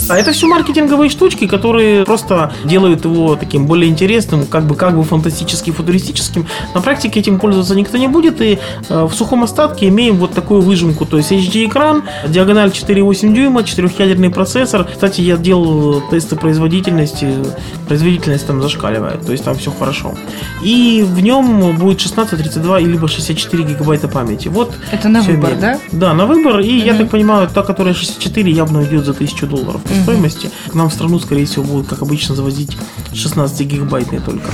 А 0.09 0.17
это 0.19 0.33
все 0.33 0.47
маркетинговые 0.47 1.11
штучки, 1.11 1.38
которые 1.47 2.05
просто 2.05 2.53
делают 2.65 3.05
его 3.05 3.37
таким 3.37 3.67
более 3.67 3.91
интересным, 3.91 4.47
как 4.47 4.65
бы, 4.67 4.75
как 4.75 4.97
бы 4.97 5.05
фантастически 5.05 5.71
футуристическим. 5.71 6.47
На 6.75 6.81
практике 6.81 7.21
этим 7.21 7.39
пользоваться 7.39 7.75
никто 7.75 7.97
не 7.99 8.09
будет, 8.09 8.41
и 8.41 8.59
э, 8.89 9.05
в 9.05 9.13
сухом 9.15 9.45
остатке 9.45 9.89
имеем 9.89 10.17
вот 10.17 10.33
такую 10.33 10.61
выжимку, 10.63 11.05
то 11.07 11.17
есть 11.17 11.33
HD-экран, 11.33 12.03
диагональ 12.29 12.71
4,8 12.71 13.35
дюйма, 13.35 13.63
четырехъядерный 13.65 14.31
процессор. 14.31 14.85
Кстати, 14.85 15.21
я 15.21 15.37
делал 15.37 16.03
тесты 16.11 16.37
производительности, 16.37 17.29
производительность 17.87 18.47
там 18.47 18.63
зашкаливает, 18.63 19.25
то 19.25 19.33
есть 19.33 19.45
там 19.45 19.55
все 19.57 19.71
хорошо. 19.71 20.15
И 20.63 21.05
в 21.07 21.21
нем 21.21 21.77
будет 21.77 22.01
16, 22.01 22.39
32 22.39 22.81
либо 22.81 23.09
64 23.09 23.63
гигабайта 23.65 24.09
памяти. 24.09 24.49
Вот 24.49 24.75
Это 24.91 25.09
на 25.09 25.23
выбор, 25.23 25.51
имеем. 25.51 25.61
да? 25.61 25.79
Да, 25.93 26.15
на 26.15 26.27
выбор. 26.27 26.61
И 26.61 26.77
я 26.79 26.93
Мгм. 26.93 27.03
так 27.03 27.11
понимаю, 27.11 27.49
та, 27.53 27.63
которая 27.63 27.95
64, 27.95 28.51
явно 28.51 28.81
уйдет 28.81 29.05
за 29.05 29.13
1000 29.13 29.47
долларов 29.47 29.83
по 29.83 29.93
Мгм. 29.93 30.03
стоимости. 30.03 30.51
К 30.71 30.75
нам 30.75 30.89
в 30.91 30.93
страну, 30.93 31.19
скорее 31.29 31.45
всего, 31.45 31.65
будут, 31.65 31.89
как 31.89 32.01
обычно, 32.01 32.35
завозить 32.35 32.79
16 33.13 33.67
гигабайтные 33.67 34.21
только. 34.21 34.51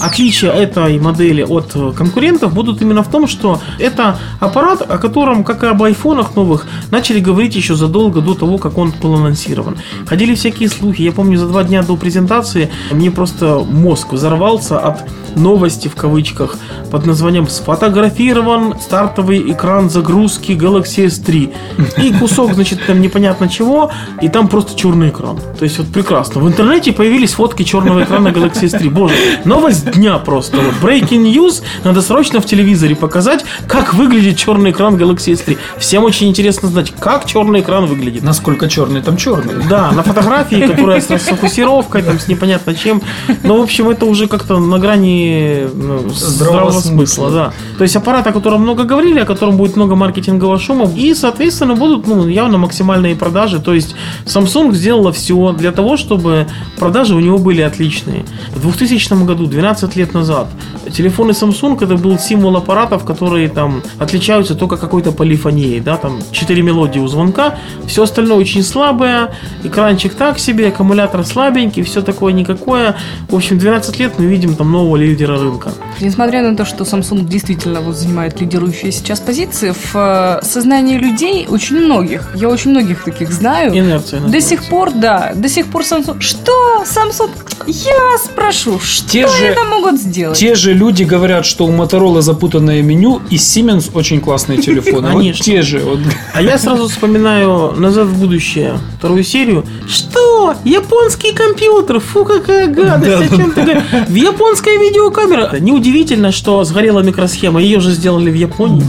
Отличие 0.00 0.52
этой 0.52 1.00
модели 1.00 1.42
от 1.42 1.72
э, 1.74 1.92
конкурентов 1.96 2.54
будут 2.54 2.80
именно 2.80 3.02
в 3.02 3.10
том, 3.10 3.26
что 3.26 3.60
это 3.80 4.18
аппарат, 4.38 4.82
о 4.82 4.98
котором, 4.98 5.42
как 5.42 5.64
и 5.64 5.66
об 5.66 5.82
айфонах 5.82 6.36
новых, 6.36 6.66
начали 6.92 7.18
говорить 7.18 7.56
еще 7.56 7.74
задолго 7.74 8.20
до 8.20 8.34
того, 8.34 8.58
как 8.58 8.78
он 8.78 8.92
был 9.02 9.14
анонсирован. 9.14 9.78
Ходили 10.06 10.36
всякие 10.36 10.68
слухи. 10.68 11.02
Я 11.02 11.10
помню, 11.10 11.38
за 11.38 11.48
два 11.48 11.64
дня 11.64 11.82
до 11.82 11.96
презентации 11.96 12.70
мне 12.92 13.10
просто 13.10 13.66
мозг 13.68 14.12
взорвался 14.12 14.78
от 14.78 15.04
новости 15.36 15.88
в 15.88 15.94
кавычках 15.94 16.56
под 16.90 17.06
названием 17.06 17.48
«Сфотографирован 17.48 18.78
стартовый 18.80 19.52
экран 19.52 19.90
загрузки 19.90 20.52
Galaxy 20.52 21.06
S3». 21.06 21.54
И 22.02 22.12
кусок, 22.18 22.54
значит, 22.54 22.80
там 22.86 23.00
непонятно 23.00 23.48
чего, 23.48 23.90
и 24.22 24.28
там 24.28 24.48
просто 24.48 24.78
черный 24.78 25.10
экран. 25.10 25.38
То 25.58 25.64
есть 25.64 25.78
вот 25.78 25.85
прекрасно. 25.92 26.40
В 26.40 26.48
интернете 26.48 26.92
появились 26.92 27.32
фотки 27.32 27.62
черного 27.62 28.04
экрана 28.04 28.28
Galaxy 28.28 28.64
S3. 28.64 28.90
Боже, 28.90 29.14
новость 29.44 29.90
дня 29.92 30.18
просто. 30.18 30.58
Вот 30.58 30.74
breaking 30.82 31.32
news. 31.32 31.62
Надо 31.84 32.02
срочно 32.02 32.40
в 32.40 32.46
телевизоре 32.46 32.94
показать, 32.94 33.44
как 33.66 33.94
выглядит 33.94 34.36
черный 34.36 34.70
экран 34.70 34.96
Galaxy 34.96 35.32
S3. 35.32 35.58
Всем 35.78 36.04
очень 36.04 36.28
интересно 36.28 36.68
знать, 36.68 36.92
как 36.98 37.26
черный 37.26 37.60
экран 37.60 37.86
выглядит. 37.86 38.22
Насколько 38.22 38.68
черный, 38.68 39.02
там 39.02 39.16
черный. 39.16 39.54
Да, 39.68 39.92
на 39.92 40.02
фотографии, 40.02 40.66
которая 40.66 41.00
с 41.00 41.10
расфокусировкой, 41.10 42.02
там, 42.02 42.18
с 42.18 42.28
непонятно 42.28 42.74
чем. 42.74 43.02
Но, 43.42 43.58
в 43.58 43.62
общем, 43.62 43.88
это 43.88 44.06
уже 44.06 44.26
как-то 44.28 44.58
на 44.58 44.78
грани 44.78 45.66
ну, 45.74 46.08
здравого, 46.08 46.14
Здравого 46.36 46.70
смысла, 46.70 47.26
смысла. 47.26 47.30
да. 47.30 47.52
То 47.78 47.82
есть 47.82 47.96
аппарат, 47.96 48.26
о 48.26 48.32
котором 48.32 48.62
много 48.62 48.84
говорили, 48.84 49.20
о 49.20 49.24
котором 49.24 49.56
будет 49.56 49.76
много 49.76 49.94
маркетингового 49.94 50.58
шума, 50.58 50.90
и, 50.96 51.14
соответственно, 51.14 51.74
будут 51.74 52.06
ну, 52.06 52.26
явно 52.28 52.58
максимальные 52.58 53.16
продажи. 53.16 53.60
То 53.60 53.74
есть 53.74 53.94
Samsung 54.24 54.72
сделала 54.72 55.12
все 55.12 55.52
для 55.52 55.72
того, 55.76 55.96
чтобы 55.96 56.46
продажи 56.78 57.14
у 57.14 57.20
него 57.20 57.38
были 57.38 57.62
отличные. 57.62 58.24
В 58.54 58.60
2000 58.60 59.24
году, 59.24 59.46
12 59.46 59.96
лет 59.96 60.14
назад, 60.14 60.48
телефоны 60.90 61.30
Samsung 61.32 61.76
это 61.84 61.96
был 61.96 62.18
символ 62.18 62.56
аппаратов, 62.56 63.04
которые 63.04 63.48
там 63.48 63.82
отличаются 63.98 64.54
только 64.54 64.76
какой-то 64.76 65.12
полифонией, 65.12 65.80
да, 65.80 65.96
там 65.96 66.20
4 66.32 66.62
мелодии 66.62 66.98
у 66.98 67.08
звонка, 67.08 67.58
все 67.86 68.02
остальное 68.02 68.38
очень 68.38 68.62
слабое, 68.62 69.34
экранчик 69.64 70.14
так 70.14 70.38
себе, 70.38 70.68
аккумулятор 70.68 71.24
слабенький, 71.24 71.82
все 71.82 72.02
такое 72.02 72.32
никакое. 72.32 72.96
В 73.28 73.34
общем, 73.34 73.58
12 73.58 74.00
лет 74.00 74.18
мы 74.18 74.26
видим 74.26 74.54
там 74.54 74.72
нового 74.72 74.96
лидера 74.96 75.38
рынка. 75.38 75.72
Несмотря 76.00 76.42
на 76.42 76.56
то, 76.56 76.64
что 76.64 76.84
Samsung 76.84 77.26
действительно 77.28 77.80
вот 77.80 77.96
занимает 77.96 78.40
лидирующие 78.40 78.92
сейчас 78.92 79.20
позиции, 79.20 79.72
в 79.72 79.94
э, 79.94 80.44
сознании 80.44 80.98
людей, 80.98 81.46
очень 81.48 81.76
многих, 81.76 82.30
я 82.34 82.48
очень 82.48 82.70
многих 82.70 83.04
таких 83.04 83.32
знаю, 83.32 83.72
Инерция. 83.76 84.20
до 84.20 84.40
сих 84.40 84.64
пор, 84.64 84.90
да, 84.92 85.32
до 85.34 85.48
сих 85.48 85.65
пор 85.70 85.82
Samsung... 85.82 86.20
Что? 86.20 86.84
Samsung? 86.84 87.30
Я 87.66 88.18
спрошу, 88.24 88.78
что 88.80 89.08
Те 89.08 89.26
же- 89.26 89.44
это 89.46 89.64
могут 89.64 90.00
сделать? 90.00 90.38
Те 90.38 90.54
же 90.54 90.72
люди 90.72 91.02
говорят, 91.04 91.44
что 91.46 91.66
у 91.66 91.70
Motorola 91.72 92.20
запутанное 92.22 92.82
меню, 92.82 93.20
и 93.30 93.36
Siemens 93.36 93.90
очень 93.94 94.20
классные 94.20 94.58
телефоны. 94.58 95.08
Вот 95.08 95.18
Конечно. 95.18 95.44
те 95.44 95.62
же. 95.62 95.78
вот. 95.80 95.98
А 96.34 96.42
я 96.42 96.58
сразу 96.58 96.88
вспоминаю 96.88 97.72
«Назад 97.76 98.06
в 98.08 98.18
будущее» 98.18 98.78
вторую 98.98 99.24
серию. 99.24 99.64
Что? 99.88 100.54
Японский 100.64 101.32
компьютер? 101.32 102.00
Фу, 102.00 102.24
какая 102.24 102.66
гадость. 102.68 103.32
О 103.32 103.36
чем 103.36 103.50
ты 103.52 103.62
говоришь? 103.62 103.82
В 104.08 104.14
японская 104.14 104.78
видеокамера. 104.78 105.58
Неудивительно, 105.60 106.32
что 106.32 106.62
сгорела 106.64 107.00
микросхема. 107.00 107.60
Ее 107.60 107.80
же 107.80 107.90
сделали 107.92 108.30
в 108.30 108.34
Японии. 108.34 108.84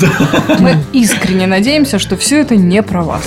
Мы 0.59 0.77
искренне 0.93 1.47
надеемся, 1.47 1.99
что 1.99 2.15
все 2.17 2.41
это 2.41 2.55
не 2.55 2.81
про 2.83 3.03
вас. 3.03 3.23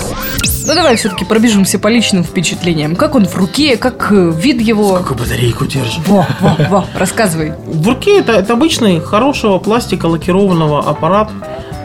Ну 0.65 0.75
давай 0.75 0.95
все-таки 0.95 1.25
пробежимся 1.25 1.79
по 1.79 1.87
личным 1.87 2.23
впечатлениям. 2.23 2.95
Как 2.95 3.15
он 3.15 3.25
в 3.25 3.35
руке, 3.35 3.77
как 3.77 4.11
э, 4.11 4.31
вид 4.35 4.61
его... 4.61 4.97
Какую 4.97 5.17
батарейку 5.17 5.65
держит? 5.65 6.07
Во, 6.07 6.25
во, 6.39 6.55
во, 6.69 6.85
рассказывай. 6.95 7.53
В 7.65 7.87
руке 7.87 8.19
это, 8.19 8.33
это 8.33 8.53
обычный 8.53 8.99
хорошего 8.99 9.57
пластика 9.59 10.05
лакированного 10.05 10.87
аппарат. 10.87 11.29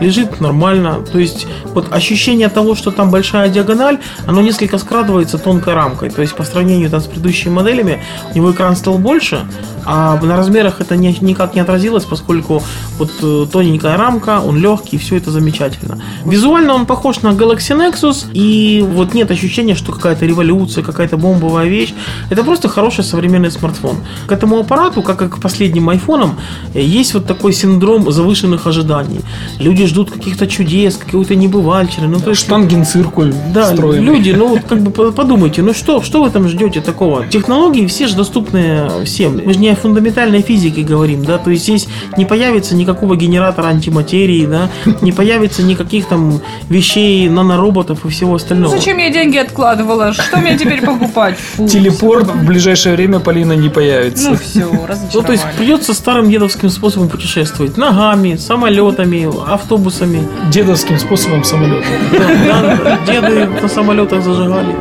Лежит 0.01 0.41
нормально. 0.41 1.05
То 1.13 1.19
есть 1.19 1.47
вот 1.75 1.93
ощущение 1.93 2.49
того, 2.49 2.75
что 2.75 2.91
там 2.91 3.11
большая 3.11 3.49
диагональ, 3.49 3.99
оно 4.27 4.43
несколько 4.43 4.79
скрадывается 4.79 5.39
тонкой 5.39 5.75
рамкой. 5.75 6.11
То 6.11 6.23
есть 6.23 6.35
по 6.35 6.45
сравнению 6.45 6.91
там, 6.91 7.01
с 7.01 7.07
предыдущими 7.07 7.53
моделями, 7.53 8.03
у 8.33 8.37
него 8.37 8.51
экран 8.53 8.77
стал 8.77 8.99
больше, 8.99 9.47
а 9.85 10.21
на 10.21 10.37
размерах 10.37 10.81
это 10.81 10.97
не- 10.97 11.17
никак 11.21 11.55
не 11.55 11.61
отразилось, 11.61 12.05
поскольку 12.05 12.63
вот 12.99 13.11
э, 13.23 13.47
тоненькая 13.51 13.97
рамка, 13.97 14.41
он 14.41 14.59
легкий, 14.59 14.99
все 14.99 15.17
это 15.17 15.31
замечательно. 15.31 16.01
Визуально 16.25 16.75
он 16.75 16.87
похож 16.87 17.23
на 17.23 17.29
Galaxy 17.29 17.77
Nexus, 17.77 18.27
и 18.33 18.83
вот 18.83 19.15
нет 19.15 19.31
ощущения, 19.31 19.75
что 19.75 19.93
какая-то 19.93 20.27
революция, 20.27 20.83
какая-то 20.85 21.17
бомбовая 21.17 21.69
вещь. 21.69 21.95
Это 22.31 22.43
просто 22.45 22.69
хороший 22.69 23.05
современный 23.05 23.51
смартфон. 23.51 23.97
К 24.27 24.33
этому 24.33 24.59
аппарату, 24.59 25.03
как 25.03 25.23
и 25.23 25.29
к 25.29 25.39
последним 25.41 25.89
айфонам, 25.89 26.37
есть 26.75 27.15
вот 27.15 27.27
такой 27.27 27.53
синдром 27.53 28.11
завышенных 28.11 28.67
ожиданий. 28.67 29.21
Люди 29.59 29.86
ждут 29.87 30.11
каких-то 30.11 30.47
чудес, 30.47 30.97
какой-то 30.97 31.35
небывальщины. 31.35 32.07
Ну, 32.09 32.21
то 32.21 32.31
есть, 32.31 32.43
Штангенциркуль 32.43 33.33
да, 33.55 33.65
встроенный. 33.73 34.05
люди, 34.07 34.31
ну 34.31 34.49
вот 34.49 34.61
как 34.69 34.81
бы 34.81 34.91
по- 34.91 35.13
подумайте, 35.13 35.63
ну 35.63 35.73
что, 35.75 36.03
что 36.03 36.23
вы 36.23 36.31
там 36.31 36.49
ждете 36.49 36.81
такого? 36.81 37.27
Технологии 37.27 37.87
все 37.87 38.07
же 38.07 38.17
доступны 38.17 38.89
всем. 39.05 39.41
Мы 39.45 39.53
же 39.53 39.59
не 39.59 39.71
о 39.71 39.77
фундаментальной 39.77 40.43
физике 40.43 40.83
говорим, 40.83 41.25
да, 41.25 41.39
то 41.39 41.51
есть 41.51 41.65
здесь 41.65 41.89
не 42.17 42.25
появится 42.25 42.75
никакого 42.75 43.17
генератора 43.17 43.67
антиматерии, 43.69 44.47
да, 44.47 44.69
не 45.01 45.13
появится 45.13 45.63
никаких 45.63 46.07
там 46.07 46.41
вещей, 46.69 47.29
нанороботов 47.29 48.05
и 48.05 48.09
всего 48.09 48.35
остального. 48.35 48.77
Зачем 48.77 48.99
я 48.99 49.11
деньги 49.11 49.39
откладывала? 49.39 50.13
Что 50.13 50.39
мне 50.39 50.59
теперь 50.59 50.85
покупать? 50.85 51.37
Фу. 51.39 51.67
Телепорт 51.69 52.29
в 52.29 52.45
ближайшее 52.45 52.95
время, 52.97 53.21
Полина, 53.21 53.53
не 53.55 53.69
появится. 53.69 54.31
Ну 54.31 54.37
все, 54.37 54.61
Ну, 54.61 54.87
то 54.87 54.93
есть 54.93 55.45
разочаровали. 55.45 55.57
придется 55.59 55.95
старым 55.95 56.31
дедовским 56.31 56.71
способом 56.71 57.09
путешествовать. 57.09 57.77
Ногами, 57.77 58.37
самолетами, 58.37 59.29
автобусами. 59.77 60.27
Дедовским 60.51 60.99
способом 60.99 61.45
самолета. 61.45 61.87
Да, 62.13 62.77
да, 62.77 62.99
деды 63.07 63.47
на 63.47 63.69
самолетах 63.69 64.23
зажигали 64.23 64.75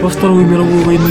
во 0.00 0.08
Вторую 0.08 0.46
мировую 0.46 0.84
войну. 0.84 1.08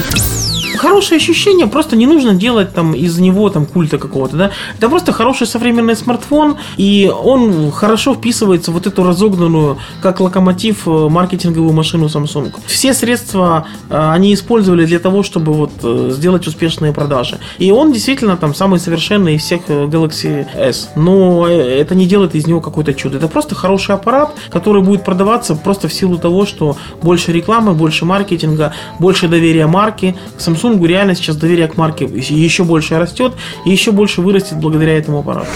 Хорошее 0.86 1.18
ощущение, 1.18 1.66
просто 1.66 1.96
не 1.96 2.06
нужно 2.06 2.36
делать 2.36 2.72
там 2.72 2.94
из 2.94 3.18
него 3.18 3.50
там 3.50 3.66
культа 3.66 3.98
какого-то, 3.98 4.38
да. 4.38 4.52
Это 4.78 4.88
просто 4.88 5.14
хороший 5.14 5.48
современный 5.48 5.96
смартфон, 5.96 6.58
и 6.78 7.12
он 7.24 7.72
хорошо 7.72 8.14
вписывается 8.14 8.72
в 8.72 8.76
вот 8.76 8.86
эту 8.86 9.04
разогнанную, 9.04 9.78
как 10.02 10.20
локомотив, 10.20 10.88
э, 10.88 11.10
маркетинговую 11.10 11.74
машину 11.74 12.06
Samsung. 12.06 12.54
Все 12.68 12.94
средства 12.94 13.66
э, 13.90 14.12
они 14.12 14.32
использовали 14.34 14.86
для 14.86 15.00
того, 15.00 15.24
чтобы 15.24 15.54
вот 15.54 15.72
э, 15.82 16.10
сделать 16.12 16.46
успешные 16.46 16.94
продажи. 16.94 17.40
И 17.58 17.72
он 17.72 17.92
действительно 17.92 18.38
там 18.38 18.54
самый 18.54 18.80
совершенный 18.80 19.36
из 19.36 19.42
всех 19.42 19.62
Galaxy 19.68 20.46
S. 20.56 20.92
Но 20.96 21.48
это 21.48 21.96
не 21.96 22.06
делает 22.06 22.36
из 22.36 22.46
него 22.46 22.62
какое-то 22.62 22.94
чудо. 22.94 23.18
Это 23.18 23.28
просто 23.28 23.56
хороший 23.56 23.96
аппарат, 23.96 24.36
который 24.52 24.84
будет 24.84 25.04
продаваться 25.04 25.56
просто 25.56 25.88
в 25.88 25.94
силу 25.94 26.18
того, 26.18 26.46
что 26.46 26.78
больше 27.02 27.32
рекламы, 27.32 27.74
больше 27.74 28.06
маркетинга, 28.06 28.74
больше 29.00 29.28
доверия 29.28 29.66
марке. 29.66 30.16
К 30.38 30.42
Samsung 30.76 30.88
реально 30.88 31.16
сейчас 31.16 31.36
доверие 31.38 31.68
к 31.68 31.78
марке 31.78 32.06
еще 32.06 32.64
больше 32.64 32.98
растет 33.00 33.34
и 33.66 33.72
еще 33.72 33.92
больше 33.92 34.22
вырастет 34.22 34.58
благодаря 34.58 34.98
этому 34.98 35.20
аппарату. 35.20 35.48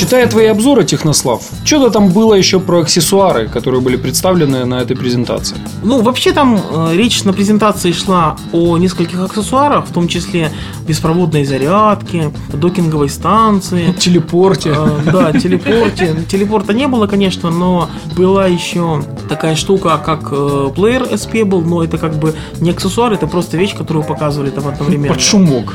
Читая 0.00 0.26
твои 0.26 0.46
обзоры, 0.46 0.84
Технослав, 0.84 1.42
что-то 1.62 1.90
там 1.90 2.08
было 2.08 2.32
еще 2.32 2.58
про 2.58 2.80
аксессуары, 2.80 3.48
которые 3.48 3.82
были 3.82 3.96
представлены 3.96 4.64
на 4.64 4.80
этой 4.80 4.96
презентации. 4.96 5.58
Ну, 5.82 6.00
вообще 6.00 6.32
там 6.32 6.58
э, 6.58 6.96
речь 6.96 7.22
на 7.24 7.34
презентации 7.34 7.92
шла 7.92 8.38
о 8.50 8.78
нескольких 8.78 9.20
аксессуарах, 9.20 9.84
в 9.86 9.92
том 9.92 10.08
числе 10.08 10.52
беспроводной 10.88 11.44
зарядке, 11.44 12.32
докинговой 12.50 13.10
станции, 13.10 13.92
Телепорте. 13.98 14.70
Э, 14.74 15.00
Да, 15.12 15.38
телепорте. 15.38 16.16
Телепорта 16.26 16.72
не 16.72 16.88
было, 16.88 17.06
конечно, 17.06 17.50
но 17.50 17.90
была 18.16 18.46
еще 18.46 19.02
такая 19.28 19.54
штука, 19.54 20.00
как 20.02 20.28
э, 20.32 20.70
плеер 20.74 21.02
SP 21.12 21.44
был, 21.44 21.60
но 21.60 21.84
это 21.84 21.98
как 21.98 22.14
бы 22.14 22.34
не 22.58 22.70
аксессуар, 22.70 23.12
это 23.12 23.26
просто 23.26 23.58
вещь, 23.58 23.76
которую 23.76 24.06
показывали 24.06 24.48
там 24.48 24.66
одновременно. 24.66 25.12
Под 25.12 25.22
шумок. 25.22 25.74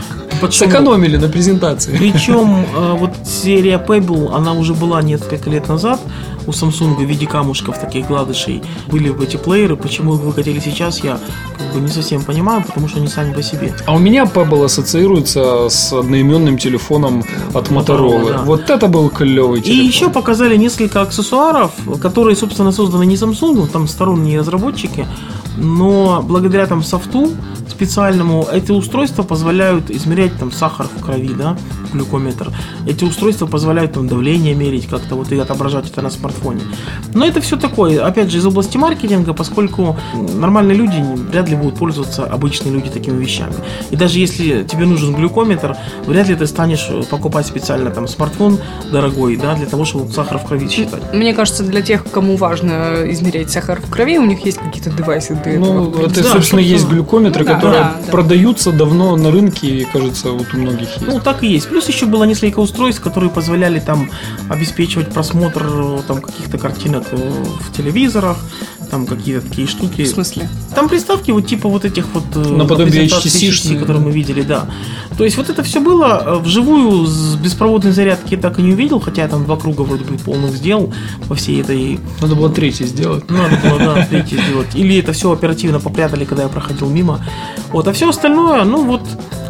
Шумок. 0.54 0.72
Сэкономили 0.74 1.18
на 1.18 1.28
презентации. 1.30 1.96
Причем 1.98 2.66
э, 2.76 2.94
вот 2.98 3.12
серия 3.26 3.84
Pebble, 3.86 4.34
она 4.34 4.54
уже 4.54 4.74
была 4.74 5.02
несколько 5.02 5.50
лет 5.50 5.68
назад 5.68 6.00
у 6.48 6.52
Samsung 6.52 6.96
в 6.96 7.02
виде 7.02 7.26
камушков 7.26 7.80
таких 7.80 8.08
гладышей. 8.08 8.62
Были 8.88 9.10
бы 9.10 9.24
эти 9.24 9.38
плееры, 9.38 9.76
почему 9.76 10.16
их 10.16 10.22
выкатили 10.22 10.60
сейчас, 10.60 11.04
я 11.04 11.18
как 11.58 11.74
бы 11.74 11.80
не 11.80 11.88
совсем 11.88 12.24
понимаю, 12.24 12.64
потому 12.66 12.88
что 12.88 13.00
они 13.00 13.08
сами 13.08 13.34
по 13.34 13.42
себе. 13.42 13.74
А 13.88 13.96
у 13.96 14.00
меня 14.00 14.24
Pebble 14.26 14.64
ассоциируется 14.66 15.70
с 15.70 15.92
одноименным 15.92 16.58
телефоном 16.58 17.24
от 17.54 17.70
Motorola, 17.70 18.30
да. 18.30 18.42
Вот 18.44 18.70
это 18.70 18.88
был 18.88 19.10
клевый 19.10 19.60
И 19.62 19.64
телефон. 19.64 19.86
еще 19.88 20.10
показали 20.10 20.56
несколько 20.56 21.02
аксессуаров, 21.02 21.72
которые, 22.02 22.36
собственно, 22.36 22.72
созданы 22.72 23.06
не 23.06 23.16
Samsung, 23.16 23.68
там 23.68 23.88
сторонние 23.88 24.40
разработчики, 24.40 25.08
но 25.58 26.22
благодаря 26.22 26.68
там 26.68 26.84
софту 26.84 27.32
специальному 27.70 28.48
эти 28.52 28.72
устройства 28.72 29.24
позволяют 29.24 29.90
измерять 29.90 30.38
там 30.38 30.52
сахар 30.52 30.88
в 30.88 31.04
крови, 31.04 31.34
да, 31.34 31.58
глюкометр. 31.96 32.52
Эти 32.88 33.04
устройства 33.04 33.46
позволяют 33.48 33.94
там 33.94 34.08
давление 34.08 34.54
мерить, 34.54 34.88
как-то 34.88 35.16
вот 35.16 35.32
и 35.32 35.38
отображать 35.40 35.90
это 35.90 36.02
на 36.02 36.10
смартфоне. 36.10 36.62
Но 37.14 37.26
это 37.26 37.42
все 37.42 37.58
такое, 37.58 38.06
опять 38.06 38.30
же, 38.32 38.38
из 38.38 38.46
области 38.46 38.78
маркетинга, 38.78 39.34
поскольку 39.34 39.98
нормальные 40.14 40.76
люди 40.78 41.04
вряд 41.32 41.50
ли 41.50 41.56
будут 41.56 41.80
пользоваться 41.80 42.24
обычные 42.26 42.74
люди 42.74 42.90
такими 42.90 43.20
вещами. 43.22 43.54
И 43.92 43.96
даже 43.96 44.20
если 44.20 44.64
тебе 44.64 44.86
нужен 44.86 45.16
глюкометр, 45.16 45.76
вряд 46.06 46.28
ли 46.28 46.36
ты 46.36 46.46
станешь 46.48 46.88
покупать 47.10 47.46
специально 47.48 47.90
там 47.92 48.08
смартфон 48.08 48.60
дорогой, 48.92 49.38
да, 49.38 49.56
для 49.56 49.66
того, 49.66 49.86
чтобы 49.86 50.12
сахар 50.12 50.38
в 50.38 50.46
крови 50.46 50.68
считать. 50.70 51.14
Мне 51.14 51.34
кажется, 51.34 51.64
для 51.64 51.82
тех, 51.82 52.04
кому 52.12 52.36
важно 52.38 53.04
измерять 53.12 53.52
сахар 53.52 53.82
в 53.82 53.90
крови, 53.90 54.18
у 54.18 54.26
них 54.26 54.46
есть 54.46 54.58
какие-то 54.58 54.90
девайсы 54.92 55.36
для 55.36 55.54
этого. 55.54 55.66
Ну, 55.74 55.90
это, 55.92 56.00
Да, 56.00 56.06
собственно, 56.08 56.34
собственно. 56.34 56.60
есть 56.60 56.88
глюкометры, 56.88 57.44
Ну 57.44 57.48
да, 57.50 57.56
которые 57.56 57.84
да, 57.84 57.96
да. 58.06 58.12
продаются 58.12 58.72
давно 58.72 59.16
на 59.16 59.32
рынке, 59.32 59.68
и, 59.68 59.84
кажется, 59.86 60.32
вот 60.32 60.48
у 60.54 60.58
многих 60.58 60.90
есть. 60.90 61.02
Ну, 61.08 61.20
так 61.20 61.44
и 61.44 61.48
есть. 61.48 61.70
Плюс 61.70 61.85
еще 61.92 62.06
было 62.06 62.24
несколько 62.24 62.60
устройств, 62.60 63.02
которые 63.02 63.30
позволяли 63.30 63.80
там 63.80 64.10
обеспечивать 64.50 65.10
просмотр 65.14 65.66
э, 65.66 66.00
там 66.08 66.22
каких-то 66.22 66.58
картинок 66.58 67.06
э, 67.12 67.44
в 67.60 67.76
телевизорах, 67.76 68.38
там 68.92 69.06
какие-то 69.06 69.48
такие 69.48 69.68
штуки. 69.68 70.04
В 70.04 70.08
смысле? 70.08 70.50
Там 70.74 70.90
приставки 70.90 71.32
вот 71.32 71.48
типа 71.48 71.70
вот 71.70 71.86
этих 71.86 72.06
вот 72.14 72.24
э, 72.36 72.40
Наподобие 72.40 73.04
презентаций 73.04 73.32
HTC-шные. 73.32 73.80
которые 73.80 74.04
мы 74.04 74.12
видели, 74.12 74.42
да. 74.42 74.68
То 75.18 75.24
есть 75.24 75.38
вот 75.38 75.50
это 75.50 75.64
все 75.64 75.80
было 75.80 76.40
вживую 76.44 77.06
с 77.06 77.36
беспроводной 77.36 77.92
зарядки 77.92 78.36
я 78.36 78.40
так 78.40 78.60
и 78.60 78.62
не 78.62 78.74
увидел, 78.74 79.00
хотя 79.00 79.24
я 79.24 79.28
там 79.28 79.46
два 79.46 79.58
круга 79.58 79.82
вроде 79.82 80.04
бы 80.04 80.18
полных 80.18 80.52
сделал 80.56 80.94
по 81.28 81.36
всей 81.36 81.62
этой 81.62 82.00
Надо 82.22 82.36
было 82.36 82.50
третий 82.50 82.86
сделать. 82.86 83.30
надо 83.30 83.58
было, 83.64 83.80
да, 83.80 84.06
третий 84.06 84.38
сделать. 84.38 84.76
Или 84.76 84.98
это 84.98 85.14
все 85.14 85.32
оперативно 85.32 85.80
попрятали, 85.80 86.26
когда 86.26 86.44
я 86.44 86.50
проходил 86.50 86.90
мимо. 86.90 87.24
Вот, 87.72 87.88
а 87.88 87.94
все 87.94 88.10
остальное, 88.10 88.64
ну 88.64 88.84
вот, 88.84 89.02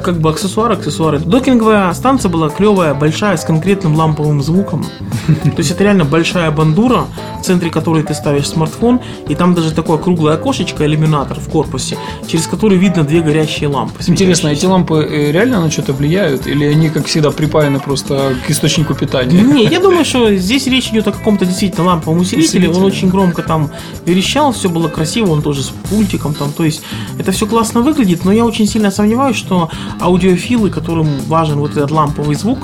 как 0.05 0.19
бы 0.19 0.29
аксессуары, 0.29 0.75
аксессуары. 0.75 1.17
Докинговая 1.17 1.91
станция 1.95 2.29
была 2.29 2.49
клевая, 2.49 2.93
большая, 2.93 3.37
с 3.37 3.43
конкретным 3.43 3.95
ламповым 3.95 4.39
звуком. 4.43 4.85
То 5.27 5.57
есть 5.57 5.71
это 5.71 5.83
реально 5.83 6.05
большая 6.05 6.51
бандура, 6.51 7.05
в 7.39 7.43
центре 7.43 7.71
которой 7.71 8.03
ты 8.03 8.13
ставишь 8.13 8.47
смартфон, 8.47 9.01
и 9.27 9.33
там 9.33 9.55
даже 9.55 9.71
такое 9.71 9.97
круглое 9.97 10.35
окошечко, 10.35 10.85
иллюминатор 10.85 11.39
в 11.39 11.49
корпусе, 11.49 11.97
через 12.27 12.45
который 12.45 12.77
видно 12.77 13.03
две 13.03 13.21
горящие 13.21 13.67
лампы. 13.67 14.03
Интересно, 14.05 14.49
эти 14.49 14.67
лампы 14.67 15.07
э, 15.09 15.31
реально 15.31 15.59
на 15.59 15.71
что-то 15.71 15.93
влияют? 15.93 16.45
Или 16.45 16.65
они, 16.65 16.89
как 16.89 17.07
всегда, 17.07 17.31
припаяны 17.31 17.79
просто 17.79 18.35
к 18.45 18.51
источнику 18.51 18.93
питания? 18.93 19.41
Не, 19.41 19.65
я 19.65 19.79
думаю, 19.79 20.05
что 20.05 20.35
здесь 20.35 20.67
речь 20.67 20.89
идет 20.89 21.07
о 21.07 21.13
каком-то 21.13 21.47
действительно 21.47 21.85
ламповом 21.85 22.19
усилителе. 22.19 22.69
Он 22.69 22.83
очень 22.83 23.09
громко 23.09 23.41
там 23.41 23.71
верещал, 24.05 24.53
все 24.53 24.69
было 24.69 24.87
красиво, 24.87 25.31
он 25.31 25.41
тоже 25.41 25.63
с 25.63 25.69
пультиком 25.89 26.35
там. 26.35 26.51
То 26.51 26.63
есть 26.63 26.83
это 27.17 27.31
все 27.31 27.47
классно 27.47 27.81
выглядит, 27.81 28.23
но 28.23 28.31
я 28.31 28.45
очень 28.45 28.67
сильно 28.67 28.91
сомневаюсь, 28.91 29.35
что 29.35 29.71
аудиофилы, 29.99 30.69
которым 30.69 31.07
важен 31.27 31.59
вот 31.59 31.71
этот 31.71 31.91
ламповый 31.91 32.35
звук, 32.35 32.59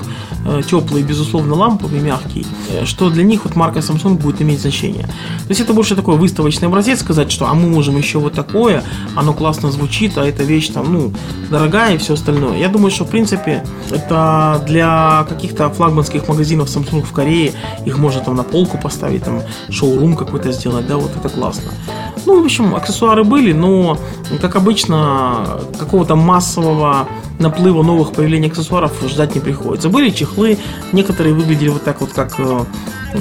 э, 0.46 0.62
теплый, 0.70 1.04
безусловно, 1.04 1.56
ламповый, 1.56 2.00
мягкий, 2.00 2.46
что 2.86 3.10
для 3.10 3.24
них 3.24 3.46
вот 3.46 3.56
марка 3.56 3.80
Samsung 3.80 4.15
будет 4.15 4.41
иметь 4.41 4.62
значение. 4.62 5.04
То 5.04 5.50
есть 5.50 5.62
это 5.62 5.74
больше 5.74 5.96
такой 5.96 6.17
выставочный 6.17 6.67
образец, 6.67 7.00
сказать, 7.00 7.32
что 7.32 7.48
а 7.48 7.54
мы 7.54 7.70
можем 7.70 7.98
еще 7.98 8.20
вот 8.20 8.34
такое, 8.34 8.84
оно 9.15 9.34
классно 9.34 9.72
звучит, 9.72 10.17
а 10.17 10.26
эта 10.26 10.44
вещь 10.44 10.70
там, 10.70 10.94
ну, 10.94 11.13
дорогая 11.50 11.96
и 11.96 11.98
все 11.98 12.13
остальное. 12.13 12.58
Я 12.58 12.70
думаю, 12.70 12.91
что 12.91 13.06
в 13.06 13.10
принципе 13.10 13.63
это 13.91 14.63
для 14.67 15.26
каких-то 15.30 15.70
флагманских 15.70 16.28
магазинов 16.28 16.67
Samsung 16.70 17.04
в 17.04 17.12
Корее, 17.12 17.54
их 17.86 17.98
можно 17.98 18.22
там 18.22 18.36
на 18.36 18.44
полку 18.44 18.78
поставить, 18.78 19.24
там 19.24 19.41
шоурум 19.70 20.15
какой-то 20.15 20.52
сделать, 20.52 20.88
да, 20.88 20.98
вот 20.98 21.12
это 21.15 21.30
классно. 21.30 21.72
Ну, 22.26 22.42
в 22.42 22.46
общем, 22.46 22.76
аксессуары 22.76 23.24
были, 23.24 23.54
но, 23.54 23.98
как 24.42 24.56
обычно, 24.56 25.60
какого-то 25.80 26.16
массового 26.16 27.08
наплыва 27.42 27.84
новых 27.84 28.14
появлений 28.14 28.48
аксессуаров 28.48 28.94
ждать 29.08 29.36
не 29.36 29.42
приходится. 29.42 29.90
Были 29.90 30.10
чехлы, 30.10 30.58
некоторые 30.94 31.34
выглядели 31.34 31.70
вот 31.70 31.84
так 31.84 32.02
вот, 32.02 32.14
как 32.14 32.40
э, 32.40 32.66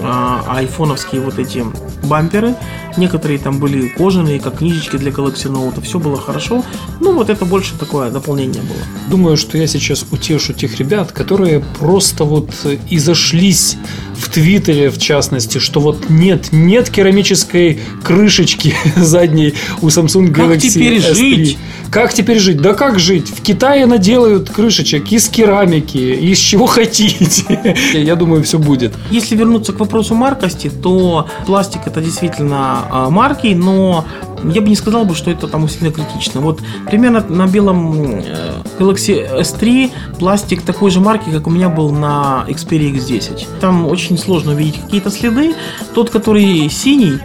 а, 0.02 0.44
айфоновские 0.48 1.20
вот 1.20 1.38
эти 1.38 1.64
бамперы. 2.04 2.54
Некоторые 2.96 3.38
там 3.38 3.58
были 3.58 3.88
кожаные, 3.88 4.40
как 4.40 4.58
книжечки 4.58 4.96
для 4.96 5.10
Galaxy 5.10 5.50
Note. 5.50 5.80
Все 5.82 5.98
было 5.98 6.16
хорошо. 6.16 6.64
Ну, 7.00 7.12
вот 7.12 7.30
это 7.30 7.44
больше 7.44 7.76
такое 7.78 8.10
дополнение 8.10 8.62
было. 8.62 8.78
Думаю, 9.08 9.36
что 9.36 9.56
я 9.58 9.66
сейчас 9.66 10.04
утешу 10.10 10.52
тех 10.52 10.78
ребят, 10.78 11.12
которые 11.12 11.60
просто 11.78 12.24
вот 12.24 12.50
э, 12.64 12.78
и 12.88 12.98
зашлись 12.98 13.76
в 14.16 14.28
Твиттере, 14.28 14.90
в 14.90 14.98
частности, 14.98 15.58
что 15.58 15.80
вот 15.80 16.10
нет, 16.10 16.48
нет 16.52 16.90
керамической 16.90 17.80
крышечки 18.02 18.74
задней 18.96 19.54
у 19.80 19.88
Samsung 19.88 20.30
Как 20.32 20.50
Galaxy 20.50 20.70
теперь 20.70 20.98
S3. 20.98 21.14
жить? 21.14 21.58
Как 21.90 22.12
теперь 22.12 22.38
жить? 22.38 22.60
Да 22.60 22.74
как 22.74 22.98
жить? 22.98 23.28
В 23.28 23.40
Китае 23.40 23.86
наделают 24.10 24.50
крышечек 24.50 25.12
из 25.12 25.28
керамики, 25.28 25.98
из 25.98 26.38
чего 26.38 26.66
хотите. 26.66 27.76
Я 27.94 28.16
думаю, 28.16 28.42
все 28.42 28.58
будет. 28.58 28.92
Если 29.10 29.36
вернуться 29.36 29.72
к 29.72 29.78
вопросу 29.78 30.14
маркости, 30.16 30.68
то 30.68 31.28
пластик 31.46 31.82
это 31.86 32.00
действительно 32.00 32.86
а, 32.90 33.10
марки, 33.10 33.54
но 33.54 34.04
я 34.42 34.62
бы 34.62 34.68
не 34.68 34.74
сказал 34.74 35.04
бы, 35.04 35.14
что 35.14 35.30
это 35.30 35.46
там 35.46 35.68
сильно 35.68 35.92
критично. 35.92 36.40
Вот 36.40 36.60
примерно 36.86 37.24
на 37.28 37.46
белом 37.46 38.20
э, 38.20 38.52
Galaxy 38.78 39.40
S3 39.40 39.90
пластик 40.18 40.62
такой 40.62 40.90
же 40.90 41.00
марки, 41.00 41.30
как 41.30 41.46
у 41.46 41.50
меня 41.50 41.68
был 41.68 41.90
на 41.90 42.44
Xperia 42.48 42.92
X10. 42.94 43.46
Там 43.60 43.86
очень 43.86 44.18
сложно 44.18 44.52
увидеть 44.52 44.80
какие-то 44.80 45.10
следы. 45.10 45.54
Тот, 45.94 46.10
который 46.10 46.68
синий, 46.68 47.18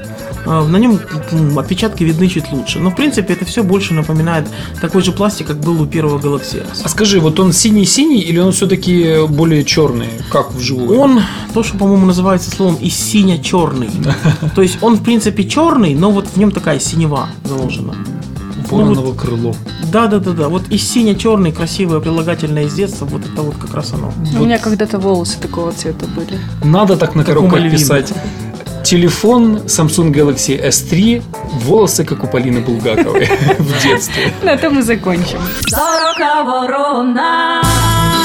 на 0.46 0.78
нем 0.78 1.00
отпечатки 1.58 2.04
видны 2.04 2.28
чуть 2.28 2.52
лучше. 2.52 2.80
Но 2.80 2.92
в 2.92 2.96
принципе 2.96 3.34
это 3.34 3.46
все 3.46 3.64
больше 3.64 3.94
напоминает 3.94 4.48
такой 4.82 5.02
же 5.02 5.12
пластик, 5.12 5.48
как 5.48 5.60
был 5.60 5.82
у 5.82 5.86
первого 5.86 6.20
Galaxy 6.20 6.64
S. 6.72 6.82
А 6.84 6.90
скажи, 6.90 7.20
вот 7.20 7.40
он 7.40 7.54
синий-синий 7.54 8.20
или 8.20 8.40
он 8.40 8.52
все-таки 8.52 9.26
более 9.28 9.64
черный, 9.64 10.10
как 10.32 10.54
вживую? 10.54 11.00
Он, 11.00 11.22
то, 11.54 11.64
что, 11.64 11.78
по-моему, 11.78 12.06
называется 12.06 12.52
словом 12.52 12.76
и 12.76 12.90
синя-черный. 12.90 13.90
То 14.56 14.62
есть 14.62 14.78
он, 14.82 14.96
в 14.96 15.04
принципе, 15.04 15.44
черный, 15.46 15.94
но 15.96 16.12
вот 16.12 16.28
в 16.28 16.38
нем 16.38 16.52
такая 16.52 16.80
синева 16.80 17.30
заложена. 17.44 17.96
Вороново 18.70 19.14
крыло. 19.14 19.56
Да, 19.92 20.08
да, 20.08 20.20
да, 20.20 20.32
да. 20.32 20.50
Вот 20.50 20.64
и 20.70 20.78
синя-черный, 20.78 21.52
красивое 21.52 22.00
прилагательное 22.00 22.66
из 22.66 22.74
детства, 22.74 23.06
вот 23.06 23.22
это 23.26 23.42
вот 23.44 23.56
как 23.58 23.74
раз 23.76 23.94
оно. 23.94 24.12
У 24.40 24.44
меня 24.44 24.58
когда-то 24.58 24.98
волосы 24.98 25.40
такого 25.40 25.72
цвета 25.72 26.08
были. 26.08 26.40
Надо 26.64 26.98
так 26.98 27.16
на 27.16 27.24
коробках 27.24 27.72
писать. 27.72 28.12
Телефон 28.86 29.62
Samsung 29.66 30.14
Galaxy 30.14 30.62
S3, 30.62 31.24
волосы, 31.64 32.06
как 32.06 32.24
у 32.24 32.28
Полины 32.28 32.60
Булгаковой 32.62 33.28
в 33.58 33.84
детстве. 33.84 34.32
На 34.44 34.52
этом 34.52 34.76
мы 34.76 34.84
закончим. 34.84 35.40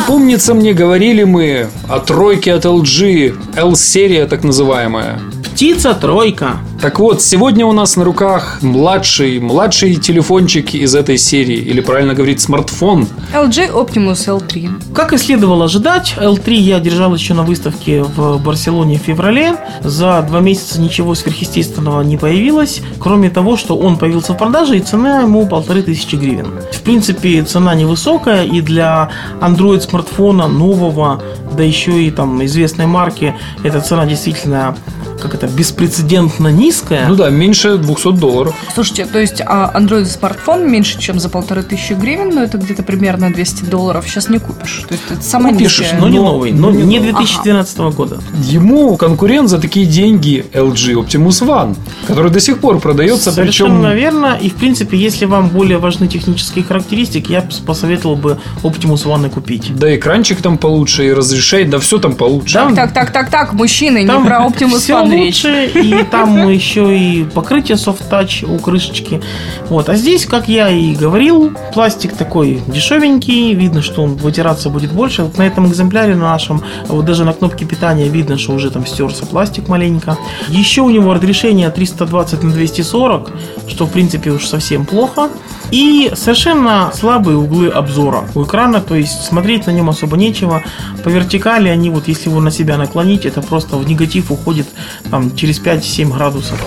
Помнится 0.07 0.53
мне, 0.53 0.75
говорили 0.75 1.25
мы 1.25 1.69
о 1.89 1.99
тройке 2.01 2.53
от 2.53 2.67
LG, 2.67 3.57
L-серия 3.57 4.27
так 4.27 4.45
называемая. 4.45 5.19
Птица-тройка. 5.53 6.59
Так 6.81 6.99
вот, 6.99 7.21
сегодня 7.21 7.67
у 7.67 7.73
нас 7.73 7.97
на 7.97 8.05
руках 8.05 8.59
младший, 8.63 9.41
младший 9.41 9.97
телефончик 9.97 10.75
из 10.75 10.95
этой 10.95 11.19
серии, 11.19 11.59
или 11.59 11.81
правильно 11.81 12.15
говорить, 12.15 12.41
смартфон. 12.41 13.07
LG 13.35 13.71
Optimus 13.73 14.27
L3. 14.27 14.95
Как 14.95 15.13
и 15.13 15.19
следовало 15.19 15.67
ожидать, 15.67 16.15
L3 16.17 16.55
я 16.55 16.81
держал 16.81 17.15
еще 17.15 17.35
на 17.35 17.43
выставке 17.43 18.03
в 18.03 18.39
Барселоне 18.43 18.99
в 18.99 19.03
феврале. 19.03 19.57
За 19.83 20.25
два 20.27 20.41
месяца 20.41 20.81
ничего 20.81 21.15
сверхъестественного 21.15 22.01
не 22.03 22.17
появилось, 22.17 22.81
кроме 22.99 23.29
того, 23.29 23.59
что 23.59 23.77
он 23.77 23.99
появился 23.99 24.33
в 24.33 24.39
продаже, 24.39 24.79
и 24.79 24.81
цена 24.81 25.21
ему 25.21 25.47
полторы 25.47 25.83
тысячи 25.83 26.17
гривен. 26.17 26.53
В 26.73 26.81
принципе, 26.81 27.43
цена 27.43 27.75
невысокая, 27.75 28.45
и 28.45 28.63
для 28.63 29.11
Android 29.41 29.81
смартфона 29.81 30.49
нового, 30.49 31.23
да 31.53 31.63
еще 31.63 32.03
и 32.05 32.11
там 32.11 32.43
известной 32.47 32.87
марки, 32.87 33.35
эта 33.63 33.81
цена 33.81 34.07
действительно 34.07 34.77
как 35.21 35.35
это, 35.35 35.47
беспрецедентно 35.47 36.49
низкая. 36.49 37.07
Ну 37.09 37.15
да, 37.15 37.31
меньше 37.31 37.77
200 37.79 38.13
долларов. 38.13 38.55
Слушайте, 38.75 39.07
то 39.07 39.19
есть 39.19 39.41
а, 39.45 39.71
Android 39.75 40.05
смартфон 40.07 40.71
меньше, 40.71 40.99
чем 40.99 41.19
за 41.21 41.29
полторы 41.29 41.63
тысячи 41.63 41.93
гривен, 41.93 42.35
но 42.35 42.43
это 42.43 42.59
где-то 42.59 42.83
примерно 42.83 43.33
200 43.33 43.65
долларов. 43.65 44.05
Сейчас 44.09 44.29
не 44.29 44.39
купишь. 44.39 44.85
То 44.89 44.95
есть 44.95 45.05
это 45.11 45.23
самое 45.23 45.55
Купишь, 45.55 45.79
низкое. 45.81 46.01
но 46.01 46.09
не 46.09 46.19
но- 46.19 46.25
новый, 46.33 46.53
но 46.53 46.71
но 46.71 46.77
не 46.79 46.83
не 46.85 46.99
новый. 46.99 47.13
2012 47.13 47.79
года. 47.97 48.19
Ему 48.45 48.97
конкурент 48.97 49.49
за 49.49 49.59
такие 49.59 49.87
деньги 49.87 50.45
LG 50.53 50.95
Optimus 50.95 51.43
One, 51.47 51.77
который 52.07 52.31
до 52.31 52.41
сих 52.41 52.61
пор 52.61 52.81
продается, 52.81 53.31
Совершенно 53.33 53.89
причем 53.91 53.97
верно. 53.97 54.39
И 54.41 54.51
в 54.51 54.55
принципе, 54.55 54.97
если 54.97 55.25
вам 55.27 55.49
более 55.49 55.79
важны 55.79 56.09
технические 56.09 56.65
характеристики, 56.65 57.33
я 57.33 57.45
посоветовал 57.67 58.17
бы 58.17 58.39
Optimus 58.63 59.05
One 59.07 59.27
и 59.27 59.31
купить. 59.31 59.75
да 59.77 59.95
экранчик 59.95 60.41
там 60.43 60.59
получше 60.59 61.07
и 61.07 61.13
разрешение, 61.13 61.69
да 61.71 61.79
все 61.79 61.99
там 61.99 62.15
получше. 62.15 62.55
Там- 62.55 62.75
Так, 62.75 62.93
так, 62.93 63.13
так, 63.13 63.31
так, 63.31 63.53
мужчины, 63.53 64.07
Там 64.07 64.23
не 64.23 64.29
про 64.29 64.37
Optimus 64.39 64.89
One. 64.89 65.10
Лучше, 65.11 65.67
и 65.67 66.05
там 66.11 66.49
еще 66.49 66.97
и 66.97 67.25
покрытие 67.25 67.77
soft 67.77 68.09
touch 68.11 68.45
у 68.45 68.59
крышечки. 68.59 69.21
Вот. 69.69 69.89
А 69.89 69.97
здесь, 69.97 70.27
как 70.27 70.49
я 70.49 70.69
и 70.71 70.95
говорил, 70.95 71.53
пластик 71.73 72.15
такой 72.15 72.63
дешевенький, 72.67 73.55
видно, 73.55 73.83
что 73.83 74.03
он 74.03 74.15
вытираться 74.15 74.71
будет 74.71 74.93
больше. 74.93 75.25
Вот 75.25 75.39
на 75.39 75.47
этом 75.47 75.69
экземпляре 75.69 76.15
на 76.15 76.31
нашем, 76.31 76.63
вот 76.89 77.05
даже 77.05 77.25
на 77.25 77.33
кнопке 77.33 77.65
питания 77.65 78.09
видно, 78.09 78.39
что 78.39 78.53
уже 78.53 78.71
там 78.71 78.87
стерся 78.87 79.27
пластик 79.27 79.69
маленько. 79.69 80.17
Еще 80.49 80.83
у 80.83 80.91
него 80.91 81.15
разрешение 81.15 81.71
320 81.71 82.43
на 82.43 82.51
240, 82.51 83.31
что 83.69 83.87
в 83.87 83.93
принципе 83.93 84.31
уж 84.31 84.47
совсем 84.47 84.85
плохо. 84.85 85.31
И 85.71 86.11
совершенно 86.15 86.93
слабые 86.95 87.37
углы 87.37 87.69
обзора 87.69 88.25
у 88.35 88.45
экрана, 88.45 88.81
то 88.81 88.95
есть 88.95 89.25
смотреть 89.25 89.67
на 89.67 89.71
нем 89.71 89.89
особо 89.89 90.17
нечего. 90.17 90.63
По 91.05 91.09
вертикали 91.09 91.69
они, 91.69 91.91
вот 91.91 92.09
если 92.09 92.31
его 92.31 92.41
на 92.41 92.51
себя 92.51 92.77
наклонить, 92.77 93.25
это 93.25 93.41
просто 93.43 93.77
в 93.77 93.89
негатив 93.89 94.31
уходит 94.31 94.67
там, 95.11 95.35
через 95.37 95.61
5-7 95.61 96.13
градусов. 96.13 96.59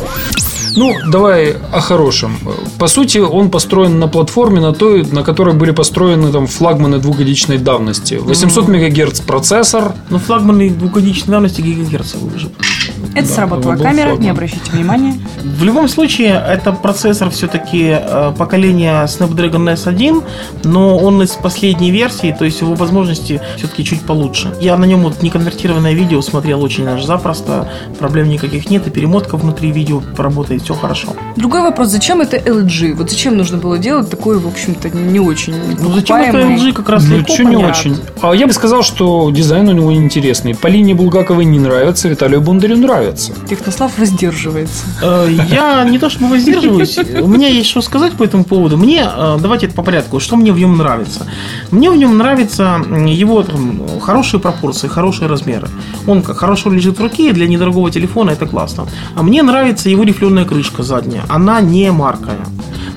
Ну, 0.75 0.95
давай 1.07 1.55
о 1.71 1.81
хорошем. 1.81 2.37
По 2.79 2.87
сути, 2.87 3.19
он 3.19 3.51
построен 3.51 3.99
на 3.99 4.07
платформе, 4.07 4.59
на 4.59 4.73
той, 4.73 5.03
на 5.03 5.23
которой 5.23 5.53
были 5.53 5.71
построены 5.71 6.31
там 6.31 6.47
флагманы 6.47 6.99
двухгодичной 6.99 7.57
давности. 7.57 8.15
800 8.15 8.67
МГц 8.67 9.19
процессор. 9.21 9.93
Но 10.09 10.17
флагманы 10.17 10.69
двухгодичной 10.69 11.31
давности 11.31 11.61
гигагерца 11.61 12.17
выжил. 12.17 12.51
Это 13.15 13.27
Да, 13.27 13.33
сработала 13.33 13.75
камера, 13.75 14.15
не 14.15 14.29
обращайте 14.29 14.71
внимания. 14.71 15.15
В 15.43 15.63
любом 15.63 15.87
случае, 15.87 16.43
это 16.47 16.71
процессор 16.71 17.29
все-таки 17.29 17.97
поколения 18.37 19.03
Snapdragon 19.05 19.73
S1, 19.73 20.23
но 20.63 20.97
он 20.97 21.21
из 21.21 21.31
последней 21.31 21.91
версии, 21.91 22.35
то 22.37 22.45
есть 22.45 22.61
его 22.61 22.73
возможности 22.73 23.39
все-таки 23.57 23.83
чуть 23.83 24.01
получше. 24.01 24.53
Я 24.59 24.77
на 24.77 24.85
нем 24.85 25.01
вот 25.01 25.21
неконвертированное 25.21 25.93
видео 25.93 26.21
смотрел 26.21 26.63
очень 26.63 26.85
даже 26.85 27.05
запросто, 27.05 27.69
проблем 27.99 28.29
никаких 28.29 28.69
нет, 28.69 28.87
и 28.87 28.89
перемотка 28.89 29.37
внутри 29.37 29.71
видео 29.71 30.01
работает, 30.17 30.63
все 30.63 30.73
хорошо. 30.73 31.09
Другой 31.35 31.61
вопрос, 31.61 31.89
зачем 31.89 32.21
это 32.21 32.37
LG? 32.37 32.95
Вот 32.95 33.11
зачем 33.11 33.37
нужно 33.37 33.57
было 33.57 33.77
делать 33.77 34.09
такой, 34.09 34.39
в 34.39 34.47
общем-то, 34.47 34.89
не 34.89 35.19
очень 35.19 35.53
Ну 35.79 35.91
зачем 35.93 36.17
это? 36.17 36.37
LG 36.39 36.73
как 36.73 36.89
раз 36.89 37.03
Ну, 37.07 37.17
легко 37.17 37.43
не 37.43 37.57
очень. 37.57 37.97
А 38.21 38.33
я 38.33 38.47
бы 38.47 38.53
сказал, 38.53 38.81
что 38.81 39.29
дизайн 39.29 39.67
у 39.67 39.71
него 39.71 39.93
интересный. 39.93 40.55
Полине 40.55 40.95
Булгаковой 40.95 41.45
не 41.45 41.59
нравится, 41.59 42.07
Виталию 42.07 42.41
Бондарю 42.41 42.77
нравится. 42.77 43.02
Технослав 43.47 43.97
воздерживается. 43.97 44.85
Э, 45.01 45.27
Я 45.49 45.83
не 45.83 45.99
то 45.99 46.09
чтобы 46.09 46.31
воздерживаюсь, 46.31 46.97
у 46.97 47.27
меня 47.27 47.47
есть 47.47 47.69
что 47.69 47.81
сказать 47.81 48.13
по 48.13 48.23
этому 48.23 48.43
поводу. 48.43 48.77
Мне, 48.77 49.05
э, 49.05 49.37
давайте 49.39 49.67
это 49.67 49.75
по 49.75 49.83
порядку, 49.83 50.19
что 50.19 50.35
мне 50.35 50.51
в 50.51 50.57
нем 50.57 50.77
нравится. 50.77 51.27
Мне 51.71 51.89
в 51.89 51.95
нем 51.97 52.17
нравятся 52.17 52.81
его 53.07 53.43
там, 53.43 53.81
хорошие 53.99 54.39
пропорции, 54.39 54.87
хорошие 54.87 55.27
размеры. 55.27 55.67
Он 56.07 56.21
как 56.21 56.37
хорошо 56.37 56.69
лежит 56.69 56.97
в 56.99 57.01
руке, 57.01 57.29
и 57.29 57.33
для 57.33 57.47
недорогого 57.47 57.91
телефона 57.91 58.31
это 58.31 58.45
классно. 58.45 58.87
А 59.15 59.23
мне 59.23 59.43
нравится 59.43 59.89
его 59.89 60.03
рифленая 60.03 60.45
крышка 60.45 60.83
задняя, 60.83 61.23
она 61.29 61.61
не 61.61 61.91
маркая. 61.91 62.37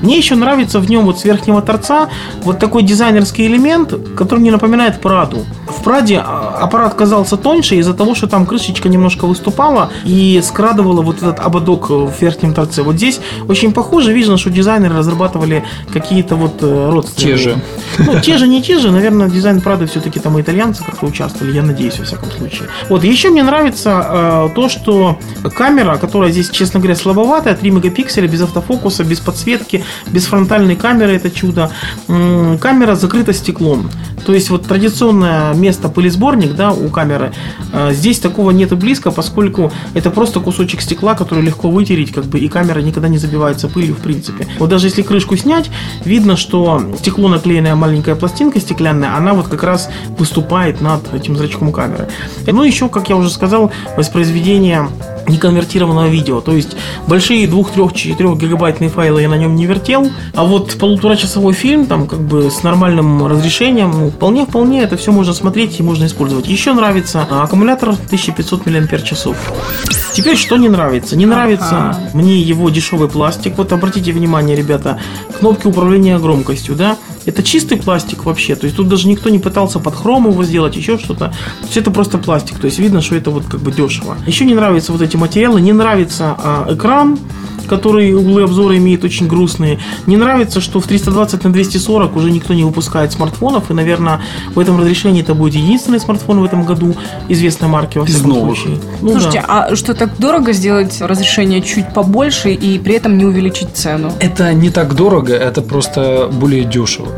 Мне 0.02 0.18
еще 0.18 0.35
нравится 0.35 0.80
в 0.80 0.88
нем 0.88 1.04
вот 1.04 1.18
с 1.18 1.24
верхнего 1.24 1.62
торца 1.62 2.09
вот 2.42 2.59
такой 2.59 2.82
дизайнерский 2.82 3.46
элемент, 3.46 3.94
который 4.16 4.40
мне 4.40 4.50
напоминает 4.50 5.00
Праду. 5.00 5.44
В 5.66 5.82
Праде 5.82 6.22
а, 6.24 6.59
аппарат 6.61 6.94
казался 6.94 7.37
тоньше 7.37 7.76
из-за 7.76 7.94
того, 7.94 8.14
что 8.14 8.26
там 8.26 8.46
крышечка 8.46 8.88
немножко 8.88 9.26
выступала 9.26 9.90
и 10.04 10.40
скрадывала 10.42 11.02
вот 11.02 11.16
этот 11.18 11.40
ободок 11.40 11.90
в 11.90 12.12
верхнем 12.20 12.54
торце. 12.54 12.82
Вот 12.82 12.96
здесь 12.96 13.20
очень 13.48 13.72
похоже, 13.72 14.12
видно, 14.12 14.37
что 14.37 14.50
дизайнеры 14.50 14.96
разрабатывали 14.96 15.64
какие-то 15.92 16.37
вот 16.37 16.62
э, 16.62 16.90
родственные. 16.90 17.37
Те 17.37 17.42
же. 17.42 17.56
Ну, 17.98 18.20
те 18.20 18.38
же, 18.38 18.48
не 18.48 18.62
те 18.62 18.78
же, 18.78 18.90
наверное, 18.90 19.28
дизайн 19.28 19.61
Прады 19.61 19.87
все-таки 19.87 20.20
там 20.20 20.40
итальянцы 20.40 20.85
как-то 20.85 21.06
участвовали, 21.06 21.54
я 21.54 21.62
надеюсь, 21.62 21.98
во 21.98 22.04
всяком 22.04 22.30
случае. 22.30 22.68
Вот, 22.88 23.04
еще 23.04 23.30
мне 23.30 23.42
нравится 23.42 24.06
э, 24.09 24.48
то, 24.54 24.68
что 24.68 25.18
камера, 25.56 25.96
которая 25.96 26.30
здесь, 26.30 26.50
честно 26.50 26.80
говоря, 26.80 26.96
слабоватая, 26.96 27.54
3 27.54 27.70
мегапикселя, 27.70 28.28
без 28.28 28.42
автофокуса, 28.42 29.04
без 29.04 29.20
подсветки, 29.20 29.85
без 30.06 30.26
фронтальной 30.26 30.76
камеры, 30.76 31.14
это 31.14 31.30
чудо. 31.30 31.70
Камера 32.06 32.94
закрыта 32.94 33.32
стеклом. 33.32 33.90
То 34.26 34.35
есть 34.35 34.50
вот 34.50 34.66
традиционное 34.66 35.54
место 35.54 35.88
пылесборник, 35.88 36.54
да, 36.56 36.72
у 36.72 36.88
камеры, 36.88 37.32
э, 37.72 37.92
здесь 37.92 38.18
такого 38.18 38.50
нет 38.50 38.72
и 38.72 38.74
близко, 38.74 39.12
поскольку 39.12 39.70
это 39.94 40.11
просто 40.11 40.40
кусочек 40.40 40.80
стекла, 40.80 41.14
который 41.14 41.44
легко 41.44 41.70
вытереть, 41.70 42.12
как 42.12 42.24
бы, 42.24 42.40
и 42.40 42.48
камера 42.48 42.80
никогда 42.80 43.06
не 43.06 43.18
забивается 43.18 43.68
пылью, 43.68 43.94
в 43.94 43.98
принципе. 43.98 44.48
Вот 44.59 44.68
даже 44.68 44.88
если 44.88 45.02
крышку 45.02 45.37
снять, 45.37 45.70
видно, 46.04 46.37
что 46.37 46.82
стекло 46.98 47.28
наклеенная 47.28 47.76
маленькая 47.76 48.16
пластинка 48.16 48.59
стеклянная, 48.59 49.16
она 49.16 49.32
вот 49.32 49.46
как 49.46 49.62
раз 49.62 49.88
выступает 50.18 50.80
над 50.80 51.14
этим 51.14 51.37
зрачком 51.37 51.70
камеры. 51.70 52.09
Ну, 52.46 52.64
еще, 52.64 52.88
как 52.88 53.09
я 53.09 53.16
уже 53.16 53.30
сказал, 53.30 53.70
воспроизведение 53.96 54.88
неконвертированного 55.28 56.08
видео. 56.08 56.40
То 56.40 56.52
есть 56.52 56.76
большие 57.06 57.46
2, 57.46 57.64
3, 57.64 57.94
4 57.94 58.34
гигабайтные 58.34 58.90
файлы 58.90 59.22
я 59.22 59.28
на 59.28 59.36
нем 59.36 59.54
не 59.54 59.66
вертел, 59.66 60.10
а 60.34 60.44
вот 60.44 60.76
полуторачасовой 60.78 61.52
фильм, 61.52 61.86
там 61.86 62.06
как 62.06 62.20
бы 62.20 62.50
с 62.50 62.62
нормальным 62.62 63.26
разрешением, 63.26 63.90
ну, 63.92 64.10
вполне-вполне 64.10 64.82
это 64.82 64.96
все 64.96 65.12
можно 65.12 65.32
смотреть 65.32 65.78
и 65.80 65.82
можно 65.82 66.06
использовать. 66.06 66.46
Еще 66.46 66.72
нравится 66.72 67.22
аккумулятор 67.22 67.90
1500 67.90 68.66
мАч. 68.66 68.86
Теперь 70.12 70.36
что 70.36 70.56
не 70.56 70.68
нравится? 70.68 71.16
Не 71.16 71.26
нравится 71.26 72.10
мне 72.14 72.38
его 72.38 72.70
дешевый 72.70 73.08
пластик. 73.08 73.58
Вот 73.58 73.72
обратите 73.72 74.12
внимание, 74.12 74.56
ребята, 74.56 74.98
кнопки 75.38 75.66
управления 75.66 76.18
громкостью, 76.18 76.74
да? 76.74 76.96
Это 77.26 77.42
чистый 77.42 77.76
пластик 77.76 78.24
вообще. 78.24 78.54
То 78.54 78.64
есть 78.64 78.76
тут 78.76 78.88
даже 78.88 79.08
никто 79.08 79.28
не 79.28 79.38
пытался 79.38 79.78
под 79.78 79.94
хром 79.94 80.30
его 80.30 80.44
сделать, 80.44 80.76
еще 80.76 80.98
что-то. 80.98 81.28
То 81.60 81.64
есть 81.64 81.76
это 81.76 81.90
просто 81.90 82.18
пластик. 82.18 82.58
То 82.58 82.66
есть 82.66 82.78
видно, 82.78 83.02
что 83.02 83.16
это 83.16 83.30
вот 83.30 83.44
как 83.46 83.60
бы 83.60 83.72
дешево. 83.72 84.16
Еще 84.26 84.44
не 84.44 84.54
нравятся 84.54 84.92
вот 84.92 85.02
эти 85.02 85.16
материалы. 85.16 85.60
Не 85.60 85.72
нравится 85.72 86.36
а, 86.38 86.66
экран 86.72 87.18
который 87.66 88.14
углы 88.14 88.42
обзора 88.42 88.76
имеет 88.78 89.04
очень 89.04 89.26
грустные. 89.26 89.78
Не 90.06 90.16
нравится, 90.16 90.60
что 90.60 90.80
в 90.80 90.86
320 90.86 91.44
на 91.44 91.52
240 91.52 92.16
уже 92.16 92.30
никто 92.30 92.54
не 92.54 92.64
выпускает 92.64 93.12
смартфонов, 93.12 93.70
и, 93.70 93.74
наверное, 93.74 94.20
в 94.54 94.58
этом 94.58 94.78
разрешении 94.78 95.22
это 95.22 95.34
будет 95.34 95.54
единственный 95.54 96.00
смартфон 96.00 96.40
в 96.40 96.44
этом 96.44 96.64
году 96.64 96.94
известной 97.28 97.68
марки, 97.68 97.98
во 97.98 98.04
Из 98.04 98.14
всяком 98.14 98.30
новых. 98.30 98.58
случае. 98.58 98.78
Ну 99.02 99.12
Слушайте, 99.12 99.44
да. 99.46 99.66
а 99.68 99.76
что 99.76 99.94
так 99.94 100.18
дорого 100.18 100.52
сделать 100.52 101.00
разрешение 101.00 101.60
чуть 101.62 101.92
побольше 101.92 102.52
и 102.52 102.78
при 102.78 102.94
этом 102.94 103.18
не 103.18 103.24
увеличить 103.24 103.70
цену? 103.74 104.12
Это 104.20 104.52
не 104.54 104.70
так 104.70 104.94
дорого, 104.94 105.34
это 105.34 105.62
просто 105.62 106.30
более 106.32 106.64
дешево. 106.64 107.08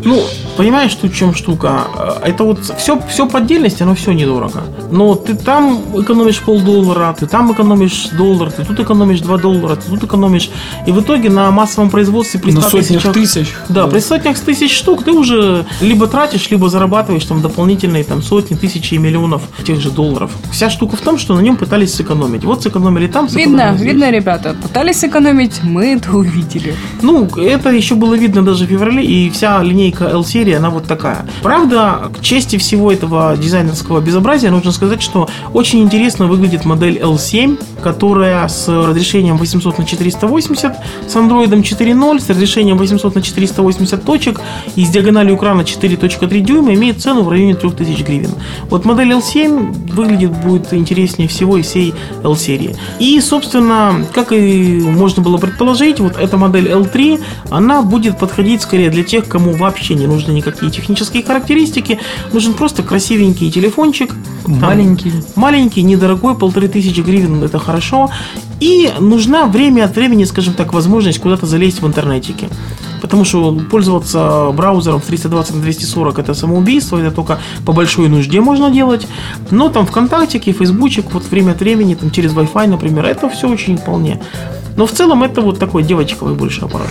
Ну, 0.00 0.22
понимаешь, 0.56 0.94
тут 0.94 1.12
в 1.12 1.16
чем 1.16 1.34
штука? 1.34 1.84
Э, 1.96 2.28
Это 2.28 2.44
вот 2.44 2.58
все, 2.78 3.00
все 3.08 3.26
по 3.26 3.38
отдельности, 3.38 3.82
оно 3.82 3.94
все 3.94 4.12
недорого. 4.12 4.62
Но 4.94 5.16
ты 5.16 5.34
там 5.34 5.82
экономишь 6.00 6.40
полдоллара, 6.40 7.16
ты 7.18 7.26
там 7.26 7.52
экономишь 7.52 8.08
доллар, 8.16 8.52
ты 8.52 8.64
тут 8.64 8.78
экономишь 8.78 9.20
2 9.20 9.38
доллара, 9.38 9.74
ты 9.74 9.90
тут 9.90 10.04
экономишь. 10.04 10.50
И 10.86 10.92
в 10.92 11.00
итоге 11.00 11.30
на 11.30 11.50
массовом 11.50 11.90
производстве 11.90 12.38
при 12.38 12.52
На 12.52 12.60
100 12.60 12.70
сотнях 12.70 13.02
тысячах- 13.02 13.12
тысяч. 13.14 13.54
Да, 13.68 13.88
при 13.88 13.98
сотнях 13.98 14.38
тысяч 14.38 14.72
штук 14.72 15.02
ты 15.02 15.10
уже 15.10 15.66
либо 15.80 16.06
тратишь, 16.06 16.48
либо 16.48 16.68
зарабатываешь 16.68 17.24
там 17.24 17.42
дополнительные 17.42 18.04
там 18.04 18.22
сотни, 18.22 18.54
тысячи 18.54 18.94
и 18.94 18.98
миллионов 18.98 19.42
тех 19.66 19.80
же 19.80 19.90
долларов. 19.90 20.30
Вся 20.52 20.70
штука 20.70 20.94
в 20.96 21.00
том, 21.00 21.18
что 21.18 21.34
на 21.34 21.40
нем 21.40 21.56
пытались 21.56 21.92
сэкономить. 21.94 22.44
Вот 22.44 22.62
сэкономили 22.62 23.08
там, 23.08 23.28
сэкономили 23.28 23.50
Видно, 23.50 23.74
здесь. 23.76 23.86
видно, 23.92 24.10
ребята, 24.12 24.54
пытались 24.62 25.00
сэкономить, 25.00 25.60
мы 25.64 25.94
это 25.96 26.12
увидели. 26.16 26.76
Ну, 27.02 27.26
это 27.36 27.70
еще 27.70 27.96
было 27.96 28.14
видно 28.14 28.44
даже 28.44 28.64
в 28.64 28.68
феврале, 28.68 29.04
и 29.04 29.28
вся 29.30 29.60
линейка 29.60 30.04
L-серии, 30.04 30.52
она 30.54 30.70
вот 30.70 30.84
такая. 30.84 31.26
Правда, 31.42 32.12
к 32.16 32.20
чести 32.22 32.58
всего 32.58 32.92
этого 32.92 33.36
дизайнерского 33.36 34.00
безобразия, 34.00 34.50
нужно 34.52 34.70
сказать, 34.70 34.83
что 35.00 35.28
очень 35.52 35.80
интересно 35.82 36.26
выглядит 36.26 36.64
модель 36.64 36.98
L7, 36.98 37.58
которая 37.82 38.48
с 38.48 38.68
разрешением 38.68 39.36
800 39.36 39.78
на 39.78 39.84
480, 39.84 40.72
с 41.08 41.16
андроидом 41.16 41.60
4.0, 41.60 42.20
с 42.20 42.30
разрешением 42.30 42.78
800 42.78 43.14
на 43.14 43.22
480 43.22 44.04
точек 44.04 44.40
и 44.76 44.84
с 44.84 44.88
диагональю 44.90 45.36
экрана 45.36 45.62
4.3 45.62 46.40
дюйма 46.40 46.74
имеет 46.74 47.00
цену 47.00 47.22
в 47.22 47.28
районе 47.28 47.54
3000 47.54 48.02
гривен. 48.02 48.30
Вот 48.70 48.84
модель 48.84 49.12
L7 49.12 49.92
выглядит 49.92 50.32
будет 50.42 50.72
интереснее 50.72 51.28
всего 51.28 51.58
из 51.58 51.66
всей 51.66 51.94
L-серии. 52.22 52.76
И, 52.98 53.20
собственно, 53.20 54.04
как 54.12 54.32
и 54.32 54.80
можно 54.80 55.22
было 55.22 55.38
предположить, 55.38 56.00
вот 56.00 56.16
эта 56.16 56.36
модель 56.36 56.68
L3, 56.68 57.20
она 57.50 57.82
будет 57.82 58.18
подходить 58.18 58.62
скорее 58.62 58.90
для 58.90 59.04
тех, 59.04 59.28
кому 59.28 59.52
вообще 59.52 59.94
не 59.94 60.06
нужны 60.06 60.32
никакие 60.32 60.70
технические 60.70 61.22
характеристики, 61.22 61.98
нужен 62.32 62.54
просто 62.54 62.82
красивенький 62.82 63.50
телефончик, 63.50 64.14
Маленький. 64.66 65.12
маленький, 65.36 65.82
недорогой, 65.82 66.34
полторы 66.34 66.68
тысячи 66.68 67.00
гривен, 67.00 67.42
это 67.42 67.58
хорошо. 67.58 68.10
И 68.60 68.90
нужна 69.00 69.46
время 69.46 69.84
от 69.84 69.96
времени, 69.96 70.24
скажем 70.24 70.54
так, 70.54 70.72
возможность 70.72 71.18
куда-то 71.18 71.46
залезть 71.46 71.82
в 71.82 71.86
интернетике. 71.86 72.48
Потому 73.00 73.24
что 73.24 73.54
пользоваться 73.70 74.50
браузером 74.54 75.00
в 75.00 75.04
320 75.04 75.56
на 75.56 75.60
240 75.62 76.18
это 76.18 76.34
самоубийство, 76.34 76.98
это 76.98 77.10
только 77.10 77.38
по 77.66 77.72
большой 77.72 78.08
нужде 78.08 78.40
можно 78.40 78.70
делать. 78.70 79.06
Но 79.50 79.68
там 79.68 79.86
ВКонтактике, 79.86 80.52
Фейсбучик, 80.52 81.12
вот 81.12 81.24
время 81.30 81.52
от 81.52 81.60
времени, 81.60 81.94
там 81.94 82.10
через 82.10 82.32
Wi-Fi, 82.32 82.66
например, 82.66 83.04
это 83.04 83.28
все 83.28 83.48
очень 83.48 83.76
вполне. 83.76 84.20
Но 84.76 84.86
в 84.86 84.92
целом 84.92 85.22
это 85.22 85.40
вот 85.40 85.58
такой 85.58 85.82
девочковый 85.82 86.34
больше 86.34 86.62
аппарат. 86.62 86.88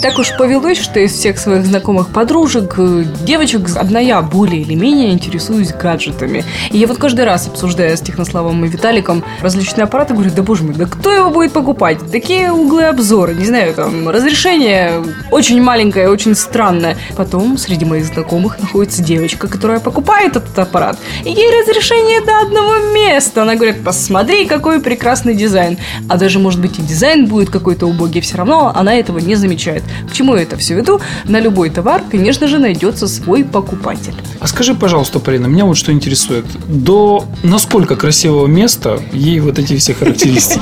Так 0.00 0.16
уж 0.16 0.36
повелось, 0.36 0.78
что 0.78 1.00
из 1.00 1.12
всех 1.12 1.38
своих 1.38 1.66
знакомых 1.66 2.10
подружек, 2.12 2.74
э, 2.78 3.04
девочек, 3.24 3.68
одна 3.74 3.98
я 3.98 4.22
более 4.22 4.62
или 4.62 4.74
менее 4.74 5.10
интересуюсь 5.10 5.72
гаджетами. 5.72 6.44
И 6.70 6.78
я 6.78 6.86
вот 6.86 6.98
каждый 6.98 7.24
раз, 7.24 7.48
обсуждая 7.48 7.96
с 7.96 8.00
Технославом 8.00 8.64
и 8.64 8.68
Виталиком 8.68 9.24
различные 9.40 9.84
аппараты, 9.84 10.14
говорю, 10.14 10.30
да 10.30 10.42
боже 10.42 10.62
мой, 10.62 10.74
да 10.74 10.86
кто 10.86 11.10
его 11.10 11.30
будет 11.30 11.52
покупать? 11.52 11.98
Такие 12.12 12.52
углы 12.52 12.84
обзора, 12.84 13.32
не 13.32 13.44
знаю, 13.44 13.74
там, 13.74 14.08
разрешение 14.08 15.02
очень 15.32 15.60
маленькое, 15.60 16.08
очень 16.10 16.36
странное. 16.36 16.96
Потом 17.16 17.58
среди 17.58 17.84
моих 17.84 18.06
знакомых 18.06 18.60
находится 18.60 19.02
девочка, 19.02 19.48
которая 19.48 19.80
покупает 19.80 20.36
этот 20.36 20.56
аппарат. 20.60 20.96
И 21.24 21.30
ей 21.30 21.60
разрешение 21.60 22.20
до 22.20 22.38
одного 22.42 22.92
места. 22.94 23.42
Она 23.42 23.56
говорит, 23.56 23.82
посмотри, 23.82 24.46
какой 24.46 24.80
прекрасный 24.80 25.34
дизайн. 25.34 25.76
А 26.08 26.16
даже, 26.16 26.38
может 26.38 26.60
быть, 26.60 26.78
и 26.78 26.82
дизайн 26.82 27.26
будет 27.26 27.50
какой-то 27.50 27.86
убогий, 27.86 28.20
все 28.20 28.36
равно 28.36 28.72
она 28.72 28.94
этого 28.94 29.18
не 29.18 29.34
замечает. 29.34 29.82
К 30.08 30.12
чему 30.12 30.34
я 30.36 30.42
это 30.42 30.56
все 30.56 30.74
веду? 30.74 31.00
На 31.24 31.40
любой 31.40 31.70
товар, 31.70 32.02
конечно 32.10 32.48
же, 32.48 32.58
найдется 32.58 33.08
свой 33.08 33.44
покупатель. 33.44 34.14
А 34.40 34.46
скажи, 34.46 34.74
пожалуйста, 34.74 35.18
Полина, 35.18 35.46
меня 35.46 35.64
вот 35.64 35.76
что 35.76 35.92
интересует. 35.92 36.46
До 36.66 37.24
насколько 37.42 37.96
красивого 37.96 38.46
места 38.46 39.00
ей 39.12 39.40
вот 39.40 39.58
эти 39.58 39.76
все 39.76 39.94
характеристики? 39.94 40.60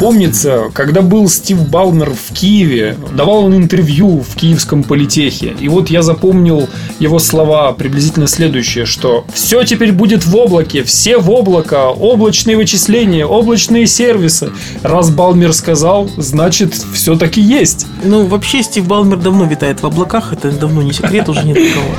Помнится, 0.00 0.70
когда 0.74 1.02
был 1.02 1.28
Стив 1.28 1.68
Балмер 1.68 2.10
в 2.10 2.34
Киеве, 2.34 2.96
давал 3.16 3.44
он 3.44 3.54
интервью 3.54 4.20
в 4.20 4.34
Киевском 4.34 4.82
политехе. 4.82 5.54
И 5.60 5.68
вот 5.68 5.88
я 5.88 6.02
запомнил 6.02 6.68
его 6.98 7.18
слова 7.18 7.72
приблизительно 7.72 8.26
следующее, 8.26 8.86
что 8.86 9.24
все 9.32 9.62
теперь 9.62 9.92
будет 9.92 10.26
в 10.26 10.36
облаке, 10.36 10.82
все 10.82 11.18
в 11.18 11.30
облако, 11.30 11.88
облачные 11.88 12.56
вычисления, 12.56 13.24
облачные 13.24 13.86
сервисы. 13.86 14.50
Раз 14.82 15.10
Балмер 15.10 15.52
сказал, 15.52 16.10
значит, 16.16 16.74
все-таки 16.74 17.40
есть. 17.40 17.86
Ну, 18.02 18.26
вообще, 18.26 18.62
Стив 18.62 18.86
Балмер 18.86 19.18
давно 19.18 19.44
витает 19.44 19.82
в 19.82 19.86
облаках, 19.86 20.32
это 20.32 20.50
давно 20.50 20.82
не 20.82 20.92
секрет, 20.92 21.28
уже 21.28 21.44
нет 21.44 21.56
такого. 21.56 21.96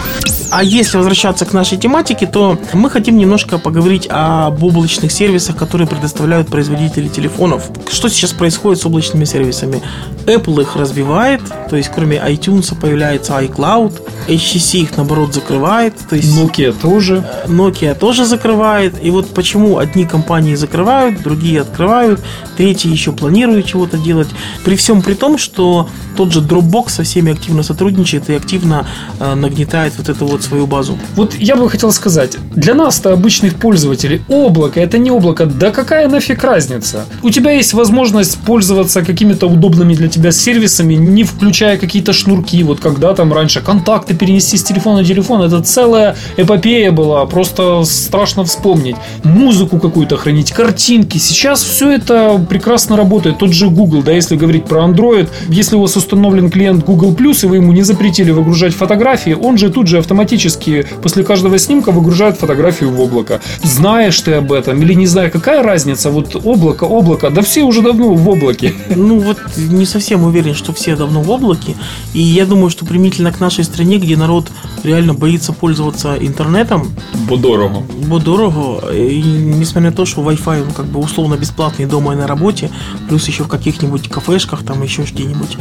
А 0.52 0.64
если 0.64 0.98
возвращаться 0.98 1.46
к 1.46 1.54
нашей 1.54 1.78
тематике, 1.78 2.28
то 2.28 2.58
мы 2.74 2.90
хотим 2.90 3.18
немножко 3.18 3.58
поговорить 3.58 4.08
об 4.10 4.64
облачных 4.64 5.12
сервисах, 5.12 5.58
которые 5.58 5.88
предоставляют 5.88 6.48
производители 6.48 7.08
телефонов. 7.08 7.70
Что 7.92 8.10
сейчас 8.10 8.32
происходит 8.32 8.82
с 8.82 8.86
облачными 8.86 9.26
сервисами? 9.26 9.82
Apple 10.26 10.62
их 10.62 10.76
развивает, 10.76 11.42
то 11.70 11.76
есть 11.76 11.92
кроме 11.94 12.18
iTunes 12.18 12.74
появляется 12.80 13.34
iCloud, 13.34 14.02
HTC 14.28 14.80
их 14.80 14.98
наоборот 14.98 15.34
закрывает, 15.34 15.94
то 16.10 16.16
есть 16.16 16.36
Nokia 16.36 16.74
тоже. 16.74 17.28
Nokia 17.48 17.94
тоже 17.94 18.26
закрывает. 18.26 18.96
И 19.04 19.10
вот 19.12 19.34
почему 19.34 19.78
одни 19.78 20.06
компании 20.06 20.56
закрывают, 20.56 21.22
другие 21.22 21.62
открывают, 21.62 22.22
третьи 22.58 22.90
еще 22.90 23.12
планируют 23.12 23.66
чего-то 23.66 23.98
делать. 23.98 24.28
При 24.64 24.76
всем 24.76 25.02
при 25.02 25.14
том, 25.14 25.38
что 25.38 25.88
тот 26.16 26.32
же 26.32 26.42
Dropbox 26.42 26.90
со 26.90 27.04
всеми 27.04 27.32
активно 27.32 27.64
сотрудничает 27.64 28.30
и 28.30 28.34
активно 28.34 28.88
э, 29.20 29.36
нагнетает 29.36 29.94
вот 29.98 30.10
эту 30.10 30.26
вот 30.26 30.44
свою 30.44 30.66
базу. 30.66 30.98
Вот 31.16 31.36
я 31.36 31.56
бы 31.56 31.70
хотел 31.70 31.92
сказать, 31.92 32.38
для 32.56 32.74
нас-то 32.74 33.14
обычных 33.14 33.56
пользователей 33.56 34.22
облако 34.28 34.80
это 34.80 34.98
не 34.98 35.12
облако, 35.12 35.46
да 35.46 35.72
какая 35.72 36.08
нафиг 36.08 36.44
разница? 36.44 37.06
У 37.22 37.30
тебя 37.30 37.52
есть 37.52 37.74
возможность 37.74 38.38
пользоваться 38.40 39.04
какими-то 39.04 39.48
удобными 39.48 39.94
для 39.94 40.10
тебя 40.16 40.32
сервисами, 40.32 40.94
не 40.94 41.24
включая 41.24 41.78
какие-то 41.78 42.14
шнурки, 42.14 42.64
вот 42.64 42.80
когда 42.80 43.14
там 43.14 43.34
раньше 43.34 43.62
контакты 43.62 44.16
перенести 44.16 44.58
с 44.58 44.64
телефона 44.64 45.00
на 45.00 45.06
телефон, 45.06 45.42
это 45.42 45.62
целая 45.62 46.16
эпопея 46.38 46.92
была, 46.92 47.26
просто 47.26 47.84
страшно 47.84 48.46
вспомнить. 48.46 48.96
Музыку 49.24 49.78
какую-то 49.78 50.16
хранить, 50.16 50.52
картинки, 50.52 51.18
сейчас 51.18 51.64
все 51.64 51.92
это 51.92 52.44
прекрасно 52.50 52.96
работает. 52.96 53.40
Тот 53.40 53.52
же 53.52 53.70
Google, 53.70 54.04
да, 54.04 54.14
если 54.14 54.38
говорить 54.38 54.66
про 54.66 54.86
Android, 54.86 55.28
если 55.50 55.76
у 55.76 55.82
вас 55.82 55.98
установлен 55.98 56.50
клиент 56.50 56.86
Google+, 56.86 57.16
и 57.16 57.46
вы 57.46 57.58
ему 57.58 57.74
не 57.74 57.84
запретили 57.84 58.32
выгружать 58.32 58.74
фотографии, 58.74 59.34
он 59.34 59.58
же 59.58 59.70
тут 59.70 59.88
же 59.88 59.98
автоматически 59.98 60.86
после 61.04 61.24
каждого 61.24 61.58
снимка 61.58 61.92
выгружает 61.92 62.38
фотографию 62.38 62.92
в 62.92 63.02
облако. 63.02 63.42
Знаешь 63.64 64.20
ты 64.22 64.34
об 64.34 64.54
этом 64.54 64.82
или 64.82 64.94
не 64.94 65.08
знаю, 65.08 65.30
какая 65.30 65.62
разница? 65.62 66.10
Вот 66.10 66.36
облако, 66.42 66.86
облако, 66.86 67.30
да 67.30 67.42
все 67.42 67.64
уже 67.64 67.82
давно 67.82 68.14
в 68.14 68.30
облаке. 68.30 68.74
Ну 68.96 69.20
вот 69.20 69.38
не 69.58 69.86
совсем 69.86 70.05
уверен, 70.14 70.54
что 70.54 70.72
все 70.74 70.96
давно 70.96 71.22
в 71.22 71.30
облаке. 71.30 71.76
И 72.14 72.22
я 72.22 72.46
думаю, 72.46 72.70
что 72.70 72.86
примительно 72.86 73.32
к 73.32 73.40
нашей 73.40 73.64
стране, 73.64 73.98
где 73.98 74.16
народ 74.16 74.48
реально 74.84 75.14
боится 75.14 75.54
пользоваться 75.54 76.16
интернетом, 76.16 76.94
Бо 77.28 77.38
дорого. 77.38 77.84
бо 78.08 78.20
дорого, 78.20 78.94
и 78.94 79.22
несмотря 79.22 79.90
на 79.90 79.96
то, 79.96 80.06
что 80.06 80.22
Wi-Fi 80.22 80.64
он 80.68 80.72
как 80.72 80.86
бы 80.86 81.00
условно 81.00 81.36
бесплатный 81.36 81.86
дома 81.86 82.14
и 82.14 82.16
на 82.16 82.28
работе, 82.28 82.70
плюс 83.10 83.28
еще 83.28 83.44
в 83.44 83.48
каких-нибудь 83.48 84.08
кафешках, 84.10 84.64
там 84.64 84.84
еще 84.84 85.04
где-нибудь, 85.04 85.58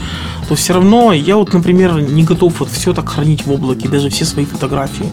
то 0.49 0.55
все 0.55 0.75
равно 0.75 1.13
я 1.13 1.37
вот, 1.37 1.53
например, 1.53 2.01
не 2.01 2.23
готов 2.25 2.61
вот 2.61 2.71
все 2.71 2.93
так 2.93 3.09
хранить 3.09 3.47
в 3.47 3.53
облаке, 3.53 3.89
даже 3.89 4.11
все 4.11 4.25
свои 4.25 4.45
фотографии. 4.45 5.13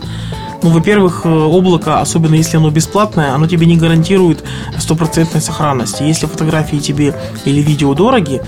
Ну, 0.64 0.70
во-первых, 0.70 1.22
э, 1.24 1.30
облако, 1.30 2.02
особенно 2.02 2.36
если 2.36 2.58
оно 2.58 2.70
бесплатное, 2.70 3.34
оно 3.34 3.48
тебе 3.48 3.66
не 3.66 3.78
гарантирует 3.78 4.44
стопроцентной 4.78 5.42
сохранности. 5.42 6.04
Если 6.04 6.28
фотографии 6.28 6.78
тебе 6.78 7.16
или 7.46 7.62
видео 7.62 7.96
дороги, 7.96 8.42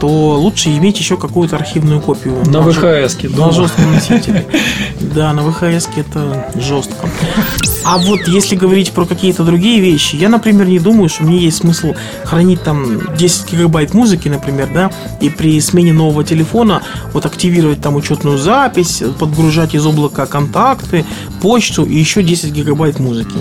то 0.00 0.06
лучше 0.08 0.70
иметь 0.70 0.98
еще 0.98 1.16
какую-то 1.16 1.56
архивную 1.56 2.00
копию. 2.00 2.42
На 2.46 2.58
жё- 2.58 3.04
ВХС-ке 3.04 3.28
На 3.28 3.50
жестком 3.50 3.92
носителе. 3.92 4.46
Да, 5.14 5.32
на 5.32 5.42
ВХС 5.48 5.88
это 5.96 6.50
жестко. 6.56 7.08
А 7.84 7.98
вот 7.98 8.26
если 8.26 8.56
говорить 8.56 8.90
про 8.92 9.04
какие-то 9.04 9.44
другие 9.44 9.80
вещи, 9.80 10.16
я, 10.16 10.28
например, 10.28 10.66
не 10.66 10.78
думаю, 10.80 11.08
что 11.08 11.22
мне 11.24 11.38
есть 11.38 11.58
смысл 11.58 11.94
хранить 12.24 12.62
там 12.62 13.14
10 13.16 13.52
гигабайт 13.52 13.94
музыки, 13.94 14.28
например, 14.28 14.70
да, 14.72 14.90
и 15.20 15.28
при 15.28 15.60
смене 15.60 15.92
нового 15.92 16.24
телефона 16.24 16.82
вот 17.12 17.26
активировать 17.26 17.80
там 17.80 17.94
учетную 17.94 18.38
запись, 18.38 19.02
подгружать 19.18 19.74
из 19.74 19.86
облака 19.86 20.26
контакты, 20.26 21.04
почту 21.42 21.84
и 21.84 21.96
еще 21.96 22.22
10 22.22 22.50
гигабайт 22.52 22.98
музыки. 22.98 23.36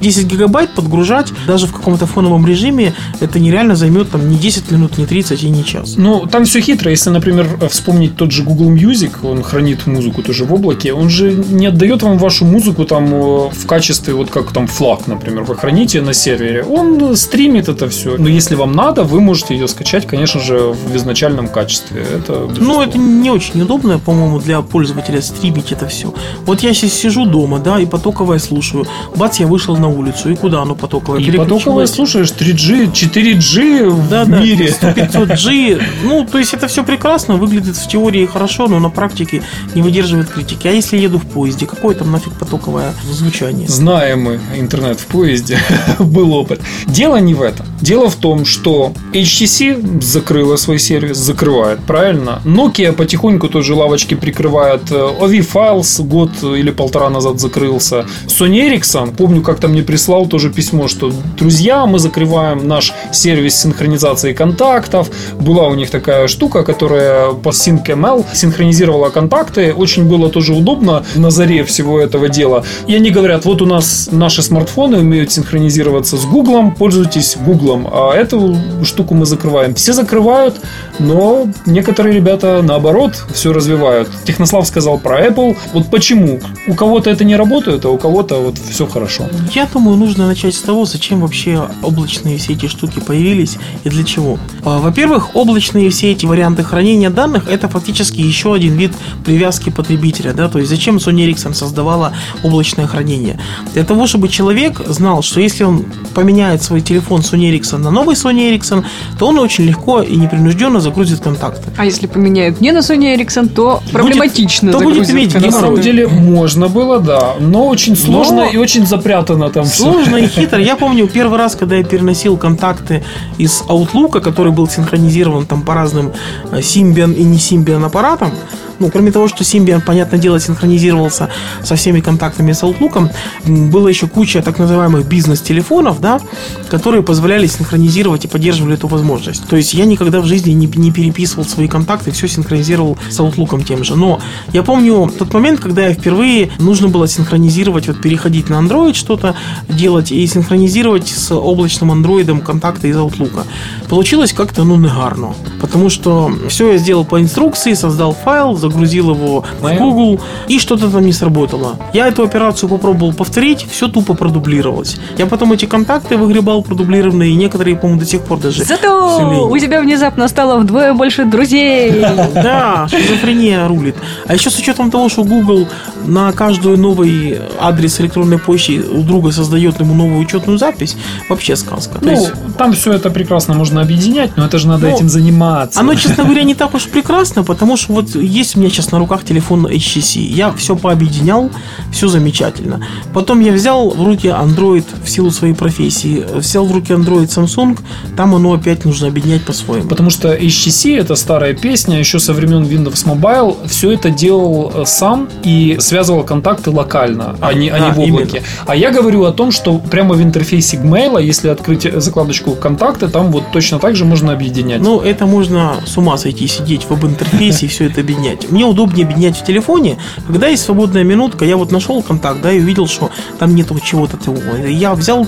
10 0.00 0.26
гигабайт 0.26 0.70
подгружать 0.70 1.32
даже 1.46 1.66
в 1.66 1.72
каком-то 1.72 2.06
фоновом 2.06 2.46
режиме, 2.46 2.94
это 3.20 3.38
нереально 3.38 3.76
займет 3.76 4.10
там 4.10 4.28
не 4.28 4.36
10 4.36 4.70
минут, 4.70 4.98
не 4.98 5.06
30 5.06 5.42
и 5.42 5.50
не 5.50 5.64
час. 5.64 5.94
Ну, 5.96 6.26
там 6.26 6.44
все 6.44 6.60
хитро. 6.60 6.90
Если, 6.90 7.10
например, 7.10 7.48
вспомнить 7.70 8.16
тот 8.16 8.32
же 8.32 8.42
Google 8.42 8.72
Music, 8.72 9.12
он 9.22 9.42
хранит 9.42 9.86
музыку 9.86 10.22
тоже 10.22 10.44
в 10.44 10.52
облаке, 10.52 10.92
он 10.92 11.08
же 11.08 11.32
не 11.32 11.66
отдает 11.66 12.02
вам 12.02 12.18
вашу 12.18 12.44
музыку 12.44 12.84
там 12.84 13.06
э, 13.14 13.50
в 13.50 13.66
качестве, 13.66 14.14
вот 14.14 14.30
как 14.30 14.52
там 14.52 14.66
флаг, 14.66 15.06
например, 15.06 15.44
вы 15.44 15.56
храните 15.56 16.00
на 16.00 16.12
сервере. 16.12 16.64
Он 16.64 17.16
стримит 17.16 17.68
это 17.68 17.88
все. 17.88 18.16
Но 18.18 18.28
если 18.28 18.54
вам 18.54 18.72
надо, 18.72 19.04
вы 19.04 19.20
можете 19.20 19.54
ее 19.54 19.68
скачать, 19.68 20.06
конечно 20.06 20.40
же, 20.40 20.58
в 20.58 20.96
изначальном 20.96 21.48
качестве. 21.48 22.02
Это 22.02 22.48
Ну, 22.58 22.82
это 22.82 22.98
не 22.98 23.30
очень 23.30 23.60
удобно, 23.62 23.98
по-моему, 23.98 24.38
для 24.38 24.60
пользователя 24.62 25.20
стримить 25.22 25.72
это 25.72 25.86
все. 25.86 26.12
Вот 26.46 26.60
я 26.60 26.74
сейчас 26.74 26.92
сижу 26.92 27.26
дома, 27.26 27.58
да, 27.58 27.80
и 27.80 27.86
потоковое 27.86 28.38
слушаю. 28.38 28.86
Бац, 29.16 29.40
я 29.40 29.46
вышел 29.46 29.76
на 29.76 29.83
улицу. 29.88 30.30
И 30.30 30.36
куда 30.36 30.62
оно 30.62 30.74
потоковое? 30.74 31.20
И 31.20 31.30
потоковое 31.30 31.86
слушаешь 31.86 32.28
3G, 32.28 32.92
4G 32.92 33.88
в 33.88 34.08
Да, 34.08 34.24
мире. 34.24 34.68
500G. 34.68 35.82
Ну, 36.04 36.26
то 36.30 36.38
есть 36.38 36.54
это 36.54 36.66
все 36.68 36.84
прекрасно, 36.84 37.36
выглядит 37.36 37.76
в 37.76 37.88
теории 37.88 38.26
хорошо, 38.26 38.68
но 38.68 38.78
на 38.78 38.90
практике 38.90 39.42
не 39.74 39.82
выдерживает 39.82 40.28
критики. 40.28 40.66
А 40.68 40.70
если 40.70 40.98
еду 40.98 41.18
в 41.18 41.26
поезде, 41.26 41.66
какое 41.66 41.94
там 41.94 42.10
нафиг 42.12 42.32
потоковое 42.34 42.92
звучание? 43.10 43.68
Знаем 43.68 44.22
мы 44.22 44.40
интернет 44.56 45.00
в 45.00 45.06
поезде, 45.06 45.58
был 45.98 46.32
опыт. 46.34 46.60
Дело 46.86 47.16
не 47.16 47.34
в 47.34 47.42
этом. 47.42 47.66
Дело 47.80 48.08
в 48.10 48.16
том, 48.16 48.44
что 48.44 48.92
HTC 49.12 50.00
закрыла 50.02 50.56
свой 50.56 50.78
сервис, 50.78 51.16
закрывает, 51.18 51.80
правильно? 51.80 52.40
Nokia 52.44 52.92
потихоньку 52.92 53.48
тоже 53.48 53.74
лавочки 53.74 54.14
прикрывает. 54.14 54.90
OV 54.90 55.46
Files 55.52 56.02
год 56.02 56.30
или 56.42 56.70
полтора 56.70 57.10
назад 57.10 57.40
закрылся. 57.40 58.06
Sony 58.26 58.68
Ericsson, 58.70 59.14
помню, 59.16 59.42
как-то 59.42 59.68
мне 59.74 59.82
прислал 59.82 60.26
тоже 60.26 60.50
письмо, 60.50 60.86
что 60.86 61.12
друзья, 61.36 61.84
мы 61.84 61.98
закрываем 61.98 62.68
наш 62.68 62.92
сервис 63.10 63.60
синхронизации 63.60 64.32
контактов. 64.32 65.10
Была 65.40 65.66
у 65.66 65.74
них 65.74 65.90
такая 65.90 66.28
штука, 66.28 66.62
которая 66.62 67.32
по 67.32 67.48
SyncML 67.48 68.24
синхронизировала 68.32 69.08
контакты. 69.08 69.74
Очень 69.74 70.04
было 70.08 70.30
тоже 70.30 70.52
удобно 70.52 71.04
на 71.16 71.30
заре 71.30 71.64
всего 71.64 71.98
этого 71.98 72.28
дела. 72.28 72.64
И 72.86 72.94
они 72.94 73.10
говорят, 73.10 73.44
вот 73.46 73.62
у 73.62 73.66
нас 73.66 74.08
наши 74.12 74.42
смартфоны 74.42 74.98
умеют 74.98 75.32
синхронизироваться 75.32 76.16
с 76.16 76.24
Гуглом, 76.24 76.72
пользуйтесь 76.76 77.36
Гуглом. 77.36 77.88
А 77.90 78.14
эту 78.14 78.56
штуку 78.84 79.14
мы 79.14 79.26
закрываем. 79.26 79.74
Все 79.74 79.92
закрывают, 79.92 80.54
но 81.00 81.48
некоторые 81.66 82.14
ребята 82.14 82.62
наоборот 82.62 83.24
все 83.34 83.52
развивают. 83.52 84.08
Технослав 84.24 84.68
сказал 84.68 84.98
про 84.98 85.26
Apple. 85.26 85.56
Вот 85.72 85.90
почему? 85.90 86.38
У 86.68 86.74
кого-то 86.74 87.10
это 87.10 87.24
не 87.24 87.34
работает, 87.34 87.84
а 87.84 87.88
у 87.88 87.98
кого-то 87.98 88.36
вот 88.36 88.56
все 88.70 88.86
хорошо. 88.86 89.24
Я 89.52 89.63
думаю, 89.72 89.96
нужно 89.96 90.26
начать 90.26 90.54
с 90.54 90.60
того, 90.60 90.84
зачем 90.84 91.20
вообще 91.20 91.68
облачные 91.82 92.38
все 92.38 92.52
эти 92.54 92.66
штуки 92.66 93.00
появились 93.00 93.58
и 93.84 93.88
для 93.88 94.04
чего. 94.04 94.38
А, 94.64 94.78
Во-первых, 94.78 95.34
облачные 95.34 95.90
все 95.90 96.12
эти 96.12 96.26
варианты 96.26 96.62
хранения 96.62 97.10
данных 97.10 97.48
это 97.48 97.68
фактически 97.68 98.20
еще 98.20 98.54
один 98.54 98.74
вид 98.74 98.92
привязки 99.24 99.70
потребителя. 99.70 100.32
Да? 100.32 100.48
То 100.48 100.58
есть 100.58 100.70
зачем 100.70 100.96
Sony 100.96 101.28
Ericsson 101.28 101.54
создавала 101.54 102.12
облачное 102.42 102.86
хранение? 102.86 103.38
Для 103.72 103.84
того, 103.84 104.06
чтобы 104.06 104.28
человек 104.28 104.80
знал, 104.86 105.22
что 105.22 105.40
если 105.40 105.64
он 105.64 105.84
поменяет 106.14 106.62
свой 106.62 106.80
телефон 106.80 107.20
Sony 107.20 107.50
Ericsson 107.52 107.78
на 107.78 107.90
новый 107.90 108.14
Sony 108.16 108.54
Ericsson, 108.56 108.84
то 109.18 109.28
он 109.28 109.38
очень 109.38 109.64
легко 109.64 110.02
и 110.02 110.16
непринужденно 110.16 110.80
загрузит 110.80 111.20
контакты. 111.20 111.70
А 111.76 111.84
если 111.84 112.06
поменяют 112.06 112.60
не 112.60 112.72
на 112.72 112.78
Sony 112.78 113.16
Ericsson, 113.16 113.48
то 113.48 113.82
проблематично 113.92 114.72
то 114.72 114.80
будет 114.80 115.10
иметь. 115.10 115.34
На 115.34 115.50
самом 115.50 115.80
деле 115.80 116.06
можно 116.06 116.68
было, 116.68 117.00
да, 117.00 117.34
но 117.40 117.66
очень 117.66 117.96
сложно 117.96 118.44
Но- 118.44 118.50
и 118.50 118.56
очень 118.56 118.86
запрятано 118.86 119.50
там 119.54 119.64
все. 119.64 119.84
Сложно 119.84 120.16
и 120.16 120.26
хитро. 120.26 120.58
Я 120.58 120.76
помню 120.76 121.06
первый 121.08 121.38
раз, 121.38 121.54
когда 121.54 121.76
я 121.76 121.84
переносил 121.84 122.36
контакты 122.36 123.02
из 123.38 123.62
Outlook, 123.68 124.20
который 124.20 124.52
был 124.52 124.68
синхронизирован 124.68 125.46
там 125.46 125.62
по 125.62 125.74
разным 125.74 126.12
э, 126.50 126.58
Symbian 126.58 127.14
и 127.14 127.22
не 127.22 127.38
Symbian 127.38 127.84
аппаратам, 127.86 128.32
Ну, 128.78 128.90
кроме 128.90 129.12
того, 129.12 129.28
что 129.28 129.44
Symbian, 129.44 129.82
понятное 129.84 130.18
дело, 130.18 130.40
синхронизировался 130.40 131.28
со 131.62 131.76
всеми 131.76 132.00
контактами 132.00 132.52
с 132.52 132.62
Outlook, 132.62 133.10
было 133.46 133.88
еще 133.88 134.06
куча 134.06 134.42
так 134.42 134.58
называемых 134.58 135.06
бизнес-телефонов, 135.06 136.00
да, 136.00 136.20
которые 136.68 137.02
позволяли 137.02 137.46
синхронизировать 137.46 138.24
и 138.24 138.28
поддерживали 138.28 138.74
эту 138.74 138.88
возможность. 138.88 139.46
То 139.48 139.56
есть 139.56 139.74
я 139.74 139.84
никогда 139.84 140.20
в 140.20 140.26
жизни 140.26 140.52
не, 140.52 140.66
не 140.66 140.92
переписывал 140.92 141.44
свои 141.44 141.68
контакты, 141.68 142.10
все 142.10 142.28
синхронизировал 142.28 142.98
с 143.10 143.18
Outlook 143.20 143.64
тем 143.64 143.84
же. 143.84 143.96
Но 143.96 144.20
я 144.52 144.62
помню 144.62 145.10
тот 145.18 145.32
момент, 145.32 145.60
когда 145.60 145.86
я 145.88 145.94
впервые 145.94 146.50
нужно 146.58 146.88
было 146.88 147.06
синхронизировать, 147.08 147.88
вот 147.88 148.00
переходить 148.00 148.48
на 148.50 148.54
Android 148.54 148.94
что-то 148.94 149.34
делать 149.68 150.12
и 150.12 150.26
синхронизировать 150.26 151.08
с 151.08 151.34
облачным 151.34 151.90
андроидом 151.90 152.40
контакты 152.40 152.88
из 152.88 152.96
Outlook. 152.96 153.44
Получилось 153.88 154.32
как-то, 154.32 154.64
ну, 154.64 154.76
негарно. 154.76 155.34
Потому 155.60 155.90
что 155.90 156.32
все 156.48 156.72
я 156.72 156.78
сделал 156.78 157.04
по 157.04 157.20
инструкции, 157.20 157.74
создал 157.74 158.14
файл, 158.14 158.56
загрузил 158.70 159.10
его 159.10 159.44
в. 159.60 159.78
Google, 159.78 160.20
и 160.48 160.58
что-то 160.58 160.90
там 160.90 161.04
не 161.04 161.12
сработало. 161.12 161.76
Я 161.92 162.08
эту 162.08 162.22
операцию 162.22 162.68
попробовал 162.68 163.12
повторить, 163.12 163.66
все 163.70 163.88
тупо 163.88 164.14
продублировалось. 164.14 164.96
Я 165.18 165.26
потом 165.26 165.52
эти 165.52 165.66
контакты 165.66 166.16
выгребал 166.16 166.62
продублированные, 166.62 167.30
и 167.30 167.34
некоторые, 167.34 167.76
по-моему, 167.76 168.00
до 168.00 168.06
сих 168.06 168.22
пор 168.22 168.38
даже 168.38 168.64
Зато 168.64 169.48
у 169.50 169.58
тебя 169.58 169.80
внезапно 169.80 170.28
стало 170.28 170.58
вдвое 170.58 170.94
больше 170.94 171.24
друзей. 171.24 171.92
Да, 172.34 172.86
шизофрения 172.88 173.66
рулит. 173.68 173.96
А 174.26 174.34
еще 174.34 174.50
с 174.50 174.58
учетом 174.58 174.90
того, 174.90 175.08
что 175.08 175.24
Google 175.24 175.68
на 176.04 176.32
каждый 176.32 176.76
новый 176.76 177.38
адрес 177.60 178.00
электронной 178.00 178.38
почты 178.38 178.82
у 178.82 179.02
друга 179.02 179.32
создает 179.32 179.80
ему 179.80 179.94
новую 179.94 180.20
учетную 180.20 180.58
запись, 180.58 180.96
вообще 181.28 181.56
сказка. 181.56 181.98
Ну, 182.00 182.10
есть 182.10 182.32
там 182.56 182.72
все 182.72 182.92
это 182.92 183.10
прекрасно 183.10 183.54
можно 183.54 183.80
объединять, 183.80 184.36
но 184.36 184.46
это 184.46 184.58
же 184.58 184.68
надо 184.68 184.88
Ну, 184.88 184.94
этим 184.94 185.08
заниматься. 185.08 185.80
Оно, 185.80 185.94
честно 185.94 186.24
говоря, 186.24 186.44
не 186.44 186.54
так 186.54 186.74
уж 186.74 186.86
прекрасно, 186.86 187.42
потому 187.44 187.76
что 187.76 187.92
вот 187.92 188.14
есть 188.14 188.53
у 188.54 188.60
меня 188.60 188.70
сейчас 188.70 188.92
на 188.92 188.98
руках 188.98 189.24
телефон 189.24 189.66
HTC. 189.66 190.20
Я 190.20 190.52
все 190.52 190.76
пообъединял, 190.76 191.50
все 191.92 192.08
замечательно. 192.08 192.86
Потом 193.12 193.40
я 193.40 193.52
взял 193.52 193.90
в 193.90 194.04
руки 194.04 194.28
Android 194.28 194.84
в 195.04 195.08
силу 195.08 195.30
своей 195.30 195.54
профессии, 195.54 196.24
взял 196.34 196.64
в 196.66 196.72
руки 196.72 196.92
Android 196.92 197.26
Samsung, 197.26 197.78
там 198.16 198.34
оно 198.34 198.52
опять 198.52 198.84
нужно 198.84 199.08
объединять 199.08 199.42
по-своему. 199.42 199.88
Потому 199.88 200.10
что 200.10 200.34
HTC 200.34 200.98
это 200.98 201.14
старая 201.16 201.54
песня, 201.54 201.98
еще 201.98 202.18
со 202.18 202.32
времен 202.32 202.64
Windows 202.64 203.04
Mobile 203.04 203.68
все 203.68 203.92
это 203.92 204.10
делал 204.10 204.72
э, 204.74 204.84
сам 204.86 205.28
и 205.42 205.76
связывал 205.80 206.22
контакты 206.22 206.70
локально, 206.70 207.36
а 207.40 207.52
не, 207.52 207.68
а 207.70 207.78
не 207.78 207.88
Да, 207.88 207.92
в 207.94 208.00
облаке. 208.00 208.42
А 208.66 208.76
я 208.76 208.90
говорю 208.90 209.24
о 209.24 209.32
том, 209.32 209.50
что 209.50 209.78
прямо 209.78 210.14
в 210.14 210.22
интерфейсе 210.22 210.76
Gmail, 210.76 211.22
если 211.22 211.48
открыть 211.48 211.82
закладочку 211.82 212.52
контакты, 212.52 213.08
там 213.08 213.30
вот 213.32 213.44
точно 213.52 213.78
так 213.78 213.96
же 213.96 214.04
можно 214.04 214.32
объединять. 214.32 214.80
Ну, 214.80 215.00
это 215.00 215.26
можно 215.26 215.76
с 215.86 215.96
ума 215.96 216.16
сойти, 216.18 216.46
сидеть 216.46 216.84
в 216.84 216.90
веб-интерфейсе 216.90 217.66
и 217.66 217.68
все 217.68 217.86
это 217.86 218.00
объединять. 218.00 218.43
Мне 218.50 218.64
удобнее 218.64 219.04
объединять 219.04 219.36
в 219.36 219.44
телефоне, 219.44 219.98
когда 220.26 220.48
есть 220.48 220.64
свободная 220.64 221.04
минутка, 221.04 221.44
я 221.44 221.56
вот 221.56 221.72
нашел 221.72 222.02
контакт, 222.02 222.40
да, 222.40 222.52
и 222.52 222.60
увидел, 222.60 222.86
что 222.86 223.10
там 223.38 223.54
нету 223.54 223.78
чего-то 223.80 224.16
того. 224.16 224.38
Я 224.66 224.94
взял, 224.94 225.26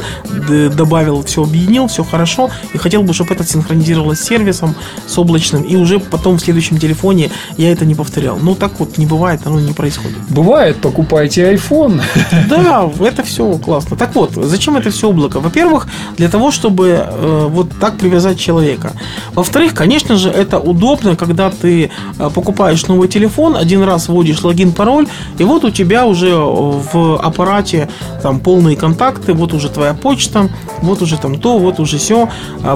добавил, 0.77 1.23
все 1.25 1.43
объединил, 1.43 1.89
все 1.89 2.05
хорошо, 2.05 2.51
и 2.73 2.79
хотел 2.79 3.03
бы, 3.03 3.13
чтобы 3.13 3.35
это 3.35 3.45
синхронизировалось 3.45 4.21
с 4.21 4.25
сервисом, 4.25 4.75
с 5.07 5.19
облачным, 5.19 5.63
и 5.63 5.77
уже 5.77 5.99
потом 5.99 6.37
в 6.37 6.41
следующем 6.41 6.79
телефоне 6.79 7.31
я 7.57 7.73
это 7.73 7.85
не 7.85 7.95
повторял. 7.95 8.39
Ну, 8.41 8.55
так 8.55 8.73
вот 8.79 8.99
не 8.99 9.07
бывает, 9.07 9.41
оно 9.45 9.61
не 9.61 9.73
происходит. 9.73 10.19
Бывает, 10.29 10.81
покупайте 10.81 11.53
iPhone. 11.55 12.01
Да, 12.49 12.91
это 13.01 13.23
все 13.23 13.59
классно. 13.59 13.97
Так 13.97 14.15
вот, 14.15 14.33
зачем 14.35 14.77
это 14.77 14.91
все 14.91 15.09
облако? 15.09 15.41
Во-первых, 15.41 15.89
для 16.17 16.29
того, 16.29 16.51
чтобы 16.51 16.89
э, 16.89 17.47
вот 17.49 17.69
так 17.81 17.97
привязать 17.99 18.39
человека. 18.39 18.93
Во-вторых, 19.35 19.75
конечно 19.75 20.17
же, 20.17 20.31
это 20.31 20.59
удобно, 20.59 21.17
когда 21.17 21.51
ты 21.51 21.91
э, 22.19 22.31
покупаешь 22.35 22.87
новый 22.87 23.06
телефон, 23.09 23.57
один 23.57 23.83
раз 23.83 24.09
вводишь 24.09 24.43
логин, 24.43 24.73
пароль, 24.73 25.07
и 25.39 25.45
вот 25.45 25.65
у 25.65 25.71
тебя 25.71 26.07
уже 26.07 26.29
э, 26.29 26.35
в 26.37 27.21
аппарате 27.21 27.89
там 28.23 28.41
полные 28.41 28.77
контакты, 28.77 29.33
вот 29.33 29.53
уже 29.53 29.69
твоя 29.69 29.95
почта, 29.95 30.49
вот 30.83 31.03
уже 31.03 31.19
там 31.19 31.39
то, 31.39 31.59
вот 31.59 31.81
уже 31.81 31.99
все. 31.99 32.29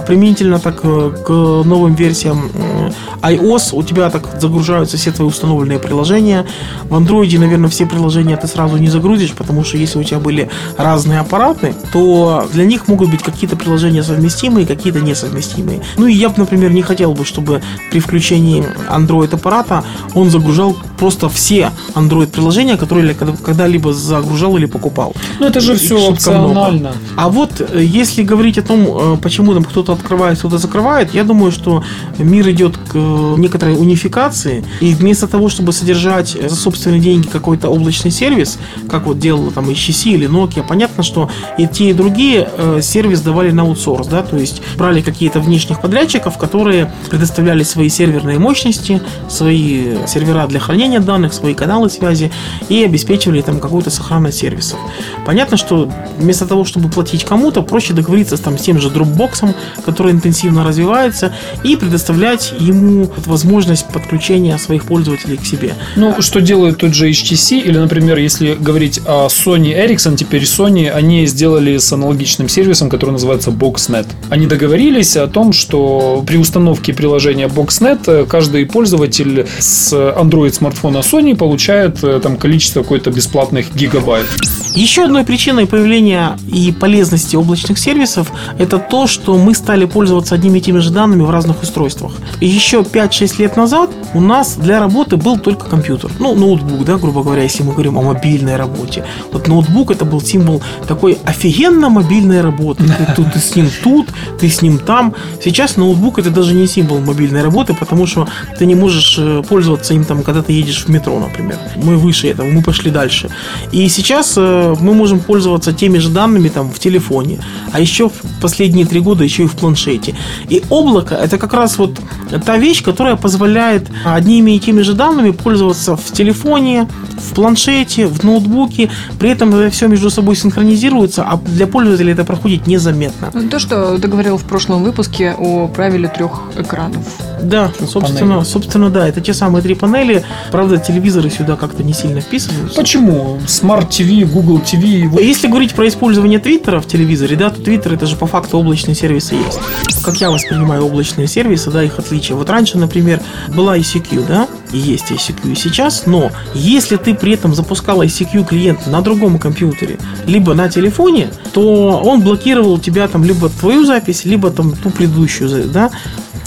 Применительно 0.07 0.59
так 0.59 0.81
э, 0.83 1.13
к 1.27 1.31
новым 1.31 1.95
версиям 1.95 2.51
э, 2.55 2.91
iOS 3.23 3.71
у 3.73 3.83
тебя 3.83 4.11
так 4.11 4.41
загружаются 4.41 4.97
все 4.97 5.13
твои 5.13 5.29
установленные 5.29 5.79
приложения. 5.79 6.47
В 6.85 6.95
Android, 6.95 7.39
наверное, 7.39 7.69
все 7.69 7.87
приложения 7.87 8.37
ты 8.37 8.47
сразу 8.47 8.77
не 8.77 8.89
загрузишь, 8.89 9.33
потому 9.33 9.65
что 9.65 9.77
если 9.77 9.99
у 9.99 10.05
тебя 10.05 10.19
были 10.19 10.51
разные 10.77 11.21
аппараты, 11.21 11.75
то 11.93 12.49
для 12.53 12.65
них 12.65 12.89
могут 12.89 13.11
быть 13.11 13.23
какие-то 13.23 13.57
приложения 13.57 14.03
совместимые, 14.03 14.67
какие-то 14.67 15.01
несовместимые. 15.01 15.81
Ну 15.97 16.07
и 16.07 16.15
я 16.15 16.29
бы, 16.29 16.35
например, 16.39 16.73
не 16.73 16.83
хотел 16.83 17.13
бы, 17.13 17.25
чтобы 17.25 17.63
при 17.91 18.01
включении 18.01 18.65
Android 18.89 19.35
аппарата 19.35 19.85
загружал 20.29 20.77
просто 20.99 21.29
все 21.29 21.71
Android 21.95 22.27
приложения, 22.27 22.77
которые 22.77 23.15
когда-либо 23.15 23.93
загружал 23.93 24.57
или 24.57 24.67
покупал. 24.67 25.15
Ну 25.39 25.47
это 25.47 25.61
же 25.61 25.75
Их 25.75 25.81
все 25.81 25.97
опционально. 25.97 26.93
А 27.17 27.29
вот 27.29 27.61
э, 27.61 27.83
если 27.83 28.23
говорить 28.23 28.59
о 28.59 28.63
том, 28.63 29.15
э, 29.15 29.17
почему 29.23 29.55
там 29.55 29.65
кто-то 29.65 29.93
открывает, 29.93 30.39
кто-то 30.39 30.59
закрывает, 30.59 31.15
я 31.15 31.25
думаю, 31.25 31.53
что 31.53 31.83
мир 32.19 32.49
идет 32.51 32.77
к 32.77 32.95
э, 32.95 33.35
некоторой 33.39 33.77
унификации. 33.77 34.65
И 34.81 34.95
вместо 34.95 35.27
того, 35.27 35.49
чтобы 35.49 35.73
содержать 35.73 36.37
за 36.43 36.57
собственные 36.57 37.01
деньги 37.01 37.29
какой-то 37.29 37.69
облачный 37.71 38.11
сервис, 38.11 38.59
как 38.91 39.07
вот 39.07 39.19
делала 39.19 39.51
там 39.51 39.69
HTC 39.71 40.11
или 40.11 40.29
Nokia, 40.29 40.65
понятно, 40.67 41.03
что 41.03 41.31
и 41.57 41.67
те, 41.67 41.91
и 41.91 41.93
другие 41.93 42.49
сервис 42.83 43.21
давали 43.21 43.51
на 43.51 43.63
аутсорс, 43.63 44.07
да, 44.07 44.23
то 44.23 44.37
есть 44.37 44.63
брали 44.77 45.01
какие-то 45.01 45.41
внешних 45.41 45.81
подрядчиков, 45.81 46.37
которые 46.39 46.93
предоставляли 47.09 47.63
свои 47.63 47.89
серверные 47.89 48.39
мощности, 48.39 49.01
свои 49.29 49.97
сервера 50.11 50.47
для 50.47 50.61
хранения 50.61 51.01
данных, 51.01 51.33
свои 51.33 51.55
каналы 51.55 51.89
связи 51.91 52.31
и 52.69 52.85
обеспечивали 52.85 53.41
там 53.43 53.61
какую-то 53.61 53.91
сохранность 53.91 54.39
сервисов. 54.39 54.79
Понятно, 55.25 55.57
что 55.57 55.91
вместо 56.19 56.47
того, 56.47 56.65
чтобы 56.65 56.89
платить 56.89 57.25
кому-то, 57.25 57.63
проще 57.63 57.93
договориться 57.95 58.37
там, 58.37 58.59
с 58.59 58.63
тем 58.63 58.81
же 58.81 58.89
Dropbox, 58.89 59.55
который 59.85 60.13
интенсивно 60.13 60.65
развивается, 60.65 61.33
и 61.65 61.77
предоставлять 61.77 62.53
ему 62.59 63.11
возможность 63.27 63.87
подключения 63.89 64.59
своих 64.59 64.85
пользователей 64.85 65.37
к 65.37 65.45
себе. 65.45 65.75
Ну, 65.97 66.21
что 66.21 66.41
делает 66.41 66.79
тот 66.79 66.95
же 66.95 67.09
HTC, 67.09 67.61
или, 67.61 67.79
например, 67.79 68.19
если 68.19 68.55
говорить 68.55 69.01
о 69.07 69.29
Sony 69.29 69.75
Ericsson, 69.75 70.17
теперь 70.17 70.43
Sony, 70.43 70.89
они 70.89 71.27
сделали 71.27 71.79
с 71.79 71.93
аналогичным 71.93 72.49
сервисом, 72.49 72.91
который 72.91 73.11
называется 73.11 73.51
BoxNet. 73.51 74.07
Они 74.29 74.47
договорились 74.47 75.17
о 75.17 75.27
том, 75.27 75.53
что 75.53 76.23
при 76.27 76.37
установке 76.37 76.93
приложения 76.93 77.49
BoxNet 77.49 78.01
э, 78.07 78.27
каждый 78.27 78.67
пользователь 78.67 79.47
с 79.59 79.93
Android 80.17 80.53
смартфона 80.53 80.99
Sony 80.99 81.37
получает 81.37 82.03
э, 82.03 82.21
там 82.21 82.37
количество 82.37 82.83
какое-то 82.83 83.11
бесплатных 83.11 83.75
гигабайт. 83.75 84.27
Еще 84.75 85.05
одной 85.05 85.25
причиной 85.25 85.67
появления 85.67 86.39
и 86.47 86.71
полезности 86.71 87.35
облачных 87.35 87.79
сервисов 87.79 88.31
это 88.59 88.79
то, 88.79 89.09
что 89.09 89.37
мы 89.37 89.55
стали 89.55 89.85
пользоваться 89.85 90.37
одними 90.37 90.59
и 90.59 90.61
теми 90.61 90.79
же 90.79 90.91
данными 90.91 91.23
в 91.23 91.31
разных 91.31 91.63
устройствах. 91.63 92.13
Еще 92.41 92.81
5-6 92.81 93.41
лет 93.41 93.57
назад 93.57 93.91
у 94.15 94.21
нас 94.21 94.55
для 94.55 94.79
работы 94.79 95.17
был 95.17 95.39
только 95.39 95.67
компьютер. 95.67 96.13
Ну, 96.21 96.37
ноутбук, 96.37 96.85
да, 96.85 96.99
грубо 96.99 97.23
говоря, 97.25 97.43
если 97.43 97.65
мы 97.65 97.73
говорим 97.73 97.99
о 97.99 98.03
мобильной 98.03 98.57
работе. 98.57 99.05
Вот 99.33 99.49
ноутбук 99.49 99.91
это 99.91 100.05
был 100.05 100.21
символ 100.21 100.63
такой 100.87 101.19
офигенно 101.25 101.89
мобильной 101.89 102.41
работы. 102.41 102.85
Ты, 102.85 103.15
тут, 103.17 103.33
ты 103.33 103.39
с 103.41 103.57
ним 103.57 103.69
тут, 103.83 104.09
ты 104.39 104.49
с 104.49 104.63
ним 104.63 104.79
там. 104.79 105.15
Сейчас 105.43 105.77
ноутбук 105.77 106.21
это 106.21 106.31
даже 106.31 106.55
не 106.55 106.69
символ 106.69 107.01
мобильной 107.01 107.43
работы, 107.43 107.75
потому 107.75 108.07
что 108.07 108.29
ты 108.59 108.67
не 108.67 108.77
можешь 108.77 109.17
э, 109.19 109.43
пользоваться 109.91 109.95
им 109.95 110.05
там, 110.05 110.23
когда 110.23 110.43
ты 110.43 110.53
едешь 110.53 110.85
в 110.85 110.91
метро, 110.91 111.19
например. 111.19 111.59
Мы 111.77 111.97
выше 111.97 112.29
этого, 112.29 112.47
мы 112.47 112.63
пошли 112.63 112.91
дальше. 112.91 113.29
И 113.73 113.89
сейчас 113.89 114.35
э, 114.37 114.75
мы 114.81 114.95
можем 114.95 115.21
пользоваться 115.21 115.73
теми 115.73 115.99
же 115.99 116.09
данными 116.09 116.49
там 116.49 116.71
в 116.71 116.79
телефоне, 116.79 117.39
а 117.73 117.81
еще 117.81 118.09
в 118.09 118.41
последние 118.41 118.87
три 118.87 119.01
года 119.01 119.25
еще 119.25 119.43
и 119.43 119.47
в 119.47 119.53
планшете. 119.53 120.15
И 120.51 120.63
облако 120.71 121.15
это 121.15 121.39
как 121.39 121.55
раз 121.55 121.79
вот 121.79 121.99
та 122.45 122.59
вещь, 122.59 122.83
которая 122.85 123.17
позволяет 123.17 123.91
одними 124.05 124.53
и 124.57 124.59
теми 124.59 124.83
же 124.83 124.95
данными 124.95 125.33
пользоваться 125.33 125.95
в 125.97 126.13
телефоне, 126.13 126.87
в 127.19 127.35
планшете, 127.35 128.07
в 128.07 128.25
ноутбуке. 128.25 128.89
При 129.19 129.31
этом 129.31 129.55
это 129.55 129.71
все 129.71 129.89
между 129.89 130.11
собой 130.11 130.37
синхронизируется, 130.37 131.23
а 131.23 131.37
для 131.37 131.67
пользователя 131.67 132.13
это 132.13 132.25
проходит 132.25 132.67
незаметно. 132.67 133.31
Ну, 133.35 133.49
То, 133.49 133.59
что 133.59 133.99
ты 133.99 134.09
говорил 134.09 134.37
в 134.37 134.45
прошлом 134.45 134.83
выпуске 134.83 135.35
о 135.39 135.69
правиле 135.69 136.09
трех 136.09 136.31
экранов. 136.57 137.05
Да, 137.43 137.71
собственно, 137.89 138.45
собственно, 138.45 138.91
да, 138.91 139.09
это 139.09 139.21
те 139.21 139.35
самые 139.35 139.63
три 139.63 139.75
панели. 139.81 140.23
Правда, 140.51 140.79
телевизоры 140.79 141.31
сюда 141.31 141.57
как-то 141.57 141.83
не 141.83 141.93
сильно 141.93 142.21
вписываются. 142.21 142.77
Почему? 142.77 143.39
Smart 143.47 143.89
TV, 143.89 144.25
Google 144.25 144.59
TV. 144.59 145.09
вот 145.09 145.21
Если 145.21 145.49
говорить 145.49 145.75
про 145.75 145.89
использование 145.89 146.39
Твиттера 146.39 146.81
в 146.81 146.87
телевизоре, 146.87 147.37
да, 147.37 147.51
то 147.51 147.61
Твиттер 147.61 147.95
это 147.95 148.07
же 148.07 148.17
по 148.17 148.27
факту 148.27 148.59
облачные 148.59 148.95
сервисы 148.95 149.35
есть. 149.35 149.59
Как 150.05 150.21
я 150.21 150.31
воспринимаю 150.31 150.85
облачные 150.85 151.27
сервисы, 151.27 151.71
да, 151.71 151.83
их 151.83 151.99
отличия. 151.99 152.37
Вот 152.37 152.51
раньше, 152.51 152.79
например, 152.79 153.21
была 153.49 153.77
ICQ, 153.79 154.27
да, 154.27 154.49
и 154.73 154.79
есть 154.79 155.11
ICQ 155.11 155.53
и 155.53 155.55
сейчас, 155.55 156.07
но 156.07 156.31
если 156.55 156.97
ты 156.97 157.15
при 157.15 157.33
этом 157.33 157.55
запускал 157.55 158.03
ICQ 158.03 158.47
клиента 158.47 158.91
на 158.91 159.01
другом 159.01 159.39
компьютере, 159.39 159.99
либо 160.27 160.55
на 160.55 160.69
телефоне, 160.69 161.29
то 161.53 162.01
он 162.05 162.21
блокировал 162.21 162.75
у 162.75 162.79
тебя 162.79 163.09
там 163.09 163.25
либо 163.25 163.49
твою 163.49 163.85
запись, 163.85 164.25
либо 164.25 164.51
там 164.51 164.73
ту 164.77 164.91
предыдущую, 164.91 165.69
да, 165.69 165.91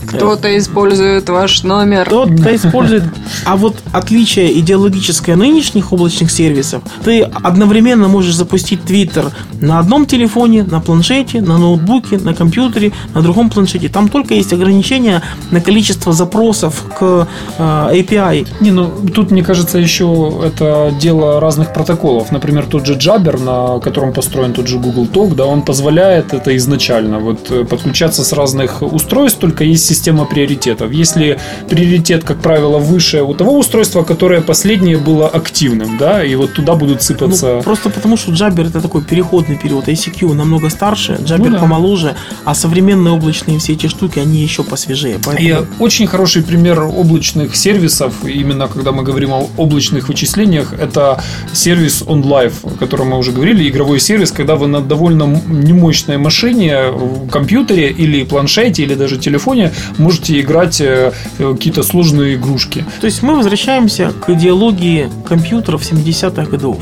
Кто-то 0.08 0.58
использует 0.58 1.30
ваш 1.30 1.64
номер. 1.64 2.06
Кто-то 2.06 2.56
использует. 2.56 3.04
А 3.45 3.56
вот 3.56 3.76
отличие 3.91 4.60
идеологическое 4.60 5.36
нынешних 5.36 5.91
облачных 5.93 6.32
сервисов, 6.32 6.84
ты 7.04 7.22
одновременно 7.22 8.08
можешь 8.08 8.36
запустить 8.36 8.82
Twitter 8.82 9.32
на 9.62 9.80
одном 9.80 10.06
телефоне, 10.06 10.64
на 10.64 10.80
планшете, 10.80 11.41
на 11.41 11.58
ноутбуке, 11.58 12.18
на 12.18 12.34
компьютере, 12.34 12.91
на 13.14 13.22
другом 13.22 13.49
планшете. 13.49 13.89
Там 13.89 14.10
только 14.10 14.34
есть 14.34 14.54
ограничения 14.54 15.22
на 15.51 15.62
количество 15.62 16.14
запросов 16.14 16.84
к 16.97 17.28
э, 17.58 17.64
API. 17.64 18.47
Не, 18.60 18.72
ну 18.72 18.91
тут, 19.14 19.32
мне 19.32 19.43
кажется, 19.43 19.78
еще 19.78 20.41
это 20.45 20.93
дело 20.99 21.39
разных 21.39 21.74
протоколов. 21.74 22.32
Например, 22.32 22.66
тот 22.66 22.86
же 22.86 22.95
Jabber, 22.95 23.41
на 23.41 23.80
котором 23.80 24.14
построен 24.14 24.54
тот 24.54 24.68
же 24.68 24.78
Google 24.78 25.06
Talk, 25.06 25.36
да, 25.36 25.45
он 25.45 25.62
позволяет 25.62 26.34
это 26.34 26.56
изначально. 26.58 27.20
Вот 27.20 27.51
э, 27.51 27.66
подключаться 27.66 28.24
с 28.24 28.34
разных 28.34 28.82
устройств, 28.82 29.39
только 29.39 29.64
есть 29.64 29.86
система 29.93 30.25
приоритетов. 30.25 30.91
Если 30.91 31.39
приоритет, 31.69 32.23
как 32.23 32.41
правило, 32.41 32.79
выше 32.79 33.21
у 33.21 33.33
того 33.33 33.57
устройства, 33.57 34.03
которое 34.03 34.41
последнее 34.41 34.97
было 34.97 35.27
активным, 35.27 35.97
да, 35.97 36.23
и 36.23 36.35
вот 36.35 36.53
туда 36.53 36.75
будут 36.75 37.01
сыпаться... 37.01 37.55
Ну, 37.55 37.61
просто 37.61 37.89
потому, 37.89 38.17
что 38.17 38.31
Jabber 38.31 38.67
это 38.67 38.81
такой 38.81 39.03
переходный 39.03 39.57
период. 39.57 39.87
ICQ 39.87 40.33
намного 40.33 40.69
старше, 40.69 41.13
Jabber 41.13 41.49
Ну 41.49 41.51
да. 41.51 41.59
помоложе, 41.59 42.15
а 42.45 42.55
современные 42.55 43.13
облачные 43.13 43.59
все 43.59 43.73
эти 43.73 43.87
штуки, 43.87 44.19
они 44.19 44.39
еще 44.39 44.63
посвежее. 44.63 45.17
Поэтому... 45.23 45.47
И 45.47 45.55
очень 45.79 46.07
хороший 46.07 46.41
пример 46.41 46.79
облачных 46.79 47.55
сервисов, 47.55 48.13
именно 48.25 48.67
когда 48.67 48.91
мы 48.91 49.03
говорим 49.03 49.31
о 49.31 49.47
облачных 49.57 50.09
вычислениях, 50.09 50.73
это 50.73 51.21
сервис 51.53 52.01
OnLive, 52.01 52.53
о 52.63 52.77
котором 52.77 53.09
мы 53.09 53.17
уже 53.17 53.31
говорили, 53.31 53.69
игровой 53.69 53.99
сервис, 53.99 54.31
когда 54.31 54.55
вы 54.55 54.67
на 54.67 54.81
довольно 54.81 55.41
немощной 55.47 56.17
машине, 56.17 56.91
в 56.91 57.29
компьютере 57.29 57.89
или 57.89 58.23
планшете, 58.23 58.83
или 58.83 58.95
даже 58.95 59.17
телефоне 59.17 59.71
можете 59.97 60.39
играть 60.39 60.81
э, 60.81 61.11
э, 61.39 61.53
какие-то 61.53 61.84
сложные 61.84 62.36
игрушки. 62.36 62.86
То 63.01 63.07
есть 63.07 63.23
мы 63.23 63.36
возвращаемся 63.36 64.11
к 64.11 64.29
идеологии 64.29 65.09
компьютеров 65.27 65.81
70-х 65.81 66.49
годов. 66.49 66.77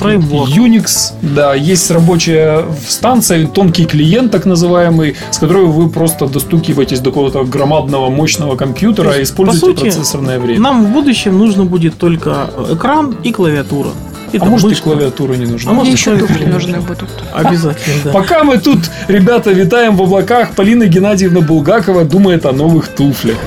Фреймворк. 0.00 0.48
Unix, 0.50 1.12
да, 1.20 1.54
есть 1.54 1.90
рабочая 1.90 2.64
станция, 2.88 3.46
тонкий 3.46 3.84
клиент 3.84 4.32
так 4.32 4.46
называемый, 4.46 5.16
с 5.30 5.38
которой 5.38 5.66
вы 5.66 5.90
просто 5.90 6.26
достукиваетесь 6.26 7.00
до 7.00 7.10
какого-то 7.10 7.44
громадного 7.44 8.08
мощного 8.08 8.56
компьютера 8.56 9.14
и 9.14 9.18
есть, 9.20 9.32
используете 9.32 9.66
по 9.66 9.80
сути, 9.80 9.80
процессорное 9.82 10.38
время. 10.38 10.60
Нам 10.60 10.86
в 10.86 10.92
будущем 10.92 11.38
нужно 11.38 11.66
будет 11.66 11.98
только 11.98 12.48
экран 12.72 13.14
и 13.22 13.30
клавиатура. 13.30 13.90
И 14.32 14.38
А 14.38 14.44
может 14.44 14.72
и 14.72 14.74
клавиатура 14.76 15.34
не 15.34 15.46
нужна. 15.46 15.70
А 15.70 15.74
может, 15.74 15.92
еще 15.92 16.12
не 16.12 16.46
нужны 16.46 16.80
будут. 16.80 17.08
Обязательно, 17.32 17.96
да. 18.04 18.10
Пока 18.12 18.44
мы 18.44 18.58
тут, 18.58 18.78
ребята, 19.08 19.50
витаем 19.50 19.96
в 19.96 20.02
облаках, 20.02 20.54
Полина 20.54 20.86
Геннадьевна 20.86 21.40
Булгакова 21.40 22.04
думает 22.04 22.46
о 22.46 22.52
новых 22.52 22.88
туфлях. 22.88 23.38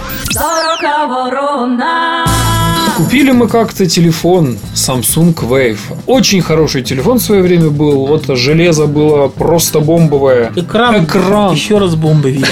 Купили 2.97 3.31
мы 3.31 3.47
как-то 3.47 3.87
телефон 3.87 4.59
Samsung 4.75 5.33
Wave. 5.33 5.79
Очень 6.05 6.41
хороший 6.41 6.83
телефон 6.83 7.17
в 7.17 7.23
свое 7.23 7.41
время 7.41 7.69
был. 7.69 8.05
Вот 8.05 8.25
железо 8.37 8.85
было 8.85 9.29
просто 9.29 9.79
бомбовое. 9.79 10.51
Экран, 10.55 11.03
Экран. 11.03 11.53
еще 11.55 11.77
раз 11.79 11.95
бомбы. 11.95 12.37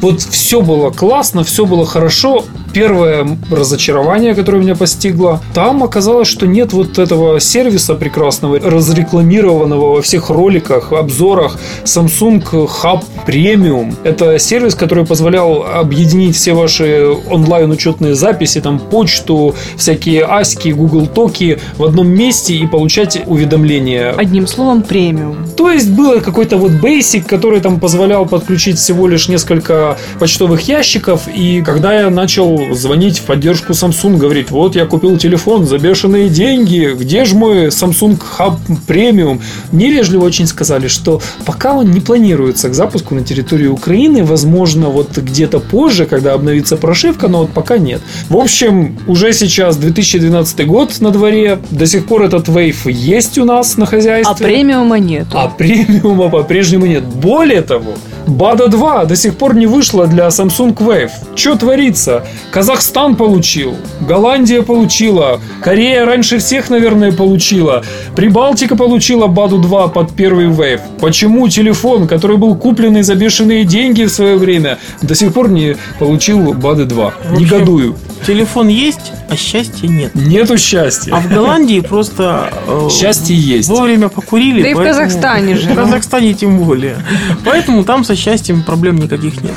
Вот 0.00 0.20
все 0.20 0.62
было 0.62 0.90
классно, 0.90 1.44
все 1.44 1.64
было 1.64 1.86
хорошо. 1.86 2.44
Первое 2.72 3.38
разочарование, 3.50 4.34
которое 4.34 4.62
меня 4.62 4.74
постигло, 4.74 5.40
там 5.54 5.82
оказалось, 5.82 6.28
что 6.28 6.46
нет 6.46 6.72
вот 6.72 6.98
этого 6.98 7.38
сервиса 7.38 7.94
прекрасного, 7.94 8.58
разрекламированного 8.58 9.94
во 9.94 10.02
всех 10.02 10.30
роликах, 10.30 10.92
обзорах 10.92 11.58
Samsung 11.84 12.42
Hub 12.42 13.04
Premium. 13.26 13.94
Это 14.04 14.38
сервис, 14.38 14.74
который 14.74 15.04
позволял 15.04 15.64
объединить 15.64 16.34
все 16.36 16.54
ваши 16.54 17.06
онлайн-учетные 17.30 18.14
записи, 18.14 18.60
там 18.60 18.78
почту, 18.78 19.54
всякие 19.76 20.24
аськи, 20.24 20.70
Google 20.70 21.06
Токи 21.06 21.58
в 21.76 21.84
одном 21.84 22.08
месте 22.08 22.54
и 22.54 22.66
получать 22.66 23.22
уведомления. 23.26 24.12
Одним 24.12 24.46
словом, 24.46 24.82
премиум. 24.82 25.46
То 25.56 25.70
есть 25.70 25.90
было 25.90 26.20
какой-то 26.20 26.56
вот 26.56 26.72
basic, 26.72 27.24
который 27.26 27.60
там 27.60 27.80
позволял 27.80 28.24
подключить 28.26 28.78
всего 28.78 29.08
лишь 29.08 29.28
несколько 29.28 29.98
почтовых 30.18 30.62
ящиков. 30.62 31.28
И 31.28 31.62
когда 31.62 31.92
я 31.92 32.10
начал 32.10 32.61
звонить 32.72 33.18
в 33.18 33.22
поддержку 33.22 33.72
Samsung, 33.72 34.16
говорить, 34.16 34.50
вот 34.50 34.76
я 34.76 34.86
купил 34.86 35.16
телефон 35.16 35.66
за 35.66 35.78
бешеные 35.78 36.28
деньги, 36.28 36.94
где 36.98 37.24
же 37.24 37.34
мой 37.34 37.66
Samsung 37.66 38.20
Hub 38.38 38.58
Premium? 38.86 39.40
Мне 39.72 39.90
вежливо 39.90 40.24
очень 40.24 40.46
сказали, 40.46 40.88
что 40.88 41.20
пока 41.44 41.74
он 41.74 41.90
не 41.90 42.00
планируется 42.00 42.68
к 42.68 42.74
запуску 42.74 43.14
на 43.14 43.22
территории 43.22 43.66
Украины, 43.66 44.24
возможно, 44.24 44.88
вот 44.88 45.16
где-то 45.16 45.60
позже, 45.60 46.06
когда 46.06 46.34
обновится 46.34 46.76
прошивка, 46.76 47.28
но 47.28 47.40
вот 47.40 47.50
пока 47.50 47.78
нет. 47.78 48.00
В 48.28 48.36
общем, 48.36 48.98
уже 49.06 49.32
сейчас 49.32 49.76
2012 49.76 50.66
год 50.66 51.00
на 51.00 51.10
дворе, 51.10 51.58
до 51.70 51.86
сих 51.86 52.06
пор 52.06 52.22
этот 52.22 52.48
Wave 52.48 52.90
есть 52.90 53.38
у 53.38 53.44
нас 53.44 53.76
на 53.76 53.86
хозяйстве. 53.86 54.46
А 54.46 54.48
премиума 54.48 54.98
нету. 54.98 55.30
А 55.34 55.48
премиума 55.48 56.28
по-прежнему 56.28 56.86
нет. 56.86 57.04
Более 57.04 57.62
того, 57.62 57.94
Бада 58.26 58.68
2 58.68 59.04
до 59.04 59.16
сих 59.16 59.36
пор 59.36 59.54
не 59.54 59.66
вышла 59.66 60.06
для 60.06 60.28
Samsung 60.28 60.76
Wave. 60.76 61.10
Что 61.34 61.56
творится? 61.56 62.24
Казахстан 62.50 63.16
получил, 63.16 63.74
Голландия 64.00 64.62
получила, 64.62 65.40
Корея 65.62 66.04
раньше 66.06 66.38
всех, 66.38 66.70
наверное, 66.70 67.12
получила, 67.12 67.82
Прибалтика 68.14 68.76
получила 68.76 69.26
Баду 69.26 69.58
2 69.58 69.88
под 69.88 70.12
первый 70.12 70.46
Wave. 70.46 70.80
Почему 71.00 71.48
телефон, 71.48 72.06
который 72.06 72.36
был 72.36 72.54
купленный 72.54 73.02
за 73.02 73.14
бешеные 73.14 73.64
деньги 73.64 74.04
в 74.04 74.10
свое 74.10 74.36
время, 74.36 74.78
до 75.00 75.14
сих 75.14 75.32
пор 75.32 75.48
не 75.48 75.76
получил 75.98 76.54
Бады 76.54 76.84
2? 76.84 77.06
общем, 77.06 77.34
Негодую. 77.34 77.96
Телефон 78.26 78.68
есть, 78.68 79.12
а 79.28 79.36
счастья 79.36 79.88
нет. 79.88 80.14
Нету 80.14 80.56
счастья. 80.56 81.12
А 81.14 81.20
в 81.20 81.28
Голландии 81.28 81.80
просто 81.80 82.52
э, 82.66 82.88
Счастье 82.90 83.36
есть. 83.36 83.68
вовремя 83.68 84.08
покурили. 84.08 84.62
Да 84.62 84.68
и 84.68 84.74
в 84.74 84.82
Казахстане 84.82 85.56
же, 85.56 85.68
В. 85.72 85.74
Казахстане 85.74 86.32
тем 86.34 86.58
более. 86.58 86.96
Поэтому 87.44 87.84
там 87.84 88.04
со 88.04 88.14
счастьем 88.14 88.62
проблем 88.62 88.96
никаких 88.96 89.42
нет. 89.42 89.54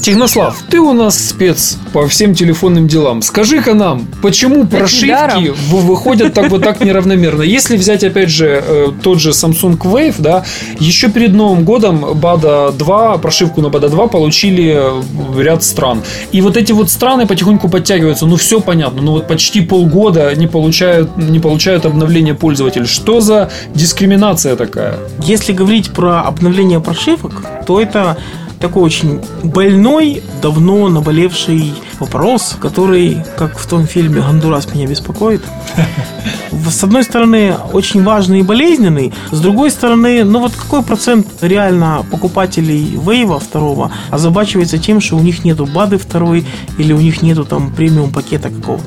Технослав, 0.00 0.56
ты 0.70 0.80
у 0.80 0.92
нас 0.92 1.18
спец 1.28 1.76
по 1.92 2.06
всем 2.08 2.34
телефонным 2.34 2.86
делам. 2.88 3.22
Скажи-ка 3.22 3.74
нам, 3.74 4.06
почему 4.22 4.66
прошивки 4.66 5.06
недаром. 5.06 5.44
в- 5.54 5.86
выходят 5.86 6.34
так 6.34 6.50
вот 6.50 6.62
так 6.62 6.80
неравномерно? 6.80 7.42
Если 7.42 7.76
взять, 7.76 8.04
опять 8.04 8.30
же, 8.30 8.62
э, 8.66 8.88
тот 9.02 9.20
же 9.20 9.30
Samsung 9.30 9.76
Wave, 9.78 10.14
да, 10.18 10.44
еще 10.78 11.08
перед 11.10 11.32
Новым 11.34 11.64
годом 11.64 12.04
BADA 12.04 12.72
2, 12.72 13.18
прошивку 13.18 13.60
на 13.60 13.66
BADA 13.68 13.88
2 13.88 14.06
получили 14.08 14.80
ряд 15.38 15.62
стран. 15.64 16.02
И 16.32 16.40
вот 16.40 16.56
эти 16.56 16.72
вот 16.72 16.90
страны 16.90 17.26
потихоньку 17.26 17.68
подтягиваются. 17.68 18.26
Ну, 18.26 18.36
все 18.36 18.60
понятно. 18.60 19.02
Ну, 19.02 19.12
вот 19.12 19.26
почти 19.28 19.60
полгода 19.60 20.34
не 20.34 20.46
получают, 20.46 21.16
не 21.16 21.38
получают 21.40 21.86
обновления 21.86 22.34
пользователь. 22.34 22.86
Что 22.86 23.20
за 23.20 23.50
дискриминация 23.74 24.56
такая? 24.56 24.98
Если 25.22 25.52
говорить 25.52 25.90
про 25.92 26.22
обновление 26.22 26.80
прошивок, 26.80 27.42
то 27.66 27.80
это 27.80 28.16
такой 28.60 28.82
очень 28.82 29.20
больной, 29.42 30.22
давно 30.42 30.88
наболевший 30.88 31.74
вопрос, 31.98 32.56
который, 32.60 33.24
как 33.36 33.58
в 33.58 33.66
том 33.66 33.86
фильме 33.86 34.20
«Гондурас 34.20 34.72
меня 34.74 34.86
беспокоит», 34.86 35.42
с 36.70 36.84
одной 36.84 37.04
стороны, 37.04 37.56
очень 37.72 38.02
важный 38.02 38.40
и 38.40 38.42
болезненный, 38.42 39.12
с 39.30 39.40
другой 39.40 39.70
стороны, 39.70 40.24
ну 40.24 40.40
вот 40.40 40.52
какой 40.52 40.82
процент 40.82 41.26
реально 41.40 42.04
покупателей 42.10 42.84
Вейва 42.96 43.38
второго 43.38 43.92
озабачивается 44.10 44.78
тем, 44.78 45.00
что 45.00 45.16
у 45.16 45.20
них 45.20 45.44
нету 45.44 45.66
БАДы 45.66 45.98
второй 45.98 46.46
или 46.78 46.92
у 46.92 46.98
них 46.98 47.22
нету 47.22 47.44
там 47.44 47.72
премиум 47.72 48.12
пакета 48.12 48.50
какого-то. 48.50 48.84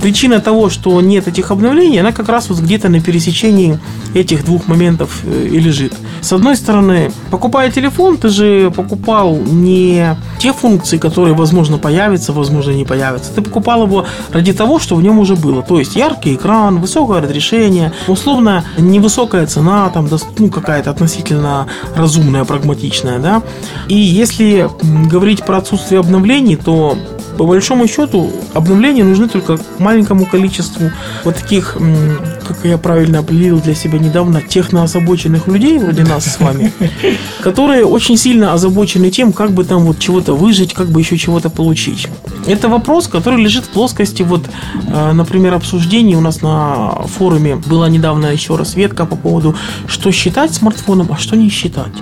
Причина 0.00 0.40
того, 0.40 0.68
что 0.68 1.00
нет 1.00 1.28
этих 1.28 1.50
обновлений, 1.50 2.00
она 2.00 2.12
как 2.12 2.28
раз 2.28 2.48
вот 2.48 2.58
где-то 2.58 2.88
на 2.88 3.00
пересечении 3.00 3.78
этих 4.14 4.44
двух 4.44 4.66
моментов 4.66 5.20
э, 5.24 5.48
и 5.50 5.60
лежит. 5.60 5.94
С 6.22 6.32
одной 6.32 6.54
стороны, 6.54 7.10
покупая 7.32 7.70
телефон, 7.70 8.16
ты 8.16 8.28
же 8.28 8.70
покупал 8.70 9.36
не 9.36 10.16
те 10.38 10.52
функции, 10.52 10.96
которые, 10.96 11.34
возможно, 11.34 11.78
появятся, 11.78 12.32
возможно, 12.32 12.70
не 12.70 12.84
появятся. 12.84 13.32
Ты 13.34 13.42
покупал 13.42 13.82
его 13.82 14.06
ради 14.30 14.52
того, 14.52 14.78
что 14.78 14.94
в 14.94 15.02
нем 15.02 15.18
уже 15.18 15.34
было. 15.34 15.62
То 15.62 15.80
есть 15.80 15.96
яркий 15.96 16.34
экран, 16.34 16.80
высокое 16.80 17.20
разрешение, 17.20 17.92
условно 18.06 18.64
невысокая 18.78 19.46
цена, 19.46 19.90
там, 19.90 20.08
ну, 20.38 20.48
какая-то 20.48 20.90
относительно 20.90 21.66
разумная, 21.96 22.44
прагматичная, 22.44 23.18
да. 23.18 23.42
И 23.88 23.96
если 23.96 24.70
говорить 25.10 25.44
про 25.44 25.58
отсутствие 25.58 25.98
обновлений, 25.98 26.54
то 26.54 26.96
По 27.38 27.44
большому 27.44 27.88
счету, 27.88 28.30
обновления 28.54 29.04
нужны 29.04 29.28
только 29.28 29.58
маленькому 29.78 30.26
количеству 30.26 30.90
вот 31.24 31.36
таких, 31.36 31.76
как 32.46 32.58
я 32.64 32.78
правильно 32.78 33.20
определил 33.20 33.60
для 33.60 33.74
себя 33.74 33.98
недавно, 33.98 34.42
техноозабоченных 34.42 35.46
людей, 35.46 35.78
вроде 35.78 36.04
нас 36.04 36.24
с 36.24 36.40
вами, 36.40 36.72
которые 37.40 37.84
очень 37.84 38.16
сильно 38.16 38.52
озабочены 38.52 39.10
тем, 39.10 39.32
как 39.32 39.50
бы 39.52 39.64
там 39.64 39.84
вот 39.84 39.98
чего-то 39.98 40.34
выжить, 40.34 40.74
как 40.74 40.88
бы 40.88 41.00
еще 41.00 41.16
чего-то 41.16 41.50
получить. 41.50 42.08
Это 42.46 42.68
вопрос, 42.68 43.08
который 43.08 43.42
лежит 43.42 43.64
в 43.64 43.68
плоскости, 43.68 44.22
вот, 44.22 44.42
э, 44.86 45.12
например, 45.12 45.54
обсуждений 45.54 46.16
у 46.16 46.20
нас 46.20 46.42
на 46.42 46.90
форуме 47.06 47.56
была 47.56 47.88
недавно 47.88 48.26
еще 48.26 48.56
раз 48.56 48.74
ветка 48.74 49.06
по 49.06 49.16
поводу, 49.16 49.54
что 49.86 50.12
считать 50.12 50.52
смартфоном, 50.52 51.08
а 51.10 51.16
что 51.16 51.36
не 51.36 51.48
считать. 51.48 51.92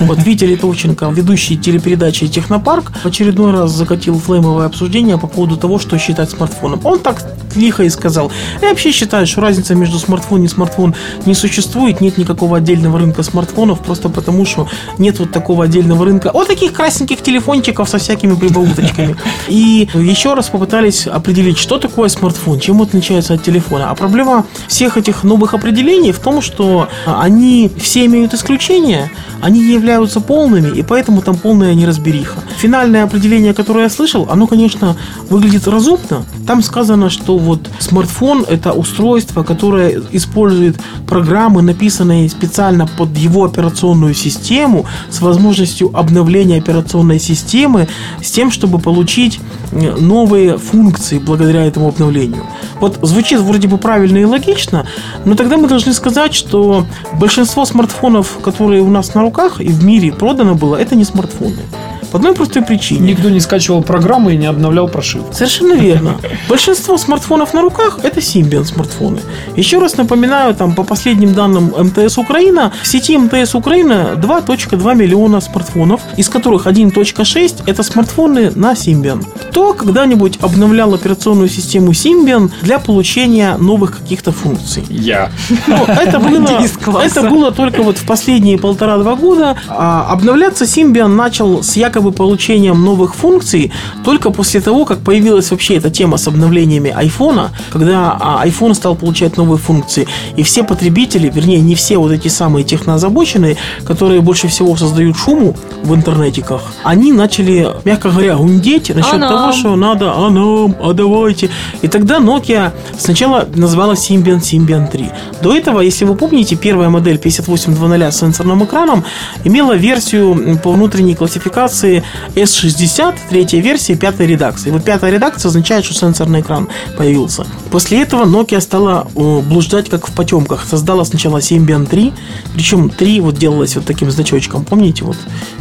Вот 0.00 0.18
Витя 0.22 0.44
Литовченко, 0.44 1.06
ведущий 1.06 1.56
телепередачи 1.56 2.28
«Технопарк», 2.28 2.92
в 3.02 3.06
очередной 3.06 3.52
раз 3.52 3.72
закатил 3.72 4.18
флеймовое 4.18 4.66
обсуждение 4.66 5.18
по 5.18 5.26
поводу 5.26 5.56
того, 5.56 5.78
что 5.78 5.98
считать 5.98 6.30
смартфоном. 6.30 6.80
Он 6.84 6.98
так 6.98 7.22
лихо 7.54 7.84
и 7.84 7.88
сказал. 7.90 8.30
Я 8.62 8.70
вообще 8.70 8.92
считаю, 8.92 9.26
что 9.26 9.40
разница 9.40 9.74
между 9.74 9.98
смартфон 9.98 10.44
и 10.44 10.48
смартфон 10.48 10.94
не 11.26 11.34
существует. 11.34 12.00
Нет 12.00 12.18
никакого 12.18 12.58
отдельного 12.58 12.98
рынка 12.98 13.22
смартфонов, 13.22 13.80
просто 13.80 14.08
потому 14.08 14.44
что 14.46 14.68
нет 14.98 15.18
вот 15.18 15.32
такого 15.32 15.64
отдельного 15.64 16.04
рынка. 16.04 16.30
Вот 16.32 16.48
таких 16.48 16.72
красненьких 16.72 17.22
телефончиков 17.22 17.88
со 17.88 17.98
всякими 17.98 18.34
прибауточками. 18.34 19.16
И 19.48 19.88
еще 19.94 20.34
раз 20.34 20.48
попытались 20.48 21.06
определить, 21.06 21.58
что 21.58 21.78
такое 21.78 22.08
смартфон, 22.08 22.60
чем 22.60 22.82
отличается 22.82 23.34
от 23.34 23.42
телефона. 23.42 23.90
А 23.90 23.94
проблема 23.94 24.46
всех 24.66 24.96
этих 24.96 25.24
новых 25.24 25.54
определений 25.54 26.12
в 26.12 26.18
том, 26.18 26.42
что 26.42 26.88
они 27.06 27.70
все 27.80 28.06
имеют 28.06 28.34
исключения, 28.34 29.10
они 29.40 29.57
не 29.58 29.72
являются 29.74 30.20
полными, 30.20 30.76
и 30.78 30.82
поэтому 30.82 31.22
там 31.22 31.36
полная 31.36 31.74
неразбериха. 31.74 32.40
Финальное 32.56 33.04
определение, 33.04 33.54
которое 33.54 33.84
я 33.84 33.90
слышал, 33.90 34.26
оно, 34.30 34.46
конечно, 34.46 34.96
выглядит 35.30 35.66
разумно. 35.66 36.24
Там 36.46 36.62
сказано, 36.62 37.10
что 37.10 37.38
вот 37.38 37.68
смартфон– 37.78 38.44
это 38.48 38.72
устройство, 38.72 39.42
которое 39.42 40.00
использует 40.12 40.76
программы, 41.06 41.62
написанные 41.62 42.28
специально 42.28 42.86
под 42.86 43.16
его 43.16 43.44
операционную 43.44 44.14
систему, 44.14 44.86
с 45.10 45.20
возможностью 45.20 45.90
обновления 45.94 46.58
операционной 46.58 47.18
системы, 47.18 47.88
с 48.22 48.30
тем, 48.30 48.50
чтобы 48.50 48.78
получить 48.78 49.40
э, 49.72 49.94
новые 49.96 50.58
функции 50.58 51.18
благодаря 51.18 51.64
этому 51.64 51.88
обновлению. 51.88 52.44
Вот 52.80 52.98
звучит 53.02 53.40
вроде 53.40 53.68
бы 53.68 53.78
правильно 53.78 54.18
и 54.18 54.24
логично, 54.24 54.86
но 55.24 55.34
тогда 55.34 55.56
мы 55.56 55.68
должны 55.68 55.92
сказать, 55.92 56.34
что 56.34 56.86
большинство 57.14 57.64
смартфонов, 57.64 58.38
которые 58.42 58.82
у 58.82 58.90
нас 58.90 59.14
на 59.14 59.22
руках 59.22 59.47
и 59.60 59.68
в 59.68 59.84
мире 59.84 60.12
продано 60.12 60.54
было, 60.54 60.76
это 60.76 60.94
не 60.94 61.04
смартфоны. 61.04 61.62
По 62.10 62.18
одной 62.18 62.34
простой 62.34 62.62
причине. 62.62 63.12
Никто 63.12 63.28
не 63.28 63.40
скачивал 63.40 63.82
программы 63.82 64.34
и 64.34 64.36
не 64.36 64.46
обновлял 64.46 64.88
прошивку. 64.88 65.32
Совершенно 65.32 65.74
верно. 65.74 66.16
Большинство 66.48 66.96
смартфонов 66.96 67.54
на 67.54 67.62
руках 67.62 67.98
это 68.02 68.20
Symbian 68.20 68.64
смартфоны. 68.64 69.20
Еще 69.56 69.78
раз 69.78 69.96
напоминаю, 69.96 70.54
там 70.54 70.74
по 70.74 70.84
последним 70.84 71.34
данным 71.34 71.74
МТС 71.76 72.18
Украина, 72.18 72.72
в 72.82 72.86
сети 72.86 73.18
МТС 73.18 73.54
Украина 73.54 74.14
2.2 74.16 74.94
миллиона 74.94 75.40
смартфонов, 75.40 76.00
из 76.16 76.28
которых 76.28 76.66
1.6 76.66 77.62
это 77.66 77.82
смартфоны 77.82 78.52
на 78.54 78.72
Symbian. 78.72 79.24
Кто 79.50 79.74
когда-нибудь 79.74 80.38
обновлял 80.40 80.94
операционную 80.94 81.48
систему 81.48 81.92
Symbian 81.92 82.50
для 82.62 82.78
получения 82.78 83.56
новых 83.58 83.98
каких-то 83.98 84.32
функций? 84.32 84.84
Я. 84.88 85.30
Ну, 85.66 85.84
это 85.84 86.18
было, 86.86 87.02
это 87.02 87.22
было 87.22 87.52
только 87.52 87.82
вот 87.82 87.98
в 87.98 88.06
последние 88.06 88.58
полтора-два 88.58 89.14
года. 89.14 89.56
А 89.68 90.06
обновляться 90.10 90.64
Symbian 90.64 91.08
начал 91.08 91.62
с 91.62 91.76
якобы 91.76 91.97
получением 92.00 92.82
новых 92.84 93.14
функций 93.14 93.72
только 94.04 94.30
после 94.30 94.60
того, 94.60 94.84
как 94.84 94.98
появилась 95.00 95.50
вообще 95.50 95.76
эта 95.76 95.90
тема 95.90 96.16
с 96.16 96.28
обновлениями 96.28 96.90
айфона, 96.90 97.50
когда 97.70 98.16
а, 98.20 98.46
iPhone 98.46 98.74
стал 98.74 98.94
получать 98.94 99.36
новые 99.36 99.58
функции. 99.58 100.06
И 100.36 100.42
все 100.42 100.64
потребители, 100.64 101.30
вернее, 101.30 101.60
не 101.60 101.74
все 101.74 101.98
вот 101.98 102.12
эти 102.12 102.28
самые 102.28 102.64
техноозабоченные, 102.64 103.56
которые 103.84 104.20
больше 104.20 104.48
всего 104.48 104.76
создают 104.76 105.16
шуму 105.16 105.56
в 105.82 105.94
интернетиках, 105.94 106.62
они 106.84 107.12
начали, 107.12 107.68
мягко 107.84 108.10
говоря, 108.10 108.36
гундеть 108.36 108.94
насчет 108.94 109.22
А 109.22 109.28
того, 109.28 109.52
что 109.52 109.76
надо, 109.76 110.12
а 110.14 110.30
нам, 110.30 110.76
а 110.80 110.92
давайте. 110.92 111.50
И 111.82 111.88
тогда 111.88 112.18
Nokia 112.18 112.72
сначала 112.98 113.48
назвала 113.54 113.94
Symbian 113.94 114.40
Symbian 114.40 114.90
3. 114.90 115.10
До 115.42 115.56
этого, 115.56 115.80
если 115.80 116.04
вы 116.04 116.14
помните, 116.14 116.56
первая 116.56 116.90
модель 116.90 117.18
5800 117.18 118.12
с 118.12 118.18
сенсорным 118.18 118.64
экраном 118.64 119.04
имела 119.44 119.74
версию 119.74 120.58
по 120.62 120.72
внутренней 120.72 121.14
классификации 121.14 122.02
S60, 122.34 123.14
третья 123.28 123.60
версия, 123.60 123.96
пятая 123.96 124.26
редакция. 124.26 124.70
И 124.70 124.72
вот 124.72 124.84
пятая 124.84 125.10
редакция 125.10 125.48
означает, 125.48 125.84
что 125.84 125.94
сенсорный 125.94 126.40
экран 126.40 126.68
появился. 126.96 127.46
После 127.70 128.02
этого 128.02 128.24
Nokia 128.24 128.60
стала 128.60 129.06
э, 129.14 129.40
блуждать 129.40 129.88
как 129.88 130.08
в 130.08 130.12
потемках. 130.12 130.64
Создала 130.68 131.04
сначала 131.04 131.38
Symbian 131.38 131.86
3, 131.86 132.12
причем 132.54 132.90
3 132.90 133.20
вот 133.20 133.36
делалось 133.36 133.76
вот 133.76 133.84
таким 133.84 134.10
значочком, 134.10 134.64
помните, 134.64 135.04
вот 135.04 135.16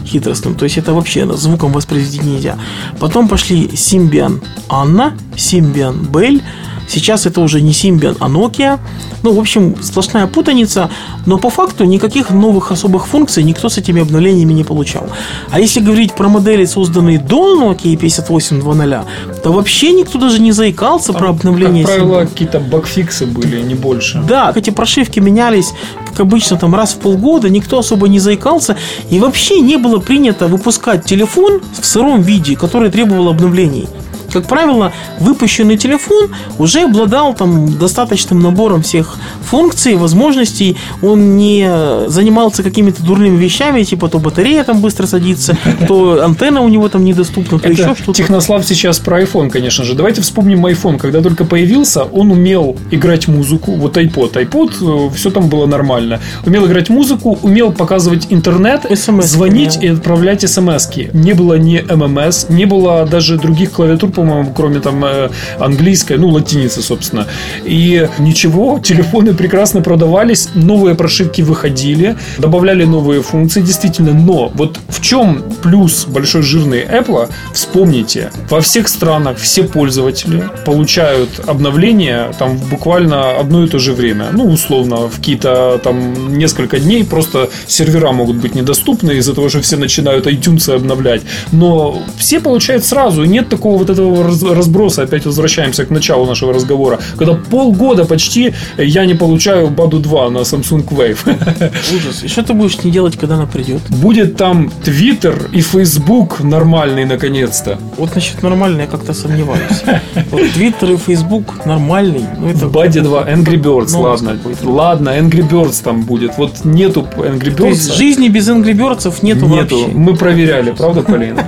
хитростным. 0.08 0.56
То 0.56 0.66
есть 0.66 0.78
это 0.78 0.94
вообще 0.94 1.32
звуком 1.36 1.72
воспроизвести 1.72 2.20
нельзя. 2.20 2.58
Потом 3.00 3.28
пошли 3.28 3.68
Symbian 3.68 4.42
Anna, 4.70 5.14
Symbian 5.36 6.10
Bell, 6.10 6.42
Сейчас 6.88 7.26
это 7.26 7.42
уже 7.42 7.62
не 7.62 7.72
Symbian, 7.72 8.18
а 8.20 8.30
Nokia. 8.30 8.80
Ну, 9.24 9.34
в 9.34 9.40
общем, 9.40 9.76
сплошная 9.82 10.28
путаница. 10.28 10.90
Но 11.26 11.38
по 11.38 11.50
факту 11.50 11.84
никаких 11.84 12.30
новых 12.30 12.72
особых 12.72 13.08
функций 13.08 13.44
никто 13.44 13.70
с 13.70 13.78
этими 13.78 14.02
обновлениями 14.02 14.54
не 14.54 14.64
получал. 14.64 15.10
А 15.52 15.60
если 15.60 15.82
говорить 15.82 16.14
про 16.14 16.30
модели, 16.30 16.66
созданные 16.66 17.20
до 17.20 17.62
Nokia 17.62 17.98
5800, 17.98 19.42
то 19.44 19.52
вообще 19.52 19.92
никто 19.92 20.18
даже 20.20 20.40
не 20.40 20.52
заикался 20.52 21.14
про 21.14 21.30
обновление 21.30 21.86
Как 21.86 21.96
правило, 21.96 22.26
какие-то 22.26 22.60
багфиксы 22.60 23.26
были, 23.26 23.62
не 23.62 23.76
больше. 23.76 24.24
Да, 24.28 24.52
эти 24.56 24.70
прошивки 24.70 25.20
менялись, 25.20 25.74
как 26.10 26.22
обычно, 26.22 26.58
там 26.58 26.74
раз 26.74 26.94
в 26.94 26.98
полгода, 26.98 27.50
никто 27.50 27.80
особо 27.80 28.08
не 28.08 28.20
заикался. 28.20 28.78
И 29.10 29.20
вообще 29.20 29.60
не 29.60 29.78
было 29.78 30.00
принято 30.00 30.48
выпускать 30.48 31.06
телефон 31.06 31.62
в 31.80 31.86
сыром 31.86 32.22
виде, 32.22 32.56
который 32.56 32.90
требовал 32.90 33.30
обновлений. 33.30 33.88
Как 34.32 34.46
правило, 34.48 34.94
выпущенный 35.20 35.78
телефон 35.78 36.30
уже 36.58 36.82
обладал 36.82 37.34
там 37.34 37.78
достаточным 37.78 38.40
набором 38.40 38.82
всех 38.82 39.18
функций, 39.42 39.96
возможностей. 39.96 40.78
Он 41.02 41.38
не 41.38 42.08
занимался 42.08 42.64
какими-то 42.64 43.04
дурными 43.04 43.38
вещами, 43.38 43.84
типа 43.84 44.10
то 44.10 44.20
батарея 44.20 44.64
там 44.64 44.82
быстро 44.82 45.08
садится, 45.08 45.58
то 45.88 46.24
антенна 46.24 46.62
у 46.62 46.70
него 46.70 46.90
там 46.90 47.04
недоступна, 47.06 47.60
то 47.60 47.70
Это 47.70 47.82
еще 47.82 47.96
что-то. 47.96 48.14
Технослав 48.14 48.66
сейчас 48.66 49.00
про 49.00 49.22
iPhone, 49.22 49.50
конечно 49.50 49.84
же. 49.84 49.94
Давайте 49.94 50.22
вспомним 50.22 50.66
iPhone. 50.66 50.98
Когда 50.98 51.22
только 51.22 51.46
появился, 51.46 52.04
он 52.04 52.32
умел 52.32 52.76
играть 52.92 53.28
музыку. 53.28 53.74
Вот 53.74 53.98
iPod. 53.98 54.34
iPod, 54.34 55.14
все 55.16 55.32
там 55.32 55.50
было 55.50 55.66
нормально. 55.66 56.20
Умел 56.46 56.66
играть 56.66 56.90
музыку, 56.90 57.38
умел 57.42 57.72
показывать 57.72 58.28
интернет, 58.30 58.86
SMS 58.86 59.24
звонить 59.24 59.78
умел. 59.78 59.94
и 59.94 59.98
отправлять 59.98 60.42
смс 60.50 60.90
-ки. 60.90 61.10
Не 61.14 61.34
было 61.34 61.56
ни 61.58 61.80
ММС, 61.80 62.50
не 62.50 62.66
было 62.66 63.06
даже 63.06 63.38
других 63.38 63.72
клавиатур, 63.72 64.12
по-моему, 64.18 64.52
кроме 64.52 64.80
там 64.80 65.06
э, 65.06 65.30
английской, 65.60 66.18
ну, 66.18 66.30
латиницы, 66.30 66.82
собственно. 66.82 67.28
И 67.64 68.10
ничего, 68.18 68.80
телефоны 68.80 69.36
прекрасно 69.36 69.82
продавались, 69.82 70.50
новые 70.56 70.96
прошивки 70.96 71.44
выходили, 71.44 72.18
добавляли 72.40 72.84
новые 72.86 73.22
функции, 73.22 73.62
действительно. 73.62 74.14
Но 74.14 74.52
вот 74.56 74.80
в 74.90 75.02
чем 75.02 75.44
плюс 75.62 76.06
большой 76.08 76.42
жирный 76.42 76.84
Apple, 76.84 77.30
вспомните, 77.54 78.32
во 78.50 78.60
всех 78.60 78.88
странах 78.88 79.38
все 79.38 79.64
пользователи 79.64 80.44
получают 80.66 81.30
обновления 81.46 82.32
там 82.40 82.58
буквально 82.58 83.38
одно 83.38 83.66
и 83.66 83.68
то 83.68 83.78
же 83.78 83.94
время. 83.94 84.30
Ну, 84.34 84.46
условно, 84.46 84.96
в 85.10 85.18
какие-то 85.18 85.80
там 85.84 86.36
несколько 86.40 86.80
дней 86.80 87.04
просто 87.04 87.52
сервера 87.68 88.12
могут 88.12 88.38
быть 88.38 88.56
недоступны 88.56 89.12
из-за 89.12 89.36
того, 89.36 89.50
что 89.50 89.62
все 89.62 89.78
начинают 89.78 90.26
iTunes 90.26 90.74
обновлять. 90.74 91.22
Но 91.52 92.02
все 92.18 92.40
получают 92.40 92.84
сразу, 92.84 93.24
и 93.24 93.28
нет 93.28 93.50
такого 93.50 93.78
вот 93.78 93.92
этого 93.92 94.07
раз- 94.16 94.44
разброса. 94.44 95.04
Опять 95.04 95.26
возвращаемся 95.26 95.86
к 95.86 95.90
началу 95.90 96.26
нашего 96.26 96.54
разговора. 96.54 97.00
Когда 97.18 97.34
полгода 97.34 98.06
почти 98.06 98.54
я 98.78 99.06
не 99.06 99.14
получаю 99.16 99.70
Баду 99.70 100.00
2 100.00 100.30
на 100.30 100.40
Samsung 100.40 100.86
Wave. 100.90 101.20
Ужас. 101.96 102.24
И 102.24 102.28
что 102.28 102.44
ты 102.44 102.54
будешь 102.54 102.84
не 102.84 102.92
делать, 102.92 103.18
когда 103.18 103.36
она 103.36 103.46
придет? 103.46 103.82
Будет 103.90 104.36
там 104.38 104.72
Twitter 104.86 105.50
и 105.52 105.62
Facebook 105.62 106.40
нормальный 106.42 107.06
наконец-то. 107.06 107.78
Вот 107.98 108.16
насчет 108.16 108.42
нормально 108.44 108.82
я 108.82 108.88
как-то 108.88 109.14
сомневаюсь. 109.14 109.84
Вот 110.32 110.42
Твиттер 110.54 110.92
и 110.94 110.98
Фейсбук 110.98 111.66
нормальный. 111.66 112.24
Ну, 112.40 112.50
это 112.50 112.68
В 112.68 112.72
Баде 112.72 113.02
2 113.02 113.24
Angry 113.30 113.58
Birds, 113.62 113.98
ладно. 113.98 114.38
Ладно, 114.64 115.10
Angry 115.10 115.48
Birds 115.50 115.82
там 115.84 116.02
будет. 116.04 116.38
Вот 116.38 116.66
нету 116.66 117.08
Angry 117.18 117.56
То 117.56 117.66
есть 117.68 117.90
Birds. 117.90 117.98
жизни 117.98 118.28
без 118.30 118.48
Angry 118.50 118.74
Birds 118.74 119.14
нету, 119.22 119.46
Нету. 119.48 119.78
вообще. 119.80 119.92
Мы 119.94 120.16
проверяли, 120.16 120.72
правда, 120.72 121.02
Полина? 121.02 121.48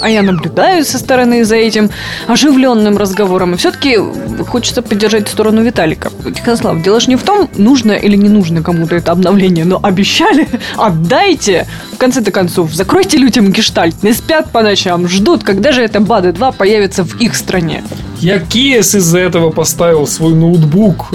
А 0.00 0.08
я 0.08 0.22
наблюдаю 0.22 0.84
со 0.84 0.98
стороны 0.98 1.23
стороны, 1.24 1.44
за 1.44 1.56
этим 1.56 1.90
оживленным 2.26 2.96
разговором. 2.96 3.54
И 3.54 3.56
все-таки 3.56 3.98
хочется 4.46 4.82
поддержать 4.82 5.28
сторону 5.28 5.62
Виталика. 5.62 6.10
Тихослав, 6.34 6.82
дело 6.82 7.00
же 7.00 7.08
не 7.08 7.16
в 7.16 7.22
том, 7.22 7.48
нужно 7.56 7.92
или 7.92 8.16
не 8.16 8.28
нужно 8.28 8.62
кому-то 8.62 8.96
это 8.96 9.12
обновление, 9.12 9.64
но 9.64 9.80
обещали, 9.82 10.46
отдайте. 10.76 11.66
В 11.92 11.96
конце-то 11.96 12.30
концов, 12.30 12.74
закройте 12.74 13.18
людям 13.18 13.52
гештальт, 13.52 14.02
не 14.02 14.12
спят 14.12 14.50
по 14.52 14.62
ночам, 14.62 15.08
ждут, 15.08 15.44
когда 15.44 15.72
же 15.72 15.82
это 15.82 16.00
БАДы 16.00 16.32
2 16.32 16.52
появится 16.52 17.04
в 17.04 17.20
их 17.20 17.34
стране. 17.34 17.82
Я 18.20 18.38
кейс 18.38 18.94
из-за 18.94 19.18
этого 19.18 19.50
поставил 19.50 20.06
свой 20.06 20.34
ноутбук, 20.34 21.10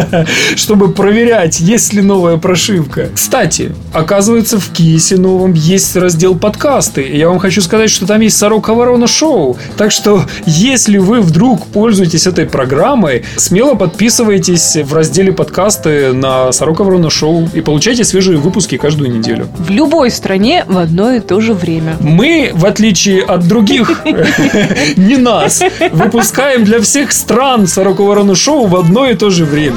чтобы 0.56 0.92
проверять, 0.92 1.60
есть 1.60 1.92
ли 1.92 2.02
новая 2.02 2.36
прошивка. 2.36 3.08
Кстати, 3.14 3.72
оказывается, 3.92 4.58
в 4.58 4.70
кейсе 4.70 5.16
новом 5.16 5.54
есть 5.54 5.96
раздел 5.96 6.36
подкасты. 6.36 7.02
И 7.02 7.16
я 7.16 7.28
вам 7.28 7.38
хочу 7.38 7.62
сказать, 7.62 7.90
что 7.90 8.06
там 8.06 8.20
есть 8.20 8.36
Сорока 8.36 8.74
Ворона 8.74 9.06
Шоу. 9.06 9.56
Так 9.76 9.92
что, 9.92 10.24
если 10.44 10.98
вы 10.98 11.20
вдруг 11.20 11.66
пользуетесь 11.66 12.26
этой 12.26 12.46
программой, 12.46 13.24
смело 13.36 13.74
подписывайтесь 13.74 14.76
в 14.76 14.92
разделе 14.92 15.32
подкасты 15.32 16.12
на 16.12 16.52
Сорока 16.52 16.84
Ворона 16.84 17.10
Шоу 17.10 17.48
и 17.54 17.60
получайте 17.60 18.04
свежие 18.04 18.38
выпуски 18.38 18.76
каждую 18.76 19.10
неделю. 19.12 19.48
В 19.58 19.70
любой 19.70 20.10
стране 20.10 20.64
в 20.66 20.78
одно 20.78 21.12
и 21.12 21.20
то 21.20 21.40
же 21.40 21.54
время. 21.54 21.96
Мы, 22.00 22.50
в 22.52 22.66
отличие 22.66 23.22
от 23.22 23.46
других, 23.46 24.02
не 24.96 25.16
нас, 25.16 25.62
выпускаем 25.92 26.39
для 26.64 26.80
всех 26.80 27.12
стран 27.12 27.66
Сорока 27.66 28.02
Ворона 28.02 28.34
Шоу 28.34 28.66
в 28.66 28.76
одно 28.76 29.06
и 29.06 29.14
то 29.14 29.30
же 29.30 29.44
время. 29.44 29.76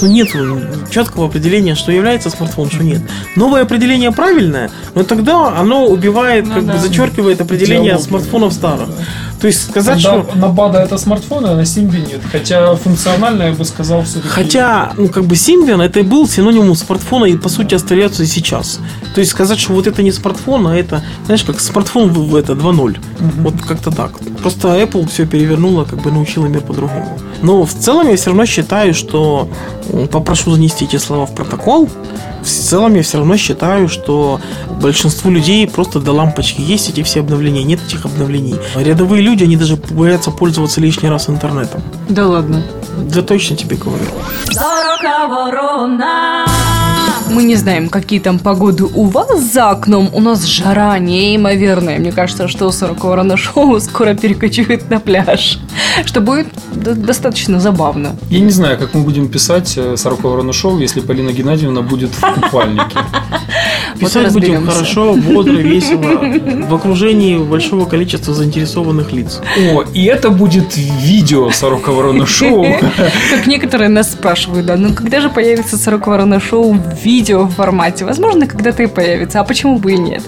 Ну, 0.00 0.08
нет 0.08 0.28
четкого 0.90 1.26
определения, 1.26 1.74
что 1.74 1.92
является 1.92 2.30
смартфон, 2.30 2.70
что 2.70 2.82
нет. 2.82 3.02
Новое 3.36 3.62
определение 3.62 4.10
правильное, 4.10 4.70
но 4.94 5.02
тогда 5.02 5.56
оно 5.58 5.86
убивает, 5.86 6.48
как 6.48 6.64
бы 6.64 6.78
зачеркивает 6.78 7.40
определение 7.40 7.92
Диалог. 7.92 8.06
смартфонов 8.06 8.52
старых. 8.52 8.88
То 9.40 9.48
есть 9.48 9.68
сказать, 9.70 10.02
Да, 10.02 10.22
что... 10.22 10.36
на 10.36 10.48
БАДа 10.48 10.78
это 10.78 10.96
смартфоны, 10.96 11.48
а 11.48 11.56
на 11.56 11.66
Симби 11.66 11.98
нет. 11.98 12.20
Хотя 12.32 12.74
функционально 12.76 13.42
я 13.44 13.52
бы 13.52 13.64
сказал 13.64 14.02
все-таки. 14.02 14.28
Хотя, 14.28 14.92
ну, 14.96 15.08
как 15.08 15.24
бы 15.24 15.34
Symbian 15.34 15.82
это 15.82 16.00
и 16.00 16.02
был 16.02 16.26
синонимом 16.28 16.74
смартфона 16.74 17.26
и, 17.26 17.36
по 17.36 17.48
сути, 17.48 17.74
остается 17.74 18.22
и 18.22 18.26
сейчас. 18.26 18.80
То 19.14 19.20
есть 19.20 19.32
сказать, 19.32 19.58
что 19.58 19.72
вот 19.72 19.86
это 19.86 20.02
не 20.02 20.12
смартфон, 20.12 20.66
а 20.68 20.76
это, 20.76 21.02
знаешь, 21.26 21.44
как 21.44 21.60
смартфон 21.60 22.10
в, 22.10 22.28
в 22.30 22.36
это 22.36 22.54
2.0. 22.54 22.98
Вот 23.42 23.54
как-то 23.68 23.90
так. 23.90 24.12
Просто 24.44 24.68
Apple 24.78 25.08
все 25.08 25.24
перевернула, 25.24 25.84
как 25.84 26.02
бы 26.02 26.12
научила 26.12 26.44
мир 26.44 26.60
по-другому. 26.60 27.18
Но 27.40 27.64
в 27.64 27.72
целом 27.72 28.08
я 28.08 28.16
все 28.16 28.26
равно 28.26 28.44
считаю, 28.44 28.92
что 28.92 29.48
попрошу 30.12 30.50
занести 30.50 30.84
эти 30.84 30.98
слова 30.98 31.24
в 31.24 31.34
протокол. 31.34 31.88
В 32.42 32.46
целом 32.46 32.94
я 32.94 33.02
все 33.02 33.16
равно 33.16 33.38
считаю, 33.38 33.88
что 33.88 34.42
большинству 34.82 35.30
людей 35.30 35.66
просто 35.66 35.98
до 35.98 36.12
лампочки 36.12 36.60
есть 36.60 36.90
эти 36.90 37.02
все 37.02 37.20
обновления, 37.20 37.64
нет 37.64 37.80
этих 37.86 38.04
обновлений. 38.04 38.56
Рядовые 38.76 39.22
люди, 39.22 39.44
они 39.44 39.56
даже 39.56 39.76
боятся 39.76 40.30
пользоваться 40.30 40.78
лишний 40.78 41.08
раз 41.08 41.30
интернетом. 41.30 41.82
Да 42.10 42.26
ладно. 42.26 42.62
Да 43.14 43.22
точно 43.22 43.56
тебе 43.56 43.76
говорю. 43.76 44.04
Мы 47.34 47.42
не 47.42 47.56
знаем, 47.56 47.88
какие 47.88 48.20
там 48.20 48.38
погоды 48.38 48.84
у 48.84 49.06
вас 49.06 49.42
за 49.42 49.70
окном. 49.70 50.08
У 50.12 50.20
нас 50.20 50.44
жара 50.44 50.96
неимоверная. 51.00 51.98
Мне 51.98 52.12
кажется, 52.12 52.46
что 52.46 52.70
40 52.70 53.02
ворона 53.02 53.36
шоу 53.36 53.80
скоро 53.80 54.14
перекочует 54.14 54.88
на 54.88 55.00
пляж. 55.00 55.58
Что 56.04 56.20
будет 56.20 56.46
достаточно 56.84 57.60
забавно. 57.60 58.16
Я 58.30 58.40
не 58.40 58.50
знаю, 58.50 58.78
как 58.78 58.94
мы 58.94 59.02
будем 59.02 59.28
писать 59.28 59.74
э, 59.76 59.96
Сорока 59.96 60.28
Ворона 60.28 60.52
Шоу, 60.52 60.78
если 60.78 61.00
Полина 61.00 61.30
Геннадьевна 61.30 61.82
будет 61.82 62.10
в 62.10 62.20
купальнике. 62.20 62.98
Писать 63.98 64.32
Вот 64.32 64.32
будем 64.32 64.66
хорошо, 64.66 65.14
бодро, 65.14 65.52
весело, 65.52 66.66
в 66.66 66.74
окружении 66.74 67.38
большого 67.38 67.84
количества 67.84 68.34
заинтересованных 68.34 69.12
лиц. 69.12 69.40
О, 69.72 69.84
и 69.94 70.04
это 70.04 70.30
будет 70.30 70.76
видео 70.76 71.50
Сорока 71.50 71.92
Ворона 71.92 72.26
Шоу. 72.26 72.64
Как 73.30 73.46
некоторые 73.46 73.88
нас 73.88 74.12
спрашивают, 74.12 74.66
да, 74.66 74.76
ну 74.76 74.94
когда 74.94 75.20
же 75.20 75.28
появится 75.28 75.76
40 75.76 76.06
ворона 76.06 76.40
шоу 76.40 76.72
в 76.72 77.04
видео 77.04 77.46
формате? 77.48 78.04
Возможно, 78.04 78.46
когда-то 78.46 78.82
и 78.82 78.86
появится, 78.86 79.40
а 79.40 79.44
почему 79.44 79.78
бы 79.78 79.92
и 79.92 79.96
нет? 79.96 80.22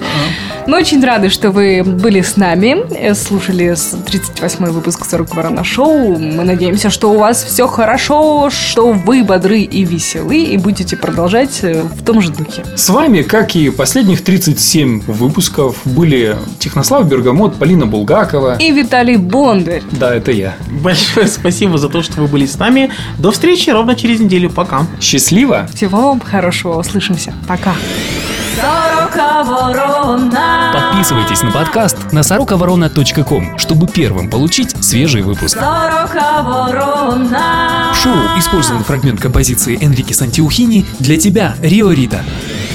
Мы 0.66 0.78
очень 0.78 1.04
рады, 1.04 1.28
что 1.28 1.52
вы 1.52 1.84
были 1.84 2.22
с 2.22 2.36
нами, 2.36 2.84
э, 2.90 3.14
слушали 3.14 3.74
с 3.74 3.94
38-й 3.94 4.72
выпуск 4.72 5.04
40 5.08 5.34
ворона 5.36 5.62
шоу. 5.62 6.18
Мы 6.18 6.42
надеемся, 6.42 6.90
что 6.90 7.12
у 7.12 7.18
вас 7.18 7.44
все 7.44 7.68
хорошо, 7.68 8.50
что 8.50 8.90
вы 8.90 9.22
бодры 9.22 9.60
и 9.60 9.84
веселы, 9.84 10.38
и 10.38 10.56
будете 10.56 10.96
продолжать 10.96 11.60
э, 11.62 11.82
в 11.82 12.02
том 12.04 12.20
же 12.20 12.32
духе. 12.32 12.64
С 12.74 12.88
вами, 12.90 13.22
как 13.22 13.54
и 13.54 13.70
последних 13.70 14.24
37 14.24 15.02
выпусков, 15.06 15.76
были 15.84 16.36
Технослав 16.58 17.08
Бергамот, 17.08 17.54
Полина 17.56 17.86
Булгакова. 17.86 18.56
И 18.56 18.72
Виталий 18.72 19.18
Бондарь. 19.18 19.82
Да, 19.92 20.12
это 20.12 20.32
я. 20.32 20.56
Большое 20.82 21.28
спасибо 21.28 21.78
за 21.78 21.88
то, 21.88 22.02
что 22.02 22.20
вы 22.20 22.26
были 22.26 22.44
с 22.44 22.58
нами. 22.58 22.90
До 23.18 23.30
встречи 23.30 23.70
ровно 23.70 23.94
через 23.94 24.18
неделю. 24.18 24.50
Пока. 24.50 24.84
Счастливо! 25.00 25.68
Всего 25.72 26.08
вам 26.08 26.20
хорошего, 26.20 26.80
услышимся. 26.80 27.32
Пока. 27.46 27.74
Подписывайтесь 30.72 31.42
на 31.42 31.52
подкаст 31.52 32.12
на 32.12 32.22
сороковорона.ком, 32.22 33.58
чтобы 33.58 33.86
первым 33.86 34.28
получить 34.28 34.74
свежий 34.84 35.22
выпуск. 35.22 35.56
В 35.56 35.62
шоу 37.94 38.16
использован 38.36 38.82
фрагмент 38.84 39.20
композиции 39.20 39.78
Энрике 39.82 40.12
Сантиухини 40.14 40.84
«Для 40.98 41.16
тебя, 41.18 41.54
Рио 41.62 41.92
Рита». 41.92 42.24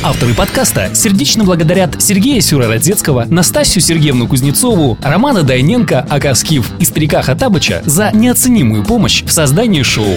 Авторы 0.03 0.34
подкаста 0.34 0.95
сердечно 0.95 1.43
благодарят 1.43 2.01
Сергея 2.01 2.41
Сюрородецкого, 2.41 3.25
Настасью 3.29 3.82
Сергеевну 3.82 4.27
Кузнецову, 4.27 4.97
Романа 5.01 5.43
Дайненко, 5.43 6.07
Ака 6.09 6.34
Скиф 6.34 6.71
и 6.79 6.86
Старика 6.86 7.21
Хатабыча 7.21 7.84
за 7.86 8.09
неоценимую 8.11 8.84
помощь 8.84 9.23
в 9.23 9.32
создании 9.32 9.84
шоу. 9.84 10.15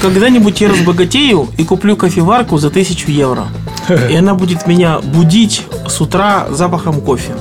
Когда-нибудь 0.00 0.60
я 0.62 0.70
разбогатею 0.70 1.48
и 1.58 1.64
куплю 1.64 1.96
кофеварку 1.96 2.56
за 2.56 2.70
тысячу 2.70 3.10
евро. 3.10 3.48
И 3.94 4.16
она 4.16 4.34
будет 4.34 4.66
меня 4.66 5.00
будить 5.00 5.62
с 5.88 6.00
утра 6.00 6.46
запахом 6.50 7.00
кофе. 7.00 7.32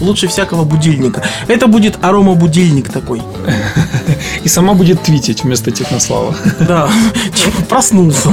Лучше 0.00 0.28
всякого 0.28 0.64
будильника. 0.64 1.22
Это 1.48 1.66
будет 1.66 1.98
арома-будильник 2.02 2.90
такой. 2.90 3.20
И 4.44 4.48
сама 4.48 4.74
будет 4.74 5.02
твитить 5.02 5.44
вместо 5.44 5.70
Технослава. 5.70 6.34
Да, 6.60 6.88
типа 7.34 7.62
проснулся. 7.68 8.30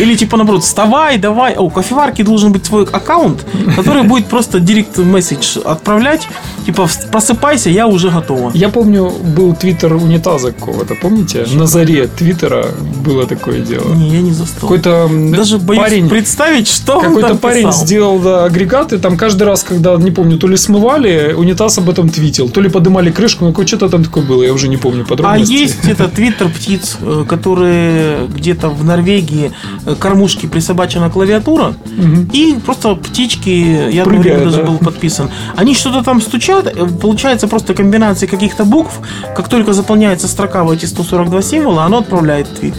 Или 0.00 0.16
типа 0.16 0.36
наоборот, 0.36 0.64
вставай, 0.64 1.18
давай. 1.18 1.54
О, 1.54 1.62
у 1.62 1.70
кофеварки 1.70 2.22
должен 2.22 2.52
быть 2.52 2.64
свой 2.66 2.84
аккаунт, 2.84 3.44
который 3.76 4.02
будет 4.02 4.26
просто 4.26 4.58
директ 4.60 4.98
месседж 4.98 5.58
отправлять. 5.64 6.26
Типа, 6.64 6.82
«Вс- 6.82 7.08
просыпайся, 7.10 7.70
я 7.70 7.86
уже 7.86 8.10
готова. 8.10 8.50
Я 8.54 8.68
помню, 8.68 9.10
был 9.10 9.54
твиттер 9.54 9.94
унитаза 9.94 10.52
какого-то, 10.52 10.94
помните? 10.94 11.46
На 11.52 11.66
заре 11.66 12.08
твиттера 12.08 12.66
было 13.04 13.26
такое 13.26 13.60
дело. 13.60 13.94
Не, 13.94 14.08
я 14.08 14.20
не 14.22 14.32
застал. 14.32 14.60
Какой-то 14.62 15.08
Даже 15.36 15.58
боюсь 15.58 15.82
парень, 15.82 16.08
представить, 16.08 16.68
что 16.68 17.00
какой-то 17.00 17.36
парень 17.36 17.68
писал. 17.68 17.84
сделал 17.86 18.18
да, 18.18 18.44
агрегат, 18.44 18.92
и 18.92 18.98
там 18.98 19.16
каждый 19.16 19.44
раз, 19.44 19.62
когда, 19.62 19.94
не 19.96 20.10
помню, 20.10 20.38
то 20.38 20.48
ли 20.48 20.56
смывали, 20.56 21.34
унитаз 21.36 21.78
об 21.78 21.88
этом 21.88 22.08
твитил, 22.08 22.48
то 22.48 22.60
ли 22.60 22.68
поднимали 22.68 23.10
крышку, 23.10 23.44
ну 23.44 23.66
что-то 23.66 23.88
там 23.88 24.04
такое 24.04 24.15
было, 24.22 24.42
я 24.42 24.52
уже 24.52 24.68
не 24.68 24.76
помню 24.76 25.02
А 25.02 25.06
подробностей. 25.06 25.56
есть 25.58 25.84
это 25.88 26.08
твиттер 26.08 26.48
птиц, 26.48 26.96
э, 27.00 27.24
которые 27.28 28.26
где-то 28.28 28.68
в 28.70 28.84
Норвегии 28.84 29.52
э, 29.84 29.94
кормушки 29.98 30.46
присобачена 30.46 31.10
клавиатура, 31.10 31.74
Мгм. 31.96 32.30
и 32.32 32.54
просто 32.64 32.94
птички, 32.94 33.48
я 33.92 34.04
Прыгают, 34.04 34.24
время 34.24 34.44
даже 34.44 34.56
да? 34.58 34.62
был 34.64 34.78
подписан. 34.78 35.30
Они 35.56 35.74
что-то 35.74 36.02
там 36.02 36.20
стучат, 36.20 36.66
э, 36.66 36.86
получается 37.00 37.48
просто 37.48 37.74
комбинация 37.74 38.28
каких-то 38.28 38.64
букв. 38.64 39.00
Как 39.36 39.48
только 39.48 39.72
заполняется 39.72 40.28
строка 40.28 40.64
в 40.64 40.70
эти 40.70 40.86
142 40.86 41.42
символа, 41.42 41.84
оно 41.84 41.98
отправляет 41.98 42.48
твит. 42.58 42.74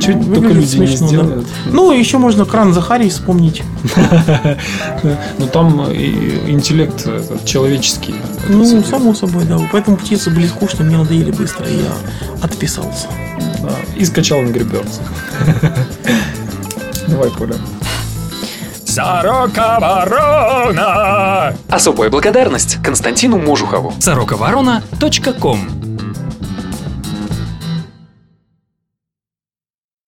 Чуть 0.00 0.16
Выглядит 0.16 0.34
только 0.34 0.48
люди 0.48 0.76
не 0.78 0.86
смешно, 0.86 1.06
да. 1.06 1.08
сделают. 1.08 1.46
Ну, 1.66 1.92
еще 1.92 2.18
можно 2.18 2.44
кран 2.44 2.72
Захарий 2.72 3.10
вспомнить. 3.10 3.62
Но 5.38 5.46
там 5.46 5.90
и 5.90 6.50
интеллект 6.50 7.06
человеческий. 7.44 8.14
Ну, 8.48 8.82
само 8.82 9.14
собой, 9.14 9.44
да. 9.44 9.58
Поэтому 9.72 9.96
птицы 9.96 10.30
были 10.30 10.46
скучны, 10.46 10.84
мне 10.84 10.98
надоели 10.98 11.30
быстро, 11.30 11.66
и 11.66 11.76
я 11.76 11.92
отписался. 12.42 13.08
Да. 13.62 13.70
И 13.96 14.04
скачал 14.04 14.40
Angry 14.40 14.68
Birds. 14.70 15.00
Давай, 17.08 17.30
Коля. 17.30 17.54
Сорока 18.84 19.78
Ворона! 19.78 21.54
Особая 21.68 22.10
благодарность 22.10 22.78
Константину 22.82 23.38
Можухову. 23.38 23.94
Сороковорона.ком 24.00 25.87